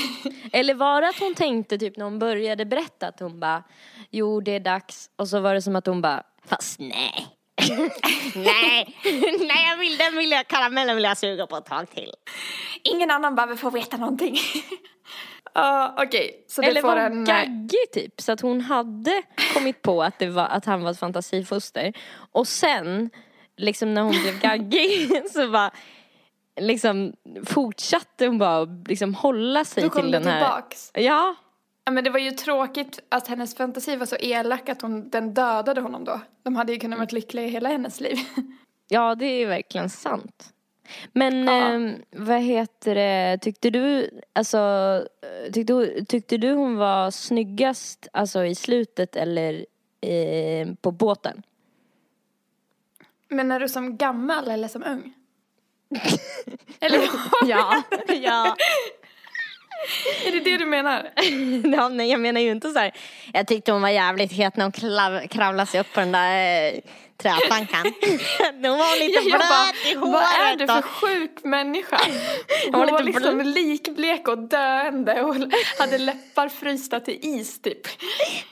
Eller 0.52 0.74
var 0.74 1.00
det 1.00 1.08
att 1.08 1.18
hon 1.20 1.34
tänkte 1.34 1.78
typ 1.78 1.96
när 1.96 2.04
hon 2.04 2.18
började 2.18 2.64
berätta 2.64 3.06
att 3.06 3.20
hon 3.20 3.40
bara, 3.40 3.62
jo 4.10 4.40
det 4.40 4.52
är 4.52 4.60
dags. 4.60 5.10
Och 5.16 5.28
så 5.28 5.40
var 5.40 5.54
det 5.54 5.62
som 5.62 5.76
att 5.76 5.86
hon 5.86 6.02
bara, 6.02 6.22
fast 6.46 6.80
nej. 6.80 7.35
nej, 8.34 8.96
nej 9.38 9.68
jag 9.70 9.76
vill, 9.76 9.96
den 9.96 10.16
vill 10.16 10.30
jag, 10.30 10.46
karamellen 10.48 10.96
vill 10.96 11.04
jag 11.04 11.16
suga 11.18 11.46
på 11.46 11.56
ett 11.56 11.66
tag 11.66 11.90
till. 11.90 12.12
Ingen 12.82 13.10
annan 13.10 13.34
behöver 13.34 13.56
få 13.56 13.70
veta 13.70 13.96
någonting. 13.96 14.36
Ja, 15.54 15.94
okej. 15.98 16.44
Så 16.48 16.60
det 16.60 16.66
Eller 16.66 16.80
får 16.80 16.88
var 16.88 16.96
en... 16.96 17.18
eh, 17.20 17.24
gaggig 17.34 17.90
typ, 17.92 18.20
så 18.20 18.32
att 18.32 18.40
hon 18.40 18.60
hade 18.60 19.22
kommit 19.54 19.82
på 19.82 20.02
att, 20.02 20.18
det 20.18 20.26
var, 20.26 20.44
att 20.44 20.64
han 20.64 20.82
var 20.82 20.90
ett 20.90 20.98
fantasifoster. 20.98 21.92
Och 22.32 22.48
sen, 22.48 23.10
liksom 23.56 23.94
när 23.94 24.02
hon 24.02 24.10
blev 24.22 24.40
gaggig 24.40 25.22
så 25.32 25.48
bara 25.48 25.70
liksom 26.60 27.12
fortsatte 27.46 28.26
hon 28.26 28.38
bara 28.38 28.64
liksom 28.88 29.14
hålla 29.14 29.64
sig 29.64 29.82
Då 29.82 29.90
kom 29.90 30.02
till 30.02 30.10
den 30.10 30.26
här. 30.26 30.40
tillbaks. 30.40 30.90
Ja, 30.94 31.34
Ja, 31.86 31.92
men 31.92 32.04
det 32.04 32.10
var 32.10 32.18
ju 32.18 32.30
tråkigt 32.30 33.00
att 33.08 33.28
hennes 33.28 33.54
fantasi 33.56 33.96
var 33.96 34.06
så 34.06 34.16
elak 34.16 34.68
att 34.68 34.82
hon, 34.82 35.10
den 35.10 35.34
dödade 35.34 35.80
honom 35.80 36.04
då. 36.04 36.20
De 36.42 36.56
hade 36.56 36.72
ju 36.72 36.78
kunnat 36.78 36.98
vara 36.98 37.08
lyckliga 37.12 37.44
i 37.44 37.48
hela 37.48 37.68
hennes 37.68 38.00
liv. 38.00 38.16
Ja, 38.88 39.14
det 39.14 39.26
är 39.26 39.46
verkligen 39.46 39.90
sant. 39.90 40.52
Men 41.12 41.44
Ja. 41.46 41.52
ehm, 41.52 41.94
vad 42.10 42.40
heter 42.40 42.94
det, 42.94 43.38
tyckte 43.42 43.70
du, 43.70 44.10
alltså, 44.32 44.58
eh, 45.46 45.52
tyckte, 45.52 46.04
tyckte 46.04 46.36
du 46.36 46.52
hon 46.52 46.76
var 46.76 47.10
snyggast 47.10 48.08
alltså 48.12 48.44
i 48.44 48.54
slutet 48.54 49.16
eller 49.16 49.66
eh, 50.00 50.68
på 50.80 50.90
båten? 50.90 51.42
Menar 53.28 53.60
du 53.60 53.68
som 53.68 53.96
gammal 53.96 54.48
eller 54.50 54.68
som 54.68 54.84
ung? 54.84 55.12
eller 56.80 57.00
Ja, 57.46 57.82
ja. 58.08 58.56
är 60.26 60.32
det 60.32 60.40
det 60.40 60.56
du 60.56 60.66
menar? 60.66 61.10
ja. 61.76 61.88
Nej, 61.88 62.10
jag 62.10 62.20
menar 62.20 62.40
ju 62.40 62.50
inte 62.50 62.70
så 62.70 62.78
här. 62.78 62.92
Jag 63.32 63.46
tyckte 63.46 63.72
hon 63.72 63.82
var 63.82 63.88
jävligt 63.88 64.32
het 64.32 64.56
när 64.56 64.64
hon 64.64 64.72
klav, 64.72 65.26
kravlade 65.26 65.70
sig 65.70 65.80
upp 65.80 65.92
på 65.92 66.00
den 66.00 66.12
där 66.12 66.66
eh, 66.66 66.80
träplankan. 67.16 67.82
Då 68.62 68.68
var 68.68 68.90
hon 68.90 68.98
lite 68.98 69.28
Jag 69.28 69.40
bara, 69.40 69.72
blöt 69.72 69.86
i 69.86 69.94
håret. 69.94 70.12
vad 70.12 70.22
är 70.22 70.56
du 70.56 70.66
för 70.66 70.82
sjuk 70.82 71.44
människa? 71.44 72.00
Hon 72.72 72.80
var 72.80 72.90
var, 72.90 73.02
lite 73.02 73.20
liksom 73.20 73.40
likblek 73.40 74.28
och 74.28 74.38
döende 74.38 75.22
och 75.22 75.36
hade 75.78 75.98
läppar 75.98 76.48
frysta 76.48 77.00
till 77.00 77.18
is 77.22 77.62
typ. 77.62 77.88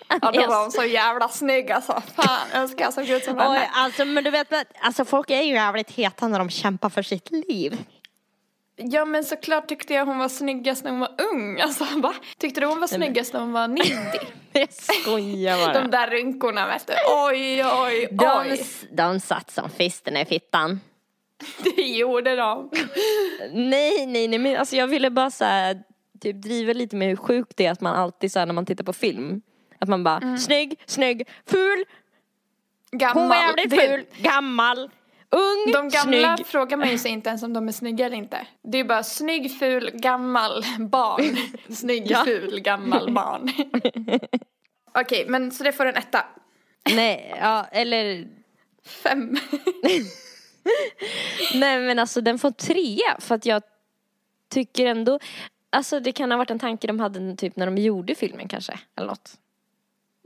Ja, 0.08 0.30
då 0.32 0.46
var 0.46 0.62
hon 0.62 0.70
så 0.70 0.84
jävla 0.84 1.28
snygg 1.28 1.70
alltså. 1.70 2.02
Fan, 2.16 2.48
önskar 2.52 2.84
jag 2.84 2.94
såg 2.94 3.08
ut 3.08 3.24
som 3.24 3.38
henne. 3.38 3.70
alltså, 3.72 4.04
men 4.04 4.24
du 4.24 4.30
vet, 4.30 4.52
alltså 4.80 5.04
folk 5.04 5.30
är 5.30 5.42
ju 5.42 5.54
jävligt 5.54 5.90
heta 5.90 6.28
när 6.28 6.38
de 6.38 6.50
kämpar 6.50 6.88
för 6.90 7.02
sitt 7.02 7.30
liv. 7.30 7.78
Ja 8.76 9.04
men 9.04 9.24
såklart 9.24 9.68
tyckte 9.68 9.94
jag 9.94 10.06
hon 10.06 10.18
var 10.18 10.28
snyggast 10.28 10.84
när 10.84 10.90
hon 10.90 11.00
var 11.00 11.14
ung. 11.32 11.60
Alltså 11.60 11.84
va? 11.96 12.14
Tyckte 12.38 12.60
du 12.60 12.66
hon 12.66 12.80
var 12.80 12.86
snyggast 12.86 13.32
när 13.32 13.40
hon 13.40 13.52
var 13.52 13.68
90? 13.68 13.92
Jag 14.52 14.72
skojar 14.72 15.66
bara. 15.66 15.82
De 15.82 15.90
där 15.90 16.08
rynkorna 16.10 16.66
vet 16.66 16.86
du. 16.86 16.92
Oj 17.28 17.64
oj 17.64 18.08
De, 18.10 18.26
oj. 18.50 18.66
de 18.92 19.20
satt 19.20 19.50
som 19.50 19.70
fisterna 19.70 20.20
i 20.20 20.24
fittan. 20.24 20.80
Det 21.76 21.82
gjorde 21.82 22.36
de. 22.36 22.70
Nej, 23.52 24.06
nej, 24.06 24.28
nej, 24.28 24.38
men 24.38 24.56
alltså 24.56 24.76
jag 24.76 24.86
ville 24.86 25.10
bara 25.10 25.30
så 25.30 25.44
här, 25.44 25.82
typ 26.20 26.42
driva 26.42 26.72
lite 26.72 26.96
med 26.96 27.08
hur 27.08 27.16
sjukt 27.16 27.56
det 27.56 27.66
är 27.66 27.70
att 27.72 27.80
man 27.80 27.94
alltid 27.94 28.32
så 28.32 28.38
här, 28.38 28.46
när 28.46 28.54
man 28.54 28.66
tittar 28.66 28.84
på 28.84 28.92
film, 28.92 29.42
att 29.78 29.88
man 29.88 30.04
bara 30.04 30.36
snygg, 30.38 30.80
snygg, 30.86 31.28
ful, 31.46 31.84
Gammal. 32.90 33.22
hon 33.22 33.28
var 33.28 33.36
jävligt 33.36 33.80
ful, 33.80 34.06
gammal, 34.22 34.90
ung, 35.36 35.72
De 35.72 35.88
gamla 35.88 36.36
snygg. 36.36 36.46
frågar 36.46 36.76
man 36.76 36.90
ju 36.90 36.98
sig 36.98 37.10
inte 37.10 37.28
ens 37.28 37.42
om 37.42 37.52
de 37.52 37.68
är 37.68 37.72
snygga 37.72 38.06
eller 38.06 38.16
inte. 38.16 38.46
Det 38.62 38.78
är 38.78 38.84
bara 38.84 39.02
snygg, 39.02 39.58
ful, 39.58 39.90
gammal, 39.94 40.64
barn. 40.78 41.36
Snygg, 41.74 42.10
Ja. 42.10 42.24
ful, 42.24 42.60
gammal, 42.60 43.12
barn. 43.12 43.52
Okej, 44.94 45.24
men 45.28 45.50
så 45.50 45.64
det 45.64 45.72
får 45.72 45.86
en 45.86 45.96
etta. 45.96 46.24
Nej, 46.94 47.34
ja, 47.40 47.66
eller 47.72 48.28
Fem. 48.86 49.34
Nej 51.54 51.80
men 51.80 51.98
alltså 51.98 52.20
den 52.20 52.38
får 52.38 52.50
trea 52.50 53.20
för 53.20 53.34
att 53.34 53.46
jag 53.46 53.62
tycker 54.50 54.86
ändå 54.86 55.18
Alltså 55.70 56.00
det 56.00 56.12
kan 56.12 56.30
ha 56.30 56.38
varit 56.38 56.50
en 56.50 56.58
tanke 56.58 56.86
de 56.86 57.00
hade 57.00 57.36
typ 57.36 57.56
när 57.56 57.66
de 57.66 57.78
gjorde 57.78 58.14
filmen 58.14 58.48
kanske 58.48 58.78
eller 58.96 59.08
något. 59.08 59.34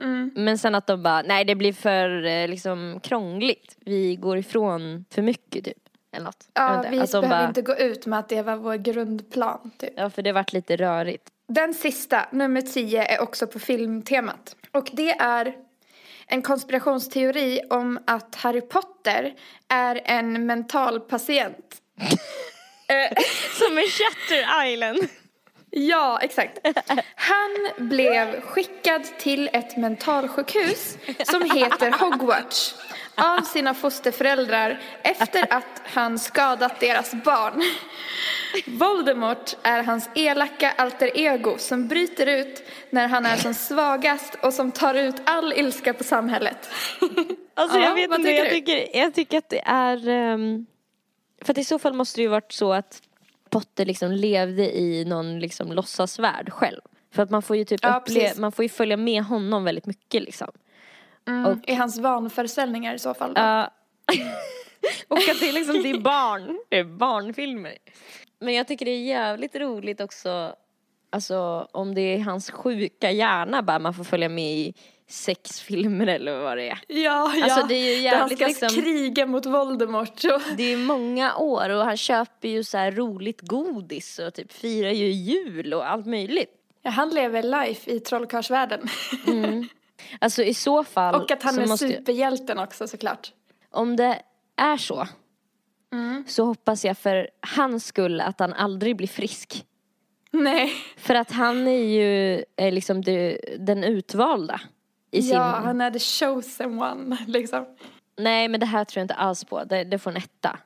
Mm. 0.01 0.31
Men 0.35 0.59
sen 0.59 0.75
att 0.75 0.87
de 0.87 1.03
bara, 1.03 1.23
nej 1.23 1.45
det 1.45 1.55
blir 1.55 1.73
för 1.73 2.27
eh, 2.27 2.49
liksom 2.49 3.01
krångligt. 3.03 3.77
Vi 3.81 4.17
går 4.17 4.39
ifrån 4.39 5.05
för 5.11 5.23
mycket 5.23 5.65
typ. 5.65 5.77
Eller 6.13 6.25
något. 6.25 6.49
Ja, 6.55 6.85
vi 6.91 6.99
de 6.99 7.07
behöver 7.07 7.29
bara, 7.29 7.49
inte 7.49 7.63
gå 7.63 7.77
ut 7.77 8.07
med 8.07 8.19
att 8.19 8.29
det 8.29 8.43
var 8.43 8.57
vår 8.57 8.75
grundplan. 8.75 9.71
Typ. 9.79 9.93
Ja 9.97 10.11
för 10.11 10.23
det 10.23 10.33
vart 10.33 10.53
lite 10.53 10.77
rörigt. 10.77 11.29
Den 11.49 11.75
sista, 11.75 12.29
nummer 12.33 12.61
10, 12.61 13.05
är 13.05 13.21
också 13.21 13.47
på 13.47 13.59
filmtemat. 13.59 14.57
Och 14.73 14.91
det 14.93 15.11
är 15.11 15.55
en 16.27 16.43
konspirationsteori 16.43 17.61
om 17.71 17.99
att 18.07 18.35
Harry 18.35 18.61
Potter 18.61 19.35
är 19.69 20.01
en 20.05 20.47
mental 20.47 21.01
patient. 21.01 21.83
Eh, 22.91 23.23
Som 23.59 23.79
i 23.79 23.83
Shutter 23.83 24.67
Island. 24.67 24.99
Ja, 25.71 26.19
exakt. 26.23 26.59
Han 27.15 27.89
blev 27.89 28.41
skickad 28.41 29.05
till 29.19 29.51
ett 29.53 29.77
mentalsjukhus 29.77 30.99
som 31.25 31.51
heter 31.51 31.91
Hogwarts 31.91 32.75
av 33.15 33.41
sina 33.43 33.75
fosterföräldrar 33.75 34.81
efter 35.03 35.53
att 35.53 35.83
han 35.85 36.19
skadat 36.19 36.81
deras 36.81 37.15
barn. 37.25 37.63
Voldemort 38.67 39.57
är 39.63 39.83
hans 39.83 40.11
elaka 40.15 40.71
alter 40.71 41.11
ego 41.19 41.59
som 41.59 41.89
bryter 41.89 42.27
ut 42.27 42.63
när 42.91 43.09
han 43.09 43.27
är 43.27 43.37
som 43.37 43.55
svagast 43.55 44.35
och 44.43 44.55
som 44.55 44.73
tar 44.73 44.95
ut 44.95 45.17
all 45.25 45.53
ilska 45.53 45.95
på 45.95 46.05
samhället. 46.05 46.71
Alltså 47.55 47.79
Ja, 47.79 47.85
jag 47.85 47.95
vet 47.95 48.19
inte, 48.19 48.23
tycker 48.23 48.45
jag 48.45 48.51
tycker, 48.51 48.99
jag 48.99 49.15
tycker 49.15 49.39
att 49.39 49.49
det 49.49 49.63
är 49.67 50.09
ehm, 50.09 50.67
För 51.43 51.53
att 51.53 51.59
i 51.59 51.65
så 51.65 51.79
fall 51.79 51.93
måste 51.93 52.19
det 52.19 52.23
ju 52.23 52.29
varit 52.29 52.53
så 52.53 52.73
att 52.73 53.03
Potter 53.51 53.87
liksom 53.87 54.13
levde 54.13 54.79
i 54.79 55.05
någon 55.05 55.41
liksom 55.41 55.73
låtsasvärld 55.73 56.53
själv. 56.53 56.81
För 57.15 57.23
att 57.23 57.31
man 57.31 57.43
får 57.43 57.57
ju 57.57 57.65
typ 57.65 57.81
Ja, 57.83 58.05
man 58.39 58.53
får 58.53 58.63
ju 58.63 58.69
följa 58.69 58.97
med 58.97 59.23
honom 59.23 59.65
väldigt 59.65 59.87
mycket 59.87 60.23
liksom. 60.23 60.49
Och 61.47 61.69
I 61.69 61.75
hans 61.75 61.99
vanföreställningar 61.99 62.95
i 62.95 62.99
så 62.99 63.15
fall. 63.15 63.35
Då. 63.35 63.41
Ja. 63.41 63.71
och 65.09 65.19
att 65.19 65.41
det 65.41 65.49
är 65.49 65.53
liksom, 65.53 65.83
det 65.83 65.91
är 65.91 66.01
barn, 66.01 66.59
det 66.69 66.79
är 66.79 66.85
barnfilmer. 66.85 67.79
Men 68.39 68.55
jag 68.55 68.69
tycker 68.69 68.85
det 68.85 68.91
är 68.91 69.05
jävligt 69.05 69.57
roligt 69.57 70.01
också, 70.01 70.55
alltså 71.11 71.69
om 71.73 71.95
det 71.95 72.01
är 72.01 72.19
hans 72.19 72.51
sjuka 72.51 73.11
hjärna 73.11 73.63
bara 73.63 73.79
man 73.79 73.95
får 73.95 74.05
följa 74.05 74.29
med 74.29 74.53
i 74.53 74.75
sex 75.09 75.61
filmer 75.61 76.07
eller 76.07 76.41
vad 76.43 76.57
det 76.57 76.69
är. 76.69 76.79
Ja, 76.89 77.33
ja. 77.37 77.45
Alltså, 77.45 77.67
det 77.67 77.75
är 77.75 77.97
ju 77.97 78.03
Där 78.03 78.11
han 78.17 78.29
jävligt 78.29 78.39
ska 78.39 78.47
liksom- 78.67 78.83
kriga 78.83 79.27
mot 79.27 79.47
Voldemort. 79.47 80.25
Och... 80.25 80.41
Det 80.57 80.73
är 80.73 80.77
många 80.77 81.37
år 81.37 81.71
och 81.71 81.85
han 81.85 81.97
köper 81.97 82.49
ju 82.49 82.65
så 82.65 82.79
här 82.79 82.93
roligt 82.93 83.41
godis 83.41 84.19
och 84.19 84.35
typ 84.35 84.53
firar 84.53 84.91
ju 84.91 85.07
jul 85.11 85.75
och 85.75 85.91
allt 85.91 86.07
möjligt. 86.07 86.51
Ja, 86.83 86.91
han 86.91 87.11
lever 87.11 87.43
life 87.43 87.91
i 87.91 88.01
trollkarlsvärlden. 88.01 88.81
Alltså 90.21 90.43
i 90.43 90.55
så 90.55 90.85
fall 90.85 91.15
Och 91.15 91.31
att 91.31 91.43
han 91.43 91.59
är 91.59 91.67
måste, 91.67 91.89
superhjälten 91.89 92.59
också 92.59 92.89
såklart. 92.89 93.33
om 93.71 93.97
det 93.97 94.23
är 94.57 94.77
så 94.77 95.09
Mm. 95.93 96.25
så 96.29 96.45
hoppas 96.45 96.85
jag 96.85 96.99
för 96.99 97.29
hans 97.57 97.87
skull 97.87 98.21
att 98.21 98.41
han 98.41 98.53
aldrig 98.53 98.97
blir 98.97 99.07
frisk. 99.07 99.65
Nej. 100.31 100.73
För 100.97 101.15
att 101.15 101.31
han 101.33 101.67
är 101.69 101.85
ju 101.85 102.45
eh, 102.57 102.73
liksom 102.73 103.03
den 103.59 103.85
utvalda. 103.85 104.61
I 105.11 105.23
sin... 105.23 105.35
Ja, 105.35 105.43
han 105.43 105.81
är 105.81 105.91
the 105.91 105.99
chosen 105.99 106.83
one 106.83 107.17
liksom. 107.27 107.67
Nej 108.17 108.49
men 108.49 108.61
det 108.61 108.67
här 108.67 108.85
tror 108.85 109.01
jag 109.01 109.05
inte 109.05 109.15
alls 109.15 109.45
på, 109.45 109.65
det, 109.65 109.85
det 109.85 109.99
får 109.99 110.11
en 110.11 110.17
etta. 110.17 110.59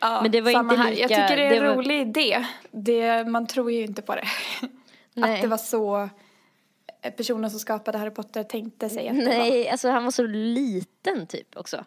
Ja, 0.00 0.22
Men 0.22 0.30
det 0.30 0.40
var 0.40 0.52
samma 0.52 0.72
inte 0.72 0.82
här. 0.82 0.90
Jag 0.92 1.10
lika- 1.10 1.28
tycker 1.28 1.36
det 1.36 1.42
är 1.42 1.52
en 1.56 1.62
det 1.62 1.68
var- 1.68 1.76
rolig 1.76 2.00
idé. 2.00 2.46
Det, 2.70 3.24
man 3.28 3.46
tror 3.46 3.70
ju 3.72 3.84
inte 3.84 4.02
på 4.02 4.14
det. 4.14 4.24
Nej. 5.14 5.34
Att 5.34 5.42
det 5.42 5.48
var 5.48 5.56
så 5.56 6.08
personen 7.16 7.50
som 7.50 7.60
skapade 7.60 7.98
Harry 7.98 8.10
Potter 8.10 8.42
tänkte 8.42 8.88
sig 8.88 9.08
att 9.08 9.14
det 9.16 9.24
var. 9.24 9.28
Nej, 9.32 9.68
alltså 9.68 9.88
han 9.90 10.04
var 10.04 10.10
så 10.10 10.22
liten 10.26 11.26
typ 11.26 11.56
också. 11.56 11.84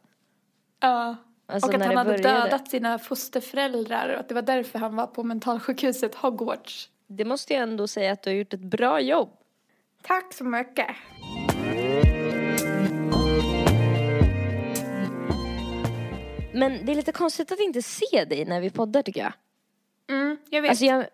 Ja. 0.79 1.15
Alltså, 1.47 1.69
och 1.69 1.75
att 1.75 1.85
han 1.85 1.97
hade 1.97 2.09
började. 2.09 2.39
dödat 2.43 2.67
sina 2.69 2.99
fosterföräldrar 2.99 4.09
och 4.13 4.19
att 4.19 4.27
det 4.29 4.35
var 4.35 4.41
därför 4.41 4.79
han 4.79 4.95
var 4.95 5.07
på 5.07 5.23
mentalsjukhuset 5.23 6.15
Hogwarts. 6.15 6.89
Det 7.07 7.25
måste 7.25 7.53
jag 7.53 7.63
ändå 7.63 7.87
säga 7.87 8.11
att 8.11 8.21
du 8.23 8.29
har 8.29 8.35
gjort 8.35 8.53
ett 8.53 8.59
bra 8.59 8.99
jobb. 9.01 9.29
Tack 10.03 10.33
så 10.33 10.43
mycket. 10.43 10.87
Men 16.53 16.85
det 16.85 16.91
är 16.91 16.95
lite 16.95 17.11
konstigt 17.11 17.51
att 17.51 17.59
inte 17.59 17.81
se 17.81 18.25
dig 18.25 18.45
när 18.45 18.61
vi 18.61 18.69
poddar 18.69 19.01
tycker 19.01 19.21
jag. 19.21 19.33
Mm, 20.09 20.37
jag 20.49 20.61
vet. 20.61 20.69
Alltså 20.69 20.85
jag, 20.85 21.05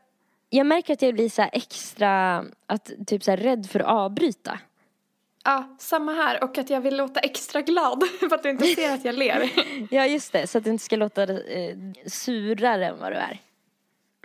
jag 0.49 0.65
märker 0.65 0.93
att 0.93 1.01
jag 1.01 1.13
blir 1.13 1.29
så 1.29 1.41
extra, 1.51 2.45
att, 2.65 2.91
typ 3.07 3.23
så 3.23 3.35
rädd 3.35 3.69
för 3.69 3.79
att 3.79 3.87
avbryta. 3.87 4.59
Ja, 5.43 5.75
samma 5.79 6.13
här. 6.13 6.43
Och 6.43 6.57
att 6.57 6.69
jag 6.69 6.81
vill 6.81 6.97
låta 6.97 7.19
extra 7.19 7.61
glad 7.61 8.03
för 8.19 8.35
att 8.35 8.43
du 8.43 8.49
inte 8.49 8.65
ser 8.65 8.93
att 8.93 9.05
jag 9.05 9.15
ler. 9.15 9.51
Ja 9.91 10.05
just 10.05 10.31
det, 10.31 10.47
så 10.47 10.57
att 10.57 10.63
du 10.63 10.69
inte 10.69 10.83
ska 10.83 10.95
låta 10.95 11.23
eh, 11.23 11.77
surare 12.07 12.87
än 12.87 12.99
vad 12.99 13.11
du 13.11 13.15
är. 13.15 13.41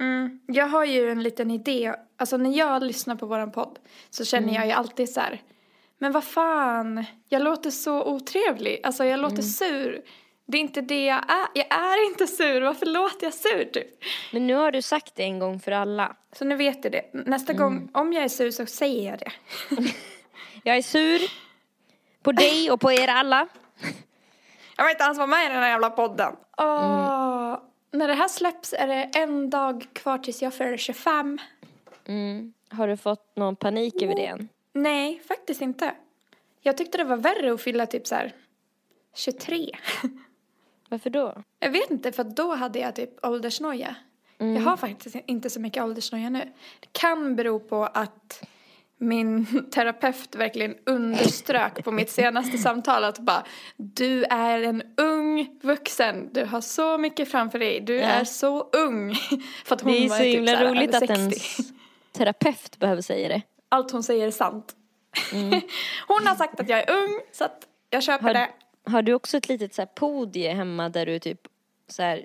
Mm. 0.00 0.40
Jag 0.46 0.66
har 0.66 0.84
ju 0.84 1.10
en 1.10 1.22
liten 1.22 1.50
idé. 1.50 1.94
Alltså 2.16 2.36
när 2.36 2.58
jag 2.58 2.82
lyssnar 2.82 3.16
på 3.16 3.26
våran 3.26 3.52
podd 3.52 3.78
så 4.10 4.24
känner 4.24 4.54
jag 4.54 4.66
ju 4.66 4.72
alltid 4.72 5.10
så 5.10 5.20
här. 5.20 5.42
Men 5.98 6.12
vad 6.12 6.24
fan, 6.24 7.04
jag 7.28 7.42
låter 7.42 7.70
så 7.70 8.04
otrevlig. 8.04 8.80
Alltså 8.82 9.04
jag 9.04 9.20
låter 9.20 9.42
sur. 9.42 10.02
Det 10.46 10.58
är 10.58 10.60
inte 10.60 10.80
det 10.80 11.04
jag 11.04 11.30
är. 11.30 11.48
Jag 11.54 11.66
är 11.72 12.06
inte 12.06 12.26
sur. 12.26 12.60
Varför 12.60 12.86
låter 12.86 13.26
jag 13.26 13.34
sur 13.34 13.64
typ? 13.64 13.86
Men 14.32 14.46
nu 14.46 14.54
har 14.54 14.72
du 14.72 14.82
sagt 14.82 15.14
det 15.14 15.22
en 15.22 15.38
gång 15.38 15.60
för 15.60 15.72
alla. 15.72 16.16
Så 16.32 16.44
nu 16.44 16.56
vet 16.56 16.82
du 16.82 16.88
det. 16.88 17.10
Nästa 17.12 17.52
gång, 17.52 17.90
om 17.94 18.12
jag 18.12 18.24
är 18.24 18.28
sur 18.28 18.50
så 18.50 18.66
säger 18.66 19.10
jag 19.10 19.18
det. 19.18 19.32
Jag 20.64 20.76
är 20.76 20.82
sur 20.82 21.20
på 22.22 22.32
dig 22.32 22.70
och 22.70 22.80
på 22.80 22.92
er 22.92 23.08
alla. 23.08 23.48
Jag 24.76 24.84
vill 24.84 24.90
inte 24.90 25.04
ens 25.04 25.18
vara 25.18 25.26
med 25.26 25.46
i 25.46 25.48
den 25.48 25.62
här 25.62 25.70
jävla 25.70 25.90
podden. 25.90 26.32
Åh, 26.58 27.58
När 27.90 28.08
det 28.08 28.14
här 28.14 28.28
släpps 28.28 28.72
är 28.72 28.86
det 28.86 29.10
en 29.14 29.50
dag 29.50 29.86
kvar 29.92 30.18
tills 30.18 30.42
jag 30.42 30.54
fyller 30.54 30.76
25. 30.76 31.38
Mm. 32.08 32.52
Har 32.70 32.88
du 32.88 32.96
fått 32.96 33.36
någon 33.36 33.56
panik 33.56 34.02
över 34.02 34.14
det 34.14 34.26
än? 34.26 34.48
Nej, 34.72 35.22
faktiskt 35.28 35.60
inte. 35.62 35.94
Jag 36.60 36.76
tyckte 36.76 36.98
det 36.98 37.04
var 37.04 37.16
värre 37.16 37.52
att 37.52 37.62
fylla 37.62 37.86
typ 37.86 38.06
så 38.06 38.14
här 38.14 38.32
23. 39.14 39.70
Varför 40.92 41.10
då? 41.10 41.42
Jag 41.58 41.70
vet 41.70 41.90
inte, 41.90 42.12
för 42.12 42.24
då 42.24 42.54
hade 42.54 42.78
jag 42.78 42.96
typ 42.96 43.26
åldersnoja. 43.26 43.94
Jag 44.38 44.60
har 44.60 44.76
faktiskt 44.76 45.16
inte 45.26 45.50
så 45.50 45.60
mycket 45.60 45.82
åldersnoja 45.82 46.30
nu. 46.30 46.52
Det 46.80 46.88
kan 46.92 47.36
bero 47.36 47.60
på 47.60 47.84
att 47.84 48.44
min 48.98 49.46
terapeut 49.74 50.34
verkligen 50.34 50.74
underströk 50.86 51.84
på 51.84 51.90
mitt 51.90 52.10
senaste 52.10 52.58
samtal 52.68 53.04
att 53.04 53.18
bara 53.18 53.44
du 53.76 54.24
är 54.24 54.62
en 54.62 54.82
ung 54.96 55.58
vuxen, 55.62 56.28
du 56.32 56.44
har 56.44 56.60
så 56.60 56.98
mycket 56.98 57.30
framför 57.30 57.58
dig, 57.58 57.80
du 57.80 57.94
Ja. 57.96 58.02
är 58.06 58.24
så 58.24 58.60
ung. 58.72 59.14
För 59.64 59.74
att 59.74 59.80
hon 59.80 59.92
Det 59.92 60.04
är 60.04 60.08
så 60.08 60.16
typ 60.18 60.34
himla 60.36 60.52
såhär 60.52 60.66
roligt 60.74 60.94
att 60.94 60.98
60. 60.98 61.14
ens 61.14 61.58
terapeut 62.12 62.78
behöver 62.78 63.02
säga 63.02 63.28
det. 63.28 63.42
Allt 63.68 63.90
hon 63.90 64.02
säger 64.02 64.26
är 64.26 64.30
sant. 64.30 64.76
hon 66.08 66.26
har 66.26 66.34
sagt 66.34 66.60
att 66.60 66.68
jag 66.68 66.78
är 66.78 66.90
ung 67.02 67.20
så 67.32 67.44
att 67.44 67.68
jag 67.90 68.02
köper 68.02 68.24
Har, 68.26 68.34
det. 68.34 68.48
Har 68.84 69.02
du 69.02 69.14
också 69.14 69.36
ett 69.36 69.48
litet 69.48 69.74
så 69.74 69.82
här 69.82 69.86
podie 69.86 70.54
hemma 70.54 70.88
där 70.88 71.06
du 71.06 71.18
typ 71.18 71.40
så 71.88 72.02
här 72.02 72.24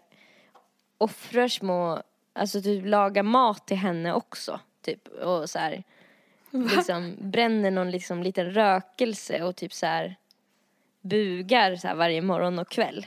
offrar 0.97 1.47
små, 1.47 2.03
alltså 2.33 2.61
typ 2.61 2.85
lagar 2.85 3.23
mat 3.23 3.67
till 3.67 3.77
henne 3.77 4.13
också? 4.13 4.59
Typ 4.81 5.07
och 5.07 5.49
så 5.49 5.59
här 5.59 5.83
liksom 6.51 7.15
bränner 7.19 7.71
någon 7.71 7.91
liksom 7.91 8.23
liten 8.23 8.51
rökelse 8.51 9.43
och 9.43 9.55
typ 9.55 9.73
så 9.73 9.85
här 9.85 10.15
bugar 11.01 11.75
så 11.75 11.87
här 11.87 11.95
varje 11.95 12.21
morgon 12.21 12.59
och 12.59 12.69
kväll. 12.69 13.05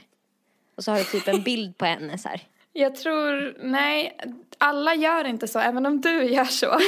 Och 0.75 0.85
så 0.85 0.91
har 0.91 0.99
du 0.99 1.05
typ 1.05 1.29
en 1.29 1.43
bild 1.43 1.79
på 1.79 1.85
henne 1.85 2.19
så 2.19 2.29
här. 2.29 2.41
Jag 2.73 2.97
tror, 2.97 3.57
nej, 3.59 4.19
alla 4.59 4.95
gör 4.95 5.25
inte 5.25 5.49
så. 5.49 5.59
Även 5.59 5.87
om 5.87 6.01
du 6.01 6.25
gör 6.25 6.45
så, 6.45 6.79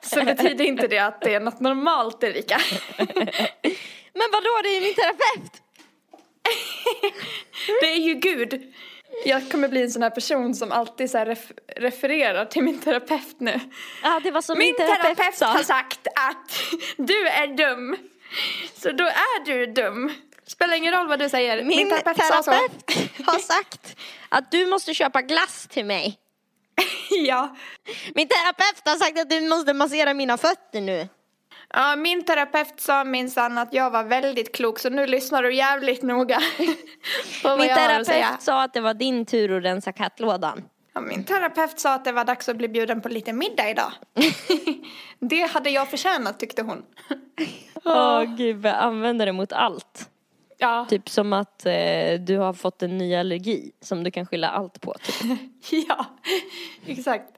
så 0.00 0.24
betyder 0.24 0.64
inte 0.64 0.88
det 0.88 0.98
att 0.98 1.20
det 1.20 1.34
är 1.34 1.40
något 1.40 1.60
normalt, 1.60 2.22
Erika. 2.22 2.58
Men 4.12 4.28
vadå, 4.32 4.60
det 4.62 4.68
är 4.68 4.80
min 4.80 4.94
terapeut! 4.94 5.62
Det 7.80 7.92
är 7.92 7.98
ju 7.98 8.14
Gud. 8.14 8.72
Jag 9.24 9.50
kommer 9.50 9.68
bli 9.68 9.82
en 9.82 9.90
sån 9.90 10.02
här 10.02 10.10
person 10.10 10.54
som 10.54 10.72
alltid 10.72 11.10
så 11.10 11.18
här 11.18 11.26
ref- 11.26 11.58
refererar 11.76 12.44
till 12.44 12.62
min 12.62 12.78
terapeut 12.80 13.40
nu. 13.40 13.60
Ja, 14.02 14.20
det 14.22 14.30
var 14.30 14.40
som 14.42 14.58
Min 14.58 14.66
min, 14.66 14.76
terapeut, 14.76 15.16
terapeut 15.16 15.36
sa. 15.38 15.46
har 15.46 15.62
sagt 15.62 16.06
att 16.14 16.60
du 16.96 17.28
är 17.28 17.46
dum. 17.46 17.96
Så 18.74 18.92
då 18.92 19.04
är 19.04 19.44
du 19.44 19.66
dum. 19.66 20.12
Spelar 20.46 20.74
ingen 20.76 20.94
roll 20.94 21.08
vad 21.08 21.18
du 21.18 21.28
säger. 21.28 21.64
Min 21.64 21.90
sa 21.90 21.96
terapeut 21.98 22.44
så. 22.44 22.50
har 23.24 23.38
sagt 23.38 23.96
att 24.28 24.50
du 24.50 24.66
måste 24.66 24.94
köpa 24.94 25.22
glass 25.22 25.66
till 25.70 25.84
mig. 25.84 26.18
Ja. 27.10 27.56
Min 28.14 28.28
terapeut 28.28 28.82
har 28.84 28.96
sagt 28.96 29.18
att 29.20 29.30
du 29.30 29.40
måste 29.40 29.72
massera 29.72 30.14
mina 30.14 30.36
fötter 30.38 30.80
nu. 30.80 31.08
Ja, 31.74 31.96
min 31.96 32.24
terapeut 32.24 32.80
sa 32.80 33.04
minsann 33.04 33.58
att 33.58 33.72
jag 33.72 33.90
var 33.90 34.04
väldigt 34.04 34.54
klok 34.56 34.78
så 34.78 34.90
nu 34.90 35.06
lyssnar 35.06 35.42
du 35.42 35.54
jävligt 35.54 36.02
noga 36.02 36.38
på 37.42 37.48
vad 37.48 37.58
Min 37.58 37.68
jag 37.68 37.76
har 37.76 38.00
att 38.00 38.06
säga. 38.06 38.24
terapeut 38.26 38.42
sa 38.42 38.62
att 38.62 38.74
det 38.74 38.80
var 38.80 38.94
din 38.94 39.26
tur 39.26 39.56
att 39.56 39.64
rensa 39.64 39.92
kattlådan. 39.92 40.62
Ja, 40.94 41.00
min 41.00 41.24
terapeut 41.24 41.80
sa 41.80 41.94
att 41.94 42.04
det 42.04 42.12
var 42.12 42.24
dags 42.24 42.48
att 42.48 42.56
bli 42.56 42.68
bjuden 42.68 43.00
på 43.00 43.08
lite 43.08 43.32
middag 43.32 43.70
idag. 43.70 43.92
det 45.18 45.42
hade 45.42 45.70
jag 45.70 45.88
förtjänat 45.90 46.38
tyckte 46.40 46.62
hon. 46.62 46.82
Åh 47.84 48.22
gud, 48.22 48.66
jag 48.66 48.74
använder 48.74 49.26
det 49.26 49.32
mot 49.32 49.52
allt. 49.52 50.08
Ja, 50.60 50.86
Typ 50.88 51.08
som 51.08 51.32
att 51.32 51.66
eh, 51.66 52.20
du 52.20 52.38
har 52.38 52.52
fått 52.52 52.82
en 52.82 52.98
ny 52.98 53.14
allergi 53.16 53.72
som 53.80 54.04
du 54.04 54.10
kan 54.10 54.26
skylla 54.26 54.48
allt 54.48 54.80
på. 54.80 54.94
Typ. 55.02 55.38
ja, 55.88 56.06
exakt. 56.86 57.28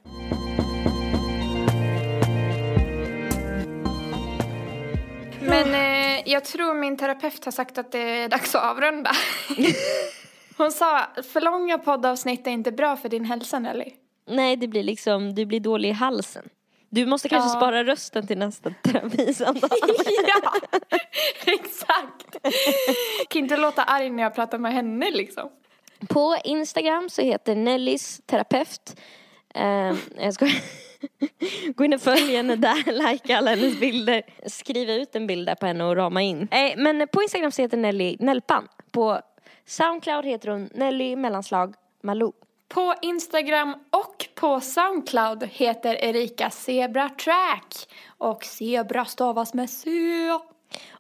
Men 5.43 5.74
eh, 5.74 6.22
jag 6.32 6.45
tror 6.45 6.74
min 6.74 6.97
terapeut 6.97 7.45
har 7.45 7.53
sagt 7.53 7.78
att 7.78 7.93
det 7.93 7.99
är 7.99 8.28
dags 8.28 8.55
att 8.55 8.64
avrunda. 8.64 9.11
Hon 10.57 10.72
sa, 10.72 11.07
för 11.32 11.41
långa 11.41 11.78
poddavsnitt 11.78 12.47
är 12.47 12.51
inte 12.51 12.72
bra 12.72 12.97
för 12.97 13.09
din 13.09 13.24
hälsa 13.24 13.59
Nelly. 13.59 13.93
Nej, 14.28 14.57
det 14.57 14.68
blir 14.68 14.82
liksom, 14.82 15.34
du 15.34 15.47
blir 15.47 15.61
dålig 15.61 15.88
i 15.88 15.93
halsen. 15.93 16.49
Du 16.91 17.07
måste 17.07 17.28
kanske 17.28 17.51
Ja. 17.51 17.57
spara 17.61 17.84
rösten 17.84 18.26
till 18.26 18.38
nästa 18.38 18.70
terapisamtal. 18.82 19.70
ja, 20.43 20.53
exakt. 21.47 22.36
kan 23.28 23.43
inte 23.43 23.57
låta 23.57 23.82
arg 23.82 24.11
när 24.11 24.22
jag 24.22 24.34
pratar 24.34 24.59
med 24.59 24.72
henne 24.72 25.11
liksom. 25.11 25.49
På 26.09 26.36
Instagram 26.45 27.11
så 27.11 27.22
heter 27.22 27.55
Nellys 27.55 28.20
terapeut. 28.26 29.01
Eh, 29.55 29.95
jag 30.18 30.34
ska 30.34 30.47
Gå 31.76 31.84
in 31.84 31.92
och 31.92 32.01
följ 32.01 32.36
henne 32.36 32.57
där, 32.57 32.92
likea 33.12 33.38
alla 33.38 33.51
hennes 33.51 33.80
bilder. 33.80 34.22
Skriva 34.46 34.92
ut 34.92 35.16
en 35.16 35.26
bild 35.26 35.46
där 35.46 35.55
på 35.55 35.66
henne 35.66 35.84
och 35.84 35.96
rama 35.96 36.22
in. 36.22 36.48
Eh, 36.51 36.76
men 36.76 37.09
på 37.12 37.22
Instagram 37.22 37.51
så 37.51 37.62
heter 37.62 37.76
Nelly 37.76 38.16
Nelpan. 38.20 38.68
På 38.92 39.20
Soundcloud 39.66 40.24
heter 40.24 40.48
hon 40.48 40.70
Nelly 40.74 41.16
mellanslag 41.16 41.74
Malou. 42.03 42.32
På 42.68 42.94
Instagram 43.03 43.74
och 43.90 44.28
på 44.34 44.61
Soundcloud 44.61 45.48
heter 45.53 46.05
Erika 46.05 46.51
Zebra 46.51 47.09
Track. 47.09 47.74
Och 48.18 48.44
zebra 48.44 49.05
stavas 49.05 49.55
med 49.55 49.70
C. 49.70 49.90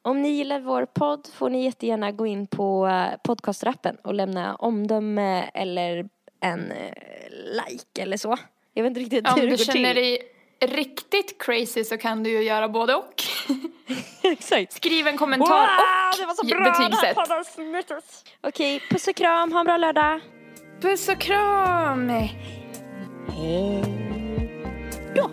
Om 0.02 0.22
ni 0.22 0.28
gillar 0.28 0.60
vår 0.60 0.86
podd 0.86 1.28
får 1.34 1.50
ni 1.50 1.64
jättegärna 1.64 2.12
gå 2.12 2.26
in 2.26 2.46
på 2.46 2.86
eh, 2.86 3.20
podcastrappen 3.24 3.96
och 4.04 4.14
lämna 4.14 4.54
omdöme 4.54 5.50
eller 5.54 6.08
en 6.40 6.72
eh, 6.72 6.92
like 7.30 8.02
eller 8.02 8.16
så. 8.16 8.36
Jag 8.80 8.84
vet 8.84 8.90
inte 8.90 9.00
riktigt 9.00 9.28
Om 9.28 9.34
hur 9.34 9.42
det 9.42 9.46
du 9.46 9.56
går 9.56 9.64
känner 9.64 9.94
till. 9.94 10.02
dig 10.02 10.22
riktigt 10.60 11.42
crazy 11.42 11.84
så 11.84 11.98
kan 11.98 12.22
du 12.22 12.30
ju 12.30 12.42
göra 12.42 12.68
både 12.68 12.94
och. 12.94 13.22
Exakt. 14.22 14.72
Skriv 14.72 15.06
en 15.06 15.16
kommentar 15.16 15.68
och 16.12 16.18
det 16.18 16.26
var 16.26 16.34
så 16.34 16.46
bra! 16.46 16.64
betygsätt. 16.64 17.16
Okej, 18.40 18.80
puss 18.90 19.08
och 19.08 19.16
kram, 19.16 19.52
ha 19.52 19.60
en 19.60 19.66
bra 19.66 19.76
lördag. 19.76 20.20
Puss 20.82 21.08
och 21.08 21.20
kram! 21.20 22.08
Hej 22.08 23.84
då. 25.16 25.30